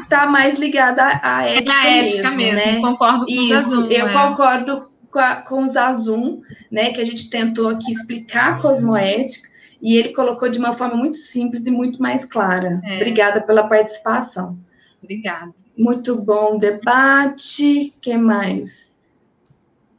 está 0.04 0.26
mais 0.26 0.58
ligada 0.58 1.20
à 1.22 1.44
ética, 1.44 1.86
é 1.86 2.06
ética 2.06 2.30
mesmo, 2.30 2.54
mesmo 2.54 2.72
né? 2.72 2.80
concordo 2.80 3.26
com 3.26 3.32
Isso, 3.32 3.42
o 3.42 3.46
Zazum. 3.46 3.86
Eu 3.90 4.08
é. 4.08 4.12
concordo 4.12 4.88
com, 5.10 5.18
a, 5.18 5.36
com 5.36 5.64
o 5.64 5.68
Zazum, 5.68 6.42
né, 6.70 6.92
que 6.92 7.00
a 7.00 7.04
gente 7.04 7.28
tentou 7.30 7.68
aqui 7.68 7.90
explicar 7.90 8.54
a 8.54 8.60
cosmoética, 8.60 9.48
e 9.80 9.96
ele 9.96 10.10
colocou 10.10 10.48
de 10.48 10.58
uma 10.58 10.72
forma 10.72 10.96
muito 10.96 11.16
simples 11.16 11.66
e 11.66 11.70
muito 11.70 12.00
mais 12.00 12.24
clara. 12.24 12.80
É. 12.84 12.96
Obrigada 12.96 13.40
pela 13.40 13.68
participação. 13.68 14.56
Obrigada. 15.02 15.52
Muito 15.76 16.16
bom 16.16 16.56
debate. 16.56 17.90
que 18.00 18.16
mais? 18.16 18.94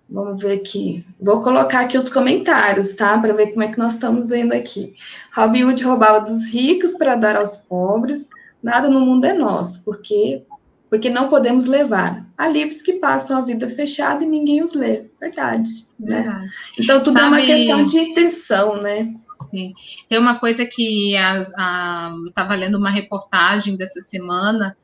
Vamos 0.09 0.41
ver 0.41 0.59
aqui. 0.59 1.05
Vou 1.19 1.41
colocar 1.41 1.81
aqui 1.81 1.97
os 1.97 2.09
comentários, 2.09 2.93
tá? 2.93 3.17
Para 3.19 3.33
ver 3.33 3.47
como 3.47 3.63
é 3.63 3.67
que 3.67 3.77
nós 3.77 3.93
estamos 3.93 4.29
vendo 4.29 4.53
aqui. 4.53 4.95
Robin 5.33 5.65
Hood 5.65 5.83
roubava 5.83 6.21
dos 6.21 6.51
ricos 6.51 6.93
para 6.95 7.15
dar 7.15 7.35
aos 7.35 7.57
pobres 7.57 8.29
nada 8.65 8.89
no 8.89 8.99
mundo 8.99 9.25
é 9.25 9.33
nosso, 9.33 9.85
porque 9.85 10.43
porque 10.89 11.09
não 11.09 11.29
podemos 11.29 11.65
levar. 11.65 12.25
Há 12.37 12.47
livros 12.47 12.81
que 12.81 12.93
passam 12.93 13.39
a 13.39 13.41
vida 13.41 13.67
fechada 13.67 14.23
e 14.23 14.27
ninguém 14.27 14.63
os 14.63 14.73
lê. 14.73 15.05
Verdade. 15.19 15.69
Né? 15.99 16.21
Verdade. 16.21 16.51
Então, 16.79 17.03
tudo 17.03 17.13
Sabe, 17.13 17.25
é 17.25 17.27
uma 17.27 17.45
questão 17.45 17.85
de 17.85 17.99
intenção, 17.99 18.81
né? 18.81 19.13
Sim. 19.49 19.73
Tem 20.07 20.17
uma 20.17 20.39
coisa 20.39 20.65
que 20.65 21.15
estava 21.15 22.55
lendo 22.55 22.77
uma 22.77 22.89
reportagem 22.89 23.75
dessa 23.75 23.99
semana, 23.99 24.77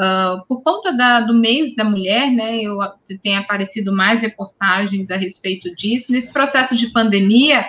uh, 0.00 0.44
por 0.48 0.62
conta 0.62 0.92
da, 0.92 1.20
do 1.20 1.34
mês 1.34 1.76
da 1.76 1.84
mulher, 1.84 2.30
né? 2.30 2.60
Eu 2.60 2.78
tem 3.22 3.36
aparecido 3.36 3.94
mais 3.94 4.22
reportagens 4.22 5.10
a 5.10 5.16
respeito 5.16 5.74
disso. 5.76 6.10
Nesse 6.10 6.32
processo 6.32 6.74
de 6.74 6.88
pandemia, 6.88 7.68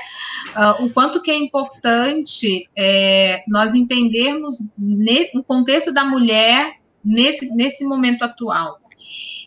uh, 0.56 0.86
o 0.86 0.90
quanto 0.90 1.22
que 1.22 1.30
é 1.30 1.36
importante 1.36 2.70
é, 2.76 3.44
nós 3.48 3.76
entendermos 3.76 4.64
ne, 4.78 5.30
o 5.36 5.44
contexto 5.44 5.94
da 5.94 6.06
mulher 6.06 6.76
nesse, 7.04 7.54
nesse 7.54 7.84
momento 7.84 8.24
atual. 8.24 8.80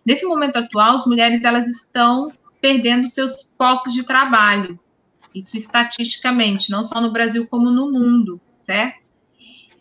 Nesse 0.05 0.27
momento 0.27 0.57
atual, 0.57 0.95
as 0.95 1.07
mulheres 1.07 1.43
elas 1.45 1.67
estão 1.67 2.31
perdendo 2.61 3.09
seus 3.09 3.55
postos 3.57 3.95
de 3.95 4.05
trabalho. 4.05 4.79
Isso 5.35 5.57
estatisticamente, 5.57 6.71
não 6.71 6.85
só 6.85 7.01
no 7.01 7.11
Brasil 7.11 7.47
como 7.49 7.71
no 7.71 7.91
mundo, 7.91 8.41
certo? 8.57 9.04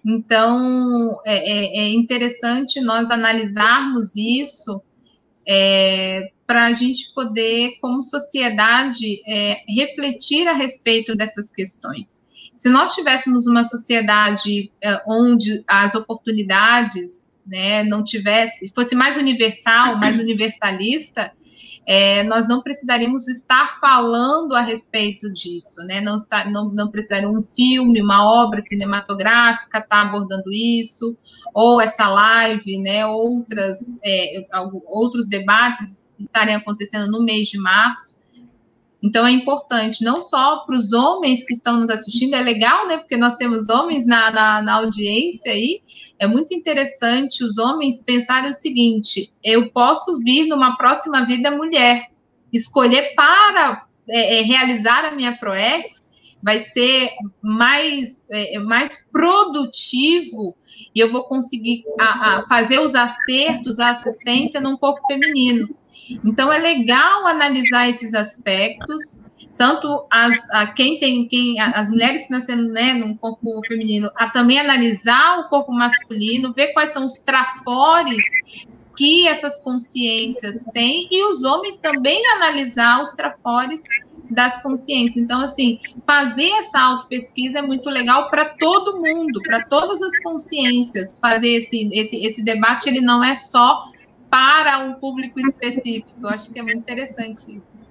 Então, 0.05 1.21
é, 1.25 1.37
é, 1.37 1.79
é 1.85 1.89
interessante 1.89 2.81
nós 2.81 3.09
analisarmos 3.09 4.15
isso 4.15 4.81
é, 5.47 6.31
para 6.45 6.65
a 6.65 6.73
gente 6.73 7.13
poder, 7.13 7.77
como 7.79 8.01
sociedade, 8.01 9.21
é, 9.25 9.63
refletir 9.67 10.47
a 10.47 10.53
respeito 10.53 11.15
dessas 11.15 11.49
questões. 11.51 12.25
Se 12.55 12.69
nós 12.69 12.93
tivéssemos 12.93 13.47
uma 13.47 13.63
sociedade 13.63 14.71
é, 14.81 15.01
onde 15.07 15.63
as 15.67 15.95
oportunidades 15.95 17.39
né, 17.45 17.83
não 17.83 18.03
tivesse, 18.03 18.71
fosse 18.73 18.95
mais 18.95 19.17
universal, 19.17 19.97
mais 19.97 20.19
universalista, 20.19 21.31
é, 21.85 22.23
nós 22.23 22.47
não 22.47 22.61
precisaríamos 22.61 23.27
estar 23.27 23.79
falando 23.79 24.55
a 24.55 24.61
respeito 24.61 25.31
disso, 25.31 25.81
né? 25.85 25.99
Não, 25.99 26.15
está, 26.15 26.49
não, 26.49 26.69
não 26.69 26.89
precisaria 26.89 27.29
um 27.29 27.41
filme, 27.41 28.01
uma 28.01 28.25
obra 28.25 28.61
cinematográfica 28.61 29.79
estar 29.79 29.87
tá 29.87 30.01
abordando 30.01 30.51
isso, 30.53 31.17
ou 31.53 31.81
essa 31.81 32.07
live, 32.07 32.79
né? 32.79 33.05
Outras, 33.05 33.99
é, 34.03 34.47
outros 34.87 35.27
debates 35.27 36.13
estarem 36.17 36.55
acontecendo 36.55 37.11
no 37.11 37.23
mês 37.23 37.49
de 37.49 37.57
março. 37.57 38.22
Então 39.03 39.27
é 39.27 39.31
importante, 39.31 40.01
não 40.01 40.21
só 40.21 40.59
para 40.65 40.77
os 40.77 40.93
homens 40.93 41.43
que 41.43 41.53
estão 41.53 41.77
nos 41.77 41.89
assistindo, 41.89 42.35
é 42.35 42.41
legal, 42.41 42.87
né? 42.87 42.97
Porque 42.97 43.17
nós 43.17 43.35
temos 43.35 43.67
homens 43.67 44.05
na, 44.05 44.31
na, 44.31 44.61
na, 44.61 44.75
audiência 44.75 45.51
aí. 45.51 45.81
É 46.17 46.25
muito 46.25 46.53
interessante 46.53 47.43
os 47.43 47.57
homens 47.57 48.01
pensarem 48.01 48.49
o 48.49 48.53
seguinte: 48.53 49.29
eu 49.43 49.69
posso 49.71 50.19
vir 50.19 50.47
numa 50.47 50.77
próxima 50.77 51.25
vida 51.25 51.51
mulher, 51.51 52.07
escolher 52.53 53.13
para 53.13 53.85
é, 54.07 54.39
é, 54.39 54.41
realizar 54.41 55.03
a 55.03 55.11
minha 55.11 55.37
ProEx 55.37 56.09
vai 56.41 56.59
ser 56.59 57.09
mais, 57.41 58.25
é, 58.29 58.59
mais 58.59 59.07
produtivo 59.09 60.55
e 60.93 60.99
eu 60.99 61.09
vou 61.09 61.23
conseguir 61.23 61.83
a, 61.99 62.03
a 62.39 62.47
fazer 62.47 62.79
os 62.79 62.95
acertos, 62.95 63.79
a 63.79 63.91
assistência 63.91 64.59
num 64.59 64.75
corpo 64.75 65.05
feminino. 65.07 65.73
Então 66.25 66.51
é 66.51 66.57
legal 66.57 67.25
analisar 67.27 67.89
esses 67.89 68.13
aspectos, 68.13 69.23
tanto 69.57 70.05
as 70.09 70.49
a 70.51 70.67
quem 70.67 70.99
tem 70.99 71.27
quem 71.27 71.59
as 71.59 71.89
mulheres 71.89 72.25
que 72.25 72.31
nasceram 72.31 72.63
né, 72.63 72.93
num 72.93 73.15
corpo 73.15 73.61
feminino, 73.67 74.09
a 74.15 74.29
também 74.29 74.59
analisar 74.59 75.39
o 75.39 75.49
corpo 75.49 75.71
masculino, 75.71 76.53
ver 76.53 76.73
quais 76.73 76.91
são 76.91 77.05
os 77.05 77.19
trafores 77.19 78.23
que 78.95 79.27
essas 79.27 79.59
consciências 79.59 80.65
têm 80.73 81.07
e 81.11 81.25
os 81.25 81.43
homens 81.43 81.79
também 81.79 82.21
analisar 82.35 83.01
os 83.01 83.11
trafores 83.11 83.81
das 84.29 84.61
consciências. 84.61 85.17
Então, 85.17 85.41
assim, 85.41 85.79
fazer 86.05 86.49
essa 86.51 86.79
autopesquisa 86.79 87.59
é 87.59 87.61
muito 87.61 87.89
legal 87.89 88.29
para 88.29 88.45
todo 88.45 88.99
mundo, 88.99 89.41
para 89.43 89.63
todas 89.65 90.01
as 90.01 90.21
consciências. 90.21 91.19
Fazer 91.19 91.49
esse, 91.49 91.89
esse, 91.93 92.17
esse 92.25 92.41
debate, 92.41 92.89
ele 92.89 93.01
não 93.01 93.23
é 93.23 93.35
só 93.35 93.91
para 94.33 94.79
um 94.79 94.95
público 94.95 95.39
específico. 95.39 96.09
Eu 96.19 96.29
acho 96.29 96.51
que 96.51 96.59
é 96.59 96.63
muito 96.63 96.79
interessante 96.79 97.57
isso. 97.57 97.87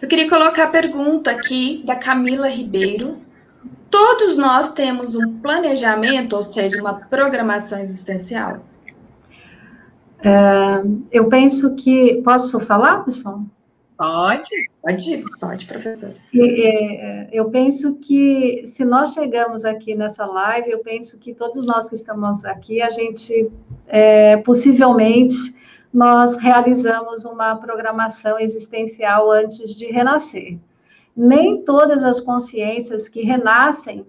Eu 0.00 0.08
queria 0.08 0.26
colocar 0.26 0.64
a 0.64 0.68
pergunta 0.68 1.30
aqui 1.30 1.82
da 1.84 1.96
Camila 1.96 2.48
Ribeiro. 2.48 3.18
Todos 3.90 4.38
nós 4.38 4.72
temos 4.72 5.14
um 5.14 5.38
planejamento, 5.40 6.34
ou 6.34 6.42
seja, 6.42 6.80
uma 6.80 6.94
programação 6.94 7.78
existencial? 7.78 8.64
É, 10.24 10.82
eu 11.12 11.28
penso 11.28 11.74
que. 11.74 12.22
Posso 12.24 12.58
falar, 12.58 13.04
pessoal? 13.04 13.42
Pode, 13.96 14.48
pode, 14.82 15.24
pode, 15.40 15.66
professor. 15.66 16.14
É, 16.34 17.28
eu 17.32 17.48
penso 17.50 17.96
que 18.00 18.62
se 18.66 18.84
nós 18.84 19.12
chegamos 19.12 19.64
aqui 19.64 19.94
nessa 19.94 20.26
live, 20.26 20.70
eu 20.70 20.80
penso 20.80 21.18
que 21.18 21.32
todos 21.32 21.64
nós 21.64 21.88
que 21.88 21.94
estamos 21.94 22.44
aqui, 22.44 22.82
a 22.82 22.90
gente 22.90 23.50
é, 23.86 24.36
possivelmente 24.38 25.36
nós 25.92 26.36
realizamos 26.36 27.24
uma 27.24 27.54
programação 27.54 28.36
existencial 28.36 29.30
antes 29.30 29.76
de 29.76 29.86
renascer. 29.86 30.58
Nem 31.16 31.62
todas 31.62 32.02
as 32.02 32.20
consciências 32.20 33.08
que 33.08 33.22
renascem 33.22 34.04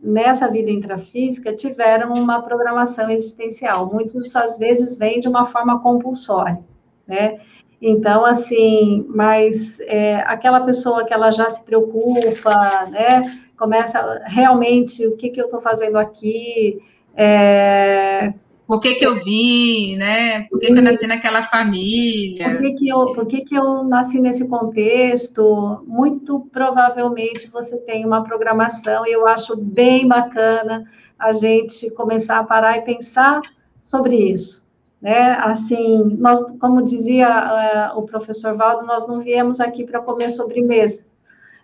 nessa 0.00 0.48
vida 0.50 0.70
intrafísica 0.70 1.54
tiveram 1.54 2.14
uma 2.14 2.40
programação 2.40 3.10
existencial. 3.10 3.92
Muitos, 3.92 4.34
às 4.34 4.56
vezes, 4.56 4.96
vêm 4.96 5.20
de 5.20 5.28
uma 5.28 5.44
forma 5.44 5.82
compulsória, 5.82 6.64
né? 7.06 7.38
Então, 7.80 8.26
assim, 8.26 9.06
mas 9.08 9.80
é, 9.80 10.16
aquela 10.26 10.60
pessoa 10.60 11.04
que 11.06 11.14
ela 11.14 11.30
já 11.30 11.48
se 11.48 11.64
preocupa, 11.64 12.86
né? 12.90 13.38
Começa 13.56 14.20
realmente, 14.26 15.06
o 15.06 15.16
que, 15.16 15.30
que 15.30 15.40
eu 15.40 15.46
estou 15.46 15.60
fazendo 15.60 15.96
aqui? 15.96 16.78
É, 17.16 18.34
por 18.66 18.80
que, 18.80 18.96
que 18.96 19.06
eu 19.06 19.16
vim, 19.16 19.96
né? 19.96 20.42
Por 20.48 20.60
que, 20.60 20.66
que 20.66 20.78
eu 20.78 20.82
nasci 20.82 21.06
naquela 21.06 21.42
família? 21.42 22.50
Por, 22.50 22.60
que, 22.60 22.72
que, 22.74 22.88
eu, 22.88 23.12
por 23.14 23.26
que, 23.26 23.40
que 23.40 23.54
eu 23.54 23.82
nasci 23.84 24.20
nesse 24.20 24.46
contexto? 24.46 25.82
Muito 25.86 26.46
provavelmente 26.52 27.48
você 27.48 27.78
tem 27.78 28.04
uma 28.04 28.22
programação, 28.22 29.06
e 29.06 29.12
eu 29.12 29.26
acho 29.26 29.56
bem 29.56 30.06
bacana 30.06 30.84
a 31.18 31.32
gente 31.32 31.90
começar 31.94 32.38
a 32.38 32.44
parar 32.44 32.76
e 32.76 32.82
pensar 32.82 33.40
sobre 33.82 34.16
isso 34.16 34.59
né? 35.00 35.32
Assim, 35.40 36.16
nós, 36.18 36.38
como 36.58 36.82
dizia 36.82 37.92
uh, 37.94 37.98
o 37.98 38.02
professor 38.02 38.54
Valdo, 38.54 38.86
nós 38.86 39.06
não 39.08 39.20
viemos 39.20 39.60
aqui 39.60 39.84
para 39.84 40.00
comer 40.00 40.30
sobremesa, 40.30 41.04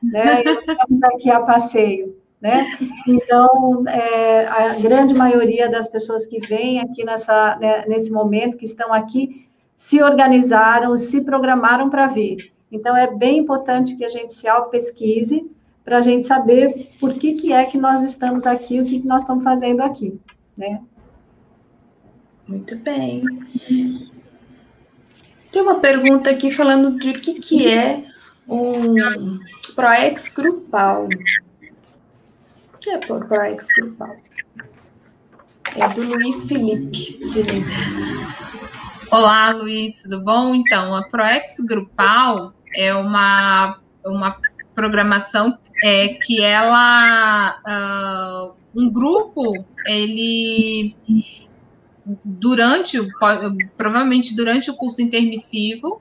né? 0.02 0.42
Estamos 0.42 1.02
aqui 1.02 1.30
a 1.30 1.40
passeio, 1.40 2.16
né? 2.40 2.66
Então, 3.06 3.84
é, 3.88 4.46
a 4.46 4.74
grande 4.74 5.14
maioria 5.14 5.68
das 5.68 5.86
pessoas 5.88 6.26
que 6.26 6.38
vêm 6.46 6.80
aqui 6.80 7.04
nessa, 7.04 7.56
né, 7.60 7.84
nesse 7.86 8.10
momento, 8.10 8.56
que 8.56 8.64
estão 8.64 8.92
aqui, 8.92 9.46
se 9.76 10.02
organizaram, 10.02 10.96
se 10.96 11.20
programaram 11.20 11.90
para 11.90 12.06
vir. 12.06 12.52
Então, 12.72 12.96
é 12.96 13.12
bem 13.14 13.38
importante 13.38 13.96
que 13.96 14.04
a 14.04 14.08
gente 14.08 14.32
se 14.32 14.48
auto-pesquise 14.48 15.50
para 15.84 15.98
a 15.98 16.00
gente 16.00 16.26
saber 16.26 16.88
por 16.98 17.14
que, 17.14 17.34
que 17.34 17.52
é 17.52 17.64
que 17.64 17.78
nós 17.78 18.02
estamos 18.02 18.46
aqui, 18.46 18.80
o 18.80 18.84
que, 18.84 19.00
que 19.00 19.06
nós 19.06 19.22
estamos 19.22 19.44
fazendo 19.44 19.82
aqui, 19.82 20.18
né? 20.56 20.80
Muito 22.46 22.76
bem. 22.76 23.24
Tem 25.50 25.62
uma 25.62 25.80
pergunta 25.80 26.30
aqui 26.30 26.50
falando 26.50 26.98
de 26.98 27.10
o 27.10 27.20
que, 27.20 27.40
que 27.40 27.68
é 27.68 28.04
um 28.48 29.38
ProEx 29.74 30.34
grupal. 30.34 31.08
O 32.74 32.78
que 32.78 32.90
é 32.90 32.98
ProEx 32.98 33.66
grupal? 33.76 34.16
É 35.74 35.88
do 35.88 36.02
Luiz 36.02 36.44
Felipe 36.44 37.18
de 37.30 37.42
Olá, 39.10 39.50
Luiz, 39.50 40.02
tudo 40.02 40.22
bom? 40.22 40.54
Então, 40.54 40.94
a 40.94 41.02
ProEx 41.08 41.60
grupal 41.60 42.52
é 42.74 42.94
uma, 42.94 43.78
uma 44.04 44.40
programação 44.74 45.58
é, 45.82 46.08
que 46.08 46.42
ela. 46.42 47.58
Uh, 47.66 48.66
um 48.76 48.92
grupo, 48.92 49.64
ele 49.86 50.94
durante, 52.24 52.98
provavelmente 53.76 54.34
durante 54.34 54.70
o 54.70 54.74
curso 54.74 55.02
intermissivo, 55.02 56.00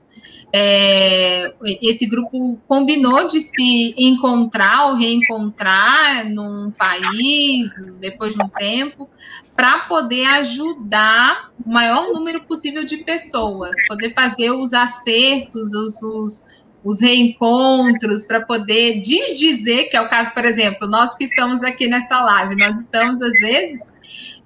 é, 0.52 1.52
esse 1.82 2.06
grupo 2.06 2.58
combinou 2.68 3.26
de 3.26 3.40
se 3.40 3.94
encontrar 3.98 4.86
ou 4.86 4.96
reencontrar 4.96 6.28
num 6.30 6.70
país 6.70 7.94
depois 8.00 8.34
de 8.34 8.42
um 8.42 8.48
tempo 8.48 9.08
para 9.56 9.80
poder 9.80 10.24
ajudar 10.26 11.50
o 11.64 11.70
maior 11.70 12.12
número 12.12 12.42
possível 12.44 12.84
de 12.84 12.98
pessoas, 12.98 13.76
poder 13.88 14.14
fazer 14.14 14.50
os 14.50 14.72
acertos, 14.72 15.74
os, 15.74 16.02
os, 16.02 16.46
os 16.84 17.00
reencontros, 17.00 18.26
para 18.26 18.40
poder 18.42 19.00
desdizer, 19.00 19.90
que 19.90 19.96
é 19.96 20.00
o 20.00 20.08
caso, 20.08 20.32
por 20.32 20.44
exemplo, 20.44 20.86
nós 20.86 21.16
que 21.16 21.24
estamos 21.24 21.62
aqui 21.62 21.88
nessa 21.88 22.20
live, 22.20 22.54
nós 22.56 22.78
estamos 22.78 23.20
às 23.20 23.40
vezes 23.40 23.95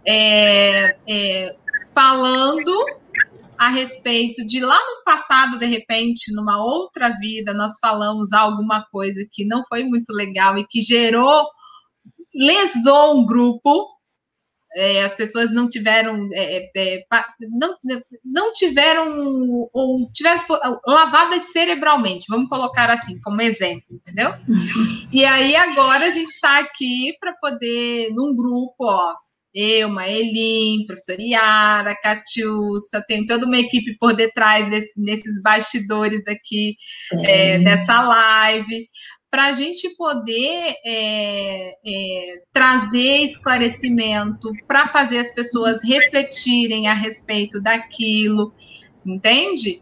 é, 0.07 0.97
é, 1.09 1.57
falando 1.95 2.73
a 3.61 3.69
respeito 3.69 4.45
de 4.47 4.59
lá 4.61 4.79
no 4.79 5.05
passado, 5.05 5.59
de 5.59 5.67
repente, 5.67 6.33
numa 6.35 6.65
outra 6.65 7.11
vida, 7.11 7.53
nós 7.53 7.79
falamos 7.79 8.33
alguma 8.33 8.87
coisa 8.91 9.23
que 9.31 9.45
não 9.45 9.63
foi 9.69 9.83
muito 9.83 10.15
legal 10.15 10.57
e 10.57 10.67
que 10.67 10.81
gerou, 10.81 11.47
lesou 12.35 13.21
um 13.21 13.27
grupo. 13.27 13.87
É, 14.75 15.03
as 15.03 15.13
pessoas 15.13 15.53
não 15.53 15.69
tiveram, 15.69 16.29
é, 16.33 16.71
é, 16.75 17.05
não, 17.51 17.77
não 18.25 18.53
tiveram, 18.55 19.69
ou 19.73 20.11
tiveram 20.13 20.41
lavadas 20.87 21.53
cerebralmente, 21.53 22.27
vamos 22.31 22.49
colocar 22.49 22.89
assim, 22.89 23.21
como 23.21 23.43
exemplo, 23.43 23.85
entendeu? 23.91 24.31
E 25.13 25.25
aí 25.25 25.57
agora 25.57 26.07
a 26.07 26.11
gente 26.11 26.29
está 26.31 26.61
aqui 26.61 27.15
para 27.21 27.35
poder, 27.35 28.11
num 28.15 28.35
grupo, 28.37 28.85
ó, 28.85 29.17
eu, 29.55 29.89
Maelin, 29.89 30.87
professora 30.87 31.21
Yara, 31.21 31.97
Catiúcia, 32.01 33.03
tem 33.07 33.27
toda 33.27 33.47
uma 33.47 33.59
equipe 33.59 33.97
por 33.99 34.15
detrás 34.15 34.69
desse, 34.71 35.03
desses 35.03 35.43
bastidores 35.43 36.27
aqui 36.29 36.77
é. 37.13 37.55
É, 37.55 37.59
dessa 37.59 38.01
live, 38.03 38.89
para 39.31 39.47
a 39.47 39.53
gente 39.53 39.89
poder 39.97 40.75
é, 40.85 41.71
é, 41.87 42.43
trazer 42.53 43.23
esclarecimento, 43.23 44.51
para 44.67 44.89
fazer 44.89 45.19
as 45.19 45.33
pessoas 45.33 45.83
refletirem 45.85 46.89
a 46.89 46.95
respeito 46.95 47.61
daquilo, 47.61 48.53
entende? 49.07 49.81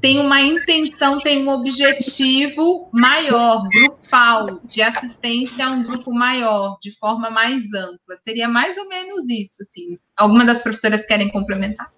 Tem 0.00 0.20
uma 0.20 0.40
intenção, 0.40 1.18
tem 1.18 1.42
um 1.42 1.48
objetivo 1.48 2.88
maior, 2.92 3.68
grupal, 3.68 4.60
de 4.64 4.80
assistência 4.80 5.66
a 5.66 5.70
um 5.70 5.82
grupo 5.82 6.12
maior, 6.12 6.78
de 6.80 6.96
forma 6.98 7.30
mais 7.30 7.72
ampla. 7.74 8.16
Seria 8.22 8.48
mais 8.48 8.76
ou 8.76 8.88
menos 8.88 9.28
isso, 9.28 9.62
assim. 9.62 9.98
Alguma 10.16 10.44
das 10.44 10.62
professoras 10.62 11.04
querem 11.04 11.28
complementar? 11.28 11.90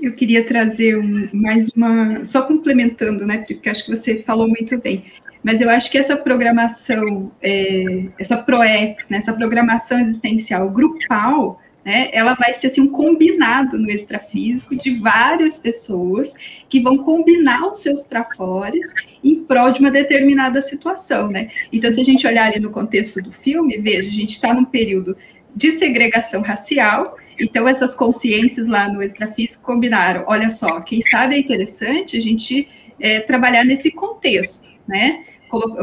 Eu 0.00 0.14
queria 0.14 0.46
trazer 0.46 0.98
um, 0.98 1.28
mais 1.32 1.68
uma, 1.70 2.24
só 2.26 2.42
complementando, 2.42 3.26
né, 3.26 3.38
porque 3.38 3.68
acho 3.68 3.84
que 3.84 3.96
você 3.96 4.22
falou 4.22 4.46
muito 4.46 4.78
bem. 4.78 5.04
Mas 5.42 5.60
eu 5.60 5.70
acho 5.70 5.90
que 5.90 5.96
essa 5.96 6.16
programação, 6.16 7.32
é, 7.40 8.08
essa 8.18 8.36
ProEx, 8.36 9.08
né, 9.08 9.18
essa 9.18 9.32
programação 9.32 9.98
existencial 9.98 10.68
grupal, 10.70 11.60
né, 11.86 12.10
ela 12.12 12.34
vai 12.34 12.52
ser 12.52 12.66
assim, 12.66 12.80
um 12.80 12.88
combinado 12.88 13.78
no 13.78 13.88
extrafísico 13.88 14.74
de 14.74 14.98
várias 14.98 15.56
pessoas 15.56 16.34
que 16.68 16.80
vão 16.80 16.98
combinar 16.98 17.64
os 17.70 17.78
seus 17.78 18.02
trafores 18.02 18.92
em 19.22 19.36
prol 19.36 19.70
de 19.70 19.78
uma 19.78 19.90
determinada 19.92 20.60
situação, 20.60 21.28
né? 21.28 21.48
Então, 21.72 21.88
se 21.92 22.00
a 22.00 22.04
gente 22.04 22.26
olhar 22.26 22.50
ali 22.50 22.58
no 22.58 22.70
contexto 22.70 23.22
do 23.22 23.30
filme, 23.30 23.78
veja, 23.78 24.08
a 24.08 24.12
gente 24.12 24.30
está 24.30 24.52
num 24.52 24.64
período 24.64 25.16
de 25.54 25.70
segregação 25.72 26.42
racial, 26.42 27.16
então 27.38 27.68
essas 27.68 27.94
consciências 27.94 28.66
lá 28.66 28.88
no 28.88 29.00
extrafísico 29.00 29.62
combinaram, 29.62 30.24
olha 30.26 30.50
só, 30.50 30.80
quem 30.80 31.00
sabe 31.02 31.36
é 31.36 31.38
interessante 31.38 32.16
a 32.16 32.20
gente 32.20 32.68
é, 32.98 33.20
trabalhar 33.20 33.64
nesse 33.64 33.92
contexto, 33.92 34.72
né? 34.88 35.22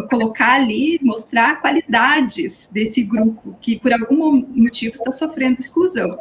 Colocar 0.10 0.56
ali, 0.56 1.00
mostrar 1.02 1.60
qualidades 1.62 2.70
desse 2.72 3.04
grupo 3.04 3.56
que 3.62 3.80
por 3.80 3.94
algum 3.94 4.46
motivo 4.56 4.94
está 4.94 5.12
sofrendo 5.12 5.60
exclusão. 5.60 6.18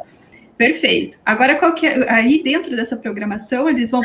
Perfeito. 0.57 1.17
Agora, 1.25 1.53
é, 1.53 2.11
aí 2.11 2.41
dentro 2.43 2.75
dessa 2.75 2.95
programação, 2.95 3.67
eles 3.67 3.91
vão, 3.91 4.01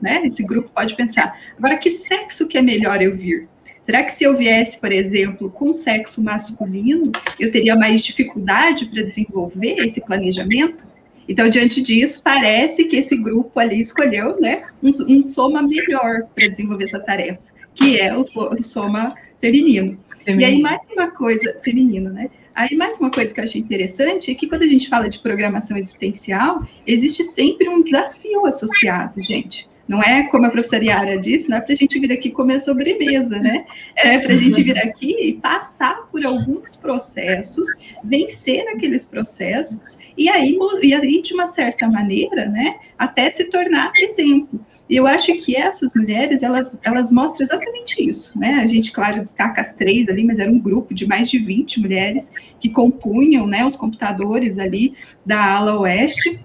né, 0.00 0.22
esse 0.24 0.42
grupo 0.42 0.70
pode 0.74 0.96
pensar, 0.96 1.38
agora 1.58 1.76
que 1.76 1.90
sexo 1.90 2.48
que 2.48 2.56
é 2.56 2.62
melhor 2.62 3.02
eu 3.02 3.16
vir? 3.16 3.46
Será 3.82 4.02
que 4.02 4.12
se 4.12 4.24
eu 4.24 4.36
viesse, 4.36 4.80
por 4.80 4.92
exemplo, 4.92 5.50
com 5.50 5.72
sexo 5.72 6.22
masculino, 6.22 7.10
eu 7.38 7.50
teria 7.50 7.74
mais 7.74 8.02
dificuldade 8.02 8.86
para 8.86 9.02
desenvolver 9.02 9.76
esse 9.78 10.00
planejamento? 10.00 10.84
Então, 11.28 11.48
diante 11.48 11.80
disso, 11.80 12.22
parece 12.22 12.84
que 12.84 12.96
esse 12.96 13.16
grupo 13.16 13.58
ali 13.58 13.80
escolheu 13.80 14.40
né, 14.40 14.62
um, 14.82 14.90
um 15.08 15.22
soma 15.22 15.62
melhor 15.62 16.22
para 16.34 16.48
desenvolver 16.48 16.84
essa 16.84 16.98
tarefa 16.98 17.49
que 17.80 17.98
é 17.98 18.14
o, 18.14 18.20
o 18.20 18.62
soma 18.62 19.12
feminino. 19.40 19.98
feminino. 20.24 20.40
E 20.40 20.44
aí, 20.44 20.60
mais 20.60 20.86
uma 20.94 21.10
coisa, 21.10 21.58
feminino, 21.62 22.10
né? 22.10 22.30
Aí, 22.54 22.76
mais 22.76 22.98
uma 22.98 23.10
coisa 23.10 23.32
que 23.32 23.40
eu 23.40 23.44
achei 23.44 23.60
interessante 23.60 24.30
é 24.30 24.34
que 24.34 24.46
quando 24.46 24.62
a 24.62 24.66
gente 24.66 24.88
fala 24.88 25.08
de 25.08 25.18
programação 25.18 25.76
existencial, 25.76 26.62
existe 26.86 27.24
sempre 27.24 27.68
um 27.68 27.82
desafio 27.82 28.44
associado, 28.44 29.22
gente. 29.22 29.68
Não 29.88 30.00
é 30.00 30.22
como 30.28 30.46
a 30.46 30.50
professora 30.50 30.84
Yara 30.84 31.20
disse, 31.20 31.48
não 31.48 31.56
é 31.56 31.60
para 31.60 31.72
a 31.72 31.76
gente 31.76 31.98
vir 31.98 32.12
aqui 32.12 32.30
comer 32.30 32.60
sobremesa, 32.60 33.40
né? 33.40 33.64
É 33.96 34.18
para 34.18 34.34
a 34.34 34.36
gente 34.36 34.62
vir 34.62 34.78
aqui 34.78 35.16
e 35.20 35.32
passar 35.32 36.06
por 36.12 36.24
alguns 36.24 36.76
processos, 36.76 37.66
vencer 38.04 38.68
aqueles 38.68 39.04
processos, 39.04 39.98
e 40.16 40.28
aí, 40.28 40.56
e 40.80 40.94
aí 40.94 41.22
de 41.22 41.34
uma 41.34 41.48
certa 41.48 41.88
maneira, 41.88 42.46
né, 42.46 42.76
até 42.96 43.28
se 43.30 43.50
tornar 43.50 43.90
exemplo. 43.96 44.64
Eu 44.90 45.06
acho 45.06 45.32
que 45.38 45.56
essas 45.56 45.94
mulheres, 45.94 46.42
elas, 46.42 46.80
elas 46.82 47.12
mostram 47.12 47.46
exatamente 47.46 48.02
isso, 48.02 48.36
né? 48.36 48.54
A 48.54 48.66
gente, 48.66 48.90
claro, 48.90 49.20
destaca 49.20 49.60
as 49.60 49.72
três 49.72 50.08
ali, 50.08 50.24
mas 50.24 50.40
era 50.40 50.50
um 50.50 50.58
grupo 50.58 50.92
de 50.92 51.06
mais 51.06 51.30
de 51.30 51.38
20 51.38 51.80
mulheres 51.80 52.32
que 52.58 52.68
compunham, 52.68 53.46
né, 53.46 53.64
os 53.64 53.76
computadores 53.76 54.58
ali 54.58 54.96
da 55.24 55.54
ala 55.54 55.78
oeste. 55.78 56.44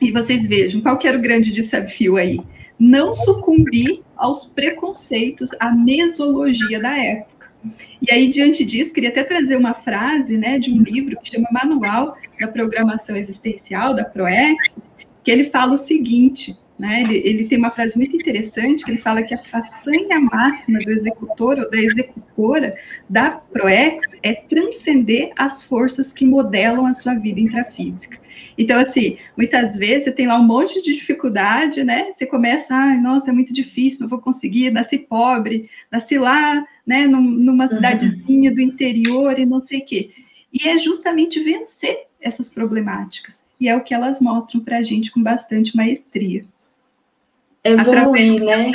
E 0.00 0.12
vocês 0.12 0.46
vejam, 0.46 0.80
qual 0.80 0.96
que 0.96 1.08
era 1.08 1.18
o 1.18 1.20
grande 1.20 1.50
desafio 1.50 2.16
aí? 2.16 2.40
Não 2.78 3.12
sucumbir 3.12 4.00
aos 4.16 4.44
preconceitos, 4.44 5.50
à 5.58 5.72
mesologia 5.72 6.78
da 6.78 6.96
época. 6.96 7.50
E 8.00 8.12
aí, 8.12 8.28
diante 8.28 8.64
disso, 8.64 8.92
queria 8.92 9.08
até 9.08 9.24
trazer 9.24 9.56
uma 9.56 9.74
frase 9.74 10.38
né, 10.38 10.56
de 10.56 10.70
um 10.70 10.80
livro 10.80 11.18
que 11.20 11.34
chama 11.34 11.48
Manual 11.50 12.16
da 12.40 12.46
Programação 12.46 13.16
Existencial, 13.16 13.92
da 13.92 14.04
ProEx, 14.04 14.76
que 15.24 15.32
ele 15.32 15.44
fala 15.44 15.74
o 15.74 15.78
seguinte: 15.78 16.56
né? 16.78 17.02
Ele, 17.02 17.22
ele, 17.24 17.44
tem 17.46 17.58
uma 17.58 17.70
frase 17.70 17.96
muito 17.96 18.14
interessante 18.14 18.84
que 18.84 18.90
ele 18.90 18.98
fala 18.98 19.22
que 19.22 19.34
a 19.34 19.38
façanha 19.38 20.20
máxima 20.20 20.78
do 20.78 20.90
executor 20.90 21.58
ou 21.58 21.70
da 21.70 21.78
executora 21.78 22.76
da 23.08 23.30
ProEx 23.30 24.04
é 24.22 24.34
transcender 24.34 25.32
as 25.36 25.62
forças 25.62 26.12
que 26.12 26.26
modelam 26.26 26.86
a 26.86 26.92
sua 26.92 27.14
vida 27.14 27.40
intrafísica. 27.40 28.18
Então, 28.58 28.78
assim, 28.78 29.16
muitas 29.36 29.76
vezes 29.76 30.04
você 30.04 30.12
tem 30.12 30.26
lá 30.26 30.38
um 30.38 30.44
monte 30.44 30.82
de 30.82 30.94
dificuldade, 30.94 31.82
né? 31.82 32.12
Você 32.12 32.26
começa, 32.26 32.74
ai, 32.74 33.00
nossa, 33.00 33.30
é 33.30 33.32
muito 33.32 33.52
difícil, 33.52 34.00
não 34.02 34.08
vou 34.08 34.18
conseguir, 34.18 34.70
nasci 34.70 34.98
pobre, 34.98 35.70
nasci 35.90 36.18
lá, 36.18 36.62
né, 36.86 37.06
numa 37.06 37.64
uhum. 37.64 37.70
cidadezinha 37.70 38.54
do 38.54 38.60
interior 38.60 39.38
e 39.38 39.46
não 39.46 39.60
sei 39.60 39.80
o 39.80 39.84
quê. 39.84 40.10
E 40.52 40.68
é 40.68 40.78
justamente 40.78 41.40
vencer 41.40 42.06
essas 42.20 42.48
problemáticas. 42.48 43.44
E 43.58 43.68
é 43.68 43.76
o 43.76 43.82
que 43.82 43.94
elas 43.94 44.20
mostram 44.20 44.60
para 44.60 44.78
a 44.78 44.82
gente 44.82 45.10
com 45.10 45.22
bastante 45.22 45.76
maestria 45.76 46.44
evoluir, 47.72 48.42
né? 48.44 48.72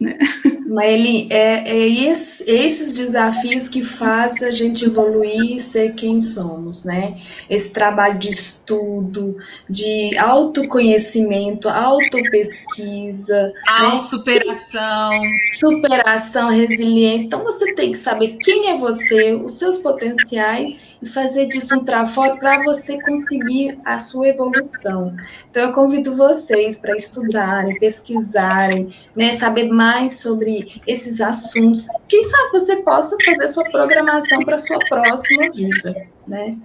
né? 0.00 0.18
Mas 0.66 0.90
ele 0.90 1.28
é, 1.30 1.70
é 1.70 1.88
esse, 2.08 2.50
esses 2.50 2.92
desafios 2.94 3.68
que 3.68 3.82
fazem 3.84 4.48
a 4.48 4.50
gente 4.50 4.84
evoluir 4.84 5.54
e 5.54 5.58
ser 5.58 5.94
quem 5.94 6.20
somos, 6.20 6.84
né? 6.84 7.14
Esse 7.48 7.72
trabalho 7.72 8.18
de 8.18 8.30
estudo, 8.30 9.36
de 9.70 10.16
autoconhecimento, 10.18 11.68
autopesquisa, 11.68 13.42
né? 13.42 13.52
autossuperação, 13.66 15.10
né? 15.10 15.30
superação, 15.52 16.48
resiliência. 16.48 17.26
Então 17.26 17.44
você 17.44 17.72
tem 17.74 17.92
que 17.92 17.98
saber 17.98 18.36
quem 18.40 18.70
é 18.70 18.76
você, 18.76 19.34
os 19.34 19.52
seus 19.52 19.78
potenciais 19.78 20.76
e 21.02 21.06
fazer 21.06 21.46
disso 21.46 21.76
um 21.76 21.84
traforo 21.84 22.36
para 22.38 22.62
você 22.62 23.00
conseguir 23.00 23.78
a 23.84 23.98
sua 23.98 24.28
evolução. 24.28 25.14
Então, 25.50 25.68
eu 25.68 25.72
convido 25.72 26.14
vocês 26.14 26.76
para 26.76 26.94
estudarem, 26.94 27.78
pesquisarem, 27.78 28.94
né, 29.14 29.32
saber 29.32 29.68
mais 29.68 30.20
sobre 30.20 30.80
esses 30.86 31.20
assuntos. 31.20 31.86
Quem 32.08 32.22
sabe 32.22 32.52
você 32.52 32.76
possa 32.76 33.16
fazer 33.24 33.48
sua 33.48 33.64
programação 33.64 34.40
para 34.40 34.58
sua 34.58 34.78
próxima 34.88 35.50
vida, 35.50 36.06
né? 36.26 36.56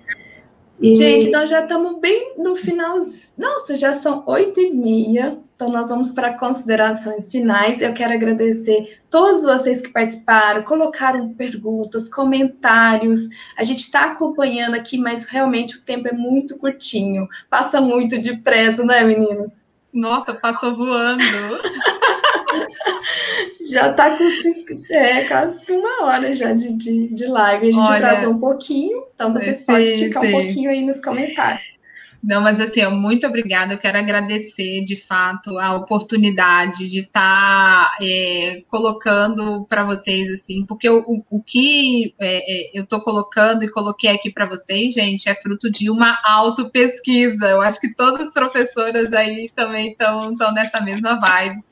E... 0.81 0.93
Gente, 0.93 1.29
nós 1.29 1.49
já 1.49 1.61
estamos 1.61 1.99
bem 1.99 2.33
no 2.37 2.55
final. 2.55 2.97
Nossa, 3.37 3.75
já 3.75 3.93
são 3.93 4.23
oito 4.27 4.61
e 4.61 4.73
meia. 4.73 5.37
Então, 5.59 5.67
nós 5.67 5.89
vamos 5.89 6.11
para 6.11 6.37
considerações 6.37 7.29
finais. 7.29 7.81
Eu 7.81 7.93
quero 7.93 8.13
agradecer 8.13 9.01
todos 9.09 9.43
vocês 9.43 9.81
que 9.81 9.89
participaram, 9.89 10.63
colocaram 10.63 11.33
perguntas, 11.33 12.07
comentários. 12.07 13.27
A 13.57 13.63
gente 13.63 13.79
está 13.79 14.05
acompanhando 14.05 14.75
aqui, 14.75 14.97
mas 14.97 15.25
realmente 15.25 15.75
o 15.75 15.81
tempo 15.81 16.07
é 16.07 16.13
muito 16.13 16.57
curtinho. 16.57 17.27
Passa 17.49 17.81
muito 17.81 18.21
depressa, 18.21 18.85
né, 18.85 19.03
meninas? 19.03 19.65
Nossa, 19.91 20.33
passou 20.33 20.77
voando. 20.77 21.19
já 23.69 23.91
está 23.91 24.17
com 24.17 24.29
cinco, 24.29 24.81
é, 24.93 25.25
quase 25.25 25.73
uma 25.73 26.05
hora 26.05 26.33
já 26.33 26.53
de, 26.53 26.71
de, 26.71 27.13
de 27.13 27.27
live. 27.27 27.67
A 27.67 27.71
gente 27.71 27.85
Olha, 27.85 27.97
atrasou 27.97 28.31
um 28.31 28.39
pouquinho, 28.39 29.03
então 29.13 29.33
vocês 29.33 29.65
podem 29.65 29.83
esticar 29.83 30.23
sim. 30.23 30.29
um 30.29 30.31
pouquinho 30.31 30.71
aí 30.71 30.85
nos 30.85 31.03
comentários. 31.03 31.78
Não, 32.21 32.41
mas 32.41 32.59
assim, 32.59 32.85
muito 32.87 33.25
obrigada. 33.25 33.73
Eu 33.73 33.77
quero 33.77 33.97
agradecer 33.97 34.83
de 34.83 34.97
fato 34.97 35.57
a 35.57 35.73
oportunidade 35.73 36.89
de 36.89 36.99
estar 36.99 37.91
tá, 37.91 37.97
é, 38.01 38.61
colocando 38.67 39.65
para 39.65 39.85
vocês, 39.85 40.29
assim, 40.29 40.65
porque 40.65 40.89
o, 40.89 41.23
o 41.29 41.41
que 41.41 42.13
é, 42.19 42.71
é 42.73 42.77
eu 42.77 42.83
estou 42.83 42.99
colocando 43.01 43.63
e 43.63 43.71
coloquei 43.71 44.11
aqui 44.11 44.29
para 44.29 44.45
vocês, 44.45 44.93
gente, 44.93 45.29
é 45.29 45.35
fruto 45.35 45.71
de 45.71 45.89
uma 45.89 46.19
auto-pesquisa. 46.25 47.47
Eu 47.47 47.61
acho 47.61 47.79
que 47.79 47.95
todas 47.95 48.27
as 48.27 48.33
professoras 48.33 49.13
aí 49.13 49.49
também 49.55 49.91
estão 49.91 50.35
nessa 50.53 50.81
mesma 50.81 51.19
vibe. 51.19 51.63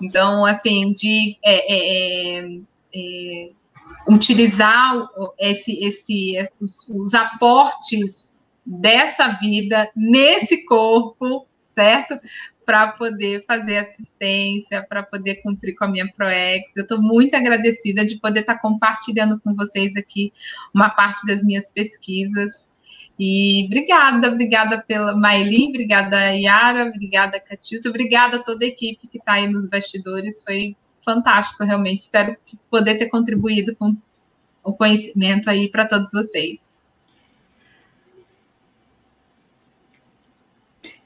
Então, 0.00 0.46
assim, 0.46 0.92
de 0.94 1.36
é, 1.44 2.38
é, 2.38 2.58
é, 2.94 3.50
utilizar 4.08 4.94
esse, 5.38 5.84
esse, 5.84 6.48
os, 6.58 6.88
os 6.88 7.12
aportes 7.12 8.33
dessa 8.64 9.28
vida 9.28 9.90
nesse 9.94 10.64
corpo, 10.64 11.46
certo? 11.68 12.18
Para 12.64 12.88
poder 12.92 13.44
fazer 13.46 13.78
assistência, 13.78 14.86
para 14.88 15.02
poder 15.02 15.36
cumprir 15.42 15.74
com 15.74 15.84
a 15.84 15.88
minha 15.88 16.10
ProEx. 16.16 16.72
Eu 16.74 16.82
estou 16.82 17.00
muito 17.00 17.34
agradecida 17.34 18.04
de 18.04 18.18
poder 18.18 18.40
estar 18.40 18.54
tá 18.54 18.60
compartilhando 18.60 19.38
com 19.40 19.54
vocês 19.54 19.96
aqui 19.96 20.32
uma 20.72 20.88
parte 20.90 21.26
das 21.26 21.44
minhas 21.44 21.70
pesquisas. 21.70 22.70
E 23.18 23.66
obrigada, 23.66 24.28
obrigada 24.28 24.82
pela 24.82 25.16
Maylin, 25.16 25.68
obrigada 25.68 26.32
Yara, 26.32 26.86
obrigada 26.86 27.38
Catiça, 27.38 27.88
obrigada 27.88 28.38
a 28.38 28.42
toda 28.42 28.64
a 28.64 28.68
equipe 28.68 29.06
que 29.06 29.18
está 29.18 29.34
aí 29.34 29.46
nos 29.46 29.68
bastidores. 29.68 30.42
Foi 30.42 30.74
fantástico, 31.04 31.62
realmente. 31.64 32.00
Espero 32.00 32.36
poder 32.70 32.96
ter 32.96 33.08
contribuído 33.08 33.76
com 33.76 33.94
o 34.64 34.72
conhecimento 34.72 35.48
aí 35.48 35.70
para 35.70 35.86
todos 35.86 36.10
vocês. 36.10 36.73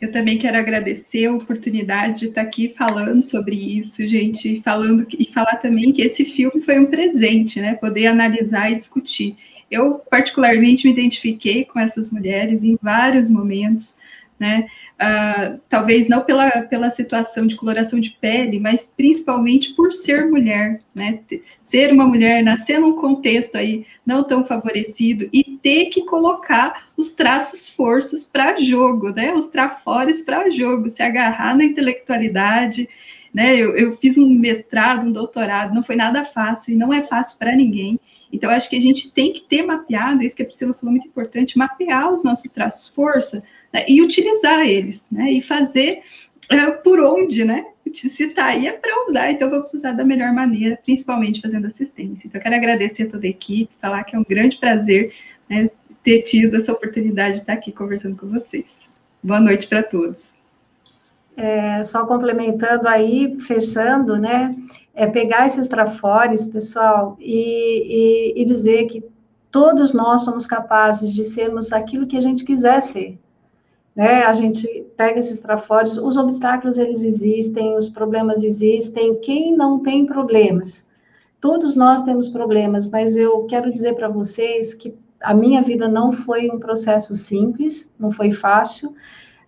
Eu 0.01 0.13
também 0.13 0.39
quero 0.39 0.57
agradecer 0.57 1.27
a 1.27 1.35
oportunidade 1.35 2.21
de 2.21 2.27
estar 2.27 2.43
aqui 2.43 2.73
falando 2.77 3.21
sobre 3.23 3.57
isso, 3.57 4.07
gente, 4.07 4.61
falando 4.63 5.05
e 5.11 5.27
falar 5.33 5.57
também 5.57 5.93
que 5.93 6.03
esse 6.03 6.25
filme 6.25 6.63
foi 6.63 6.79
um 6.79 6.87
presente, 6.87 7.61
né? 7.61 7.75
Poder 7.75 8.07
analisar 8.07 8.71
e 8.71 8.77
discutir. 8.77 9.37
Eu 9.69 9.95
particularmente 10.09 10.87
me 10.87 10.93
identifiquei 10.93 11.65
com 11.65 11.81
essas 11.81 12.13
mulheres 12.13 12.63
em 12.63 12.79
vários 12.81 13.29
momentos, 13.29 13.99
né? 14.39 14.69
Uh, 15.01 15.61
talvez 15.69 16.09
não 16.09 16.23
pela, 16.23 16.51
pela 16.63 16.91
situação 16.91 17.47
de 17.47 17.55
coloração 17.55 18.01
de 18.01 18.11
pele, 18.21 18.59
mas 18.59 18.93
principalmente 18.97 19.73
por 19.75 19.93
ser 19.93 20.27
mulher, 20.27 20.81
né? 20.93 21.21
Ser 21.63 21.93
uma 21.93 22.05
mulher, 22.05 22.43
nascer 22.43 22.81
num 22.81 22.97
contexto 22.97 23.55
aí 23.57 23.87
não 24.05 24.25
tão 24.25 24.45
favorecido 24.45 25.29
e 25.33 25.45
ter 25.63 25.87
que 25.87 26.05
colocar 26.05 26.89
os 26.97 27.11
traços 27.11 27.69
forças 27.69 28.25
para 28.25 28.59
jogo, 28.59 29.11
né? 29.11 29.33
Os 29.33 29.47
trafores 29.47 30.21
para 30.21 30.51
jogo, 30.51 30.91
se 30.91 31.01
agarrar 31.01 31.57
na 31.57 31.65
intelectualidade, 31.65 32.89
né? 33.33 33.57
Eu, 33.57 33.77
eu 33.77 33.97
fiz 33.99 34.19
um 34.19 34.29
mestrado, 34.29 35.07
um 35.07 35.13
doutorado, 35.13 35.73
não 35.73 35.83
foi 35.85 35.95
nada 35.95 36.25
fácil 36.25 36.75
e 36.75 36.77
não 36.77 36.93
é 36.93 37.03
fácil 37.03 37.39
para 37.39 37.55
ninguém. 37.55 38.01
Então, 38.33 38.51
acho 38.51 38.69
que 38.69 38.77
a 38.77 38.81
gente 38.81 39.13
tem 39.13 39.33
que 39.33 39.41
ter 39.41 39.63
mapeado, 39.63 40.23
isso 40.23 40.37
que 40.37 40.43
a 40.43 40.47
Priscila 40.47 40.75
falou 40.75 40.93
muito 40.93 41.09
importante, 41.09 41.57
mapear 41.57 42.13
os 42.13 42.23
nossos 42.23 42.51
traços 42.51 42.89
força 42.89 43.43
né, 43.73 43.85
e 43.89 44.03
utilizar 44.03 44.67
eles, 44.67 45.07
né, 45.11 45.33
e 45.33 45.41
fazer 45.41 46.03
é, 46.51 46.71
por 46.71 47.01
onde, 47.01 47.45
né, 47.45 47.67
se 47.95 48.25
está 48.25 48.47
aí 48.47 48.67
é 48.67 48.73
para 48.73 49.07
usar, 49.09 49.31
então 49.31 49.49
vamos 49.49 49.73
usar 49.73 49.93
da 49.93 50.05
melhor 50.05 50.33
maneira, 50.33 50.79
principalmente 50.85 51.41
fazendo 51.41 51.67
assistência. 51.67 52.27
Então, 52.27 52.39
eu 52.39 52.43
quero 52.43 52.55
agradecer 52.55 53.05
a 53.05 53.11
toda 53.11 53.27
a 53.27 53.31
equipe, 53.31 53.71
falar 53.81 54.05
que 54.05 54.15
é 54.15 54.19
um 54.19 54.25
grande 54.29 54.59
prazer 54.59 55.15
né, 55.49 55.71
ter 56.03 56.23
tido 56.23 56.57
essa 56.57 56.73
oportunidade 56.73 57.37
de 57.37 57.41
estar 57.41 57.55
aqui 57.55 57.73
conversando 57.73 58.17
com 58.17 58.29
vocês. 58.29 58.67
Boa 59.23 59.41
noite 59.41 59.67
para 59.67 59.83
todos. 59.83 60.39
É, 61.37 61.83
só 61.85 62.05
complementando 62.05 62.89
aí, 62.89 63.37
fechando, 63.41 64.17
né? 64.17 64.55
É 64.99 65.07
pegar 65.07 65.47
esses 65.47 65.69
trafores, 65.69 66.47
pessoal, 66.47 67.17
e, 67.21 68.35
e, 68.37 68.43
e 68.43 68.45
dizer 68.45 68.87
que 68.87 69.05
todos 69.51 69.95
nós 69.95 70.23
somos 70.23 70.47
capazes 70.47 71.13
de 71.15 71.25
sermos 71.25 71.73
aquilo 71.73 72.07
que 72.07 72.17
a 72.17 72.21
gente 72.21 72.45
quiser 72.45 72.81
ser 72.81 73.19
né? 73.99 74.23
A 74.23 74.33
gente 74.33 74.87
pega 74.97 75.19
esses 75.19 75.41
trafores, 75.41 75.97
os 75.97 76.17
obstáculos 76.17 76.79
eles 76.79 77.03
existem, 77.03 77.77
os 77.77 77.89
problemas 77.89 78.45
existem. 78.45 79.19
Quem 79.19 79.57
não 79.57 79.81
tem 79.81 80.07
problemas? 80.07 80.87
Todos 81.41 81.75
nós 81.75 82.01
temos 82.03 82.29
problemas, 82.29 82.89
mas 82.89 83.17
eu 83.17 83.43
quero 83.47 83.73
dizer 83.73 83.97
para 83.97 84.09
vocês 84.09 84.73
que 84.73 84.95
a 85.21 85.35
minha 85.35 85.61
vida 85.61 85.89
não 85.89 86.13
foi 86.13 86.49
um 86.49 86.61
processo 86.61 87.13
simples, 87.17 87.93
não 87.99 88.13
foi 88.13 88.31
fácil, 88.31 88.95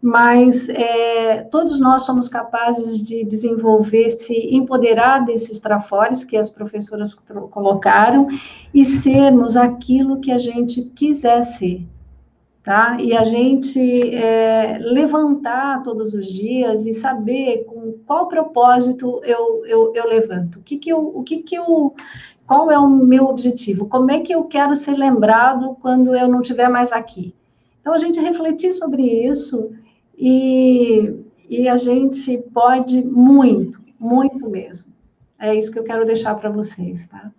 mas 0.02 0.68
é, 0.68 1.42
todos 1.50 1.78
nós 1.78 2.04
somos 2.04 2.28
capazes 2.28 3.00
de 3.00 3.24
desenvolver, 3.24 4.08
se 4.10 4.34
empoderar 4.54 5.24
desses 5.24 5.58
trafores 5.58 6.24
que 6.24 6.36
as 6.36 6.48
professoras 6.48 7.14
colocaram 7.14 8.26
e 8.72 8.84
sermos 8.84 9.56
aquilo 9.56 10.20
que 10.20 10.32
a 10.32 10.38
gente 10.38 10.82
quiser 10.94 11.42
ser 11.42 11.86
tá? 12.62 12.98
E 13.00 13.16
a 13.16 13.24
gente 13.24 14.14
é, 14.14 14.78
levantar 14.78 15.82
todos 15.82 16.14
os 16.14 16.26
dias 16.26 16.86
e 16.86 16.92
saber 16.92 17.64
com 17.64 17.94
qual 18.06 18.28
propósito 18.28 19.20
eu, 19.24 19.64
eu, 19.66 19.92
eu 19.94 20.06
levanto, 20.06 20.58
o 20.58 20.62
que 20.62 20.76
que 20.76 20.90
eu, 20.90 21.00
o 21.00 21.22
que 21.22 21.38
que 21.38 21.56
eu, 21.56 21.94
qual 22.46 22.70
é 22.70 22.78
o 22.78 22.88
meu 22.88 23.24
objetivo, 23.24 23.86
como 23.86 24.10
é 24.10 24.20
que 24.20 24.34
eu 24.34 24.44
quero 24.44 24.74
ser 24.74 24.94
lembrado 24.94 25.76
quando 25.80 26.14
eu 26.14 26.28
não 26.28 26.42
estiver 26.42 26.68
mais 26.68 26.92
aqui. 26.92 27.34
Então, 27.80 27.94
a 27.94 27.98
gente 27.98 28.20
refletir 28.20 28.72
sobre 28.74 29.02
isso 29.02 29.70
e, 30.20 31.14
e 31.48 31.68
a 31.68 31.76
gente 31.78 32.36
pode 32.52 33.02
muito, 33.02 33.80
muito 33.98 34.48
mesmo. 34.50 34.92
É 35.38 35.54
isso 35.54 35.72
que 35.72 35.78
eu 35.78 35.84
quero 35.84 36.04
deixar 36.04 36.34
para 36.34 36.50
vocês, 36.50 37.06
tá? 37.06 37.32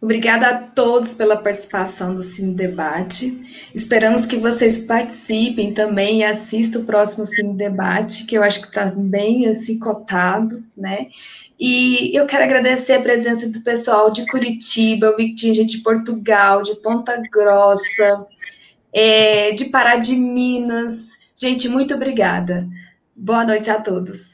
Obrigada 0.00 0.48
a 0.48 0.58
todos 0.58 1.14
pela 1.14 1.36
participação 1.36 2.12
do 2.12 2.22
Cine 2.22 2.54
Debate. 2.54 3.68
Esperamos 3.72 4.26
que 4.26 4.36
vocês 4.36 4.78
participem 4.78 5.72
também 5.72 6.20
e 6.20 6.24
assistam 6.24 6.80
o 6.80 6.84
próximo 6.84 7.24
Cine 7.24 7.54
Debate, 7.54 8.26
que 8.26 8.36
eu 8.36 8.42
acho 8.42 8.62
que 8.62 8.66
está 8.66 8.86
bem 8.86 9.46
assim 9.46 9.78
cotado, 9.78 10.64
né? 10.76 11.06
E 11.60 12.10
eu 12.16 12.26
quero 12.26 12.42
agradecer 12.42 12.94
a 12.94 13.00
presença 13.00 13.48
do 13.48 13.60
pessoal 13.60 14.10
de 14.10 14.26
Curitiba, 14.26 15.06
eu 15.06 15.16
vi 15.16 15.28
que 15.28 15.34
tinha 15.36 15.54
gente 15.54 15.76
de 15.76 15.82
Portugal, 15.84 16.62
de 16.62 16.74
Ponta 16.76 17.22
Grossa, 17.30 18.26
é, 18.92 19.52
de 19.52 19.66
Pará 19.66 19.96
de 19.96 20.14
Minas. 20.14 21.18
Gente, 21.34 21.68
muito 21.68 21.94
obrigada. 21.94 22.68
Boa 23.16 23.44
noite 23.44 23.70
a 23.70 23.80
todos. 23.80 24.31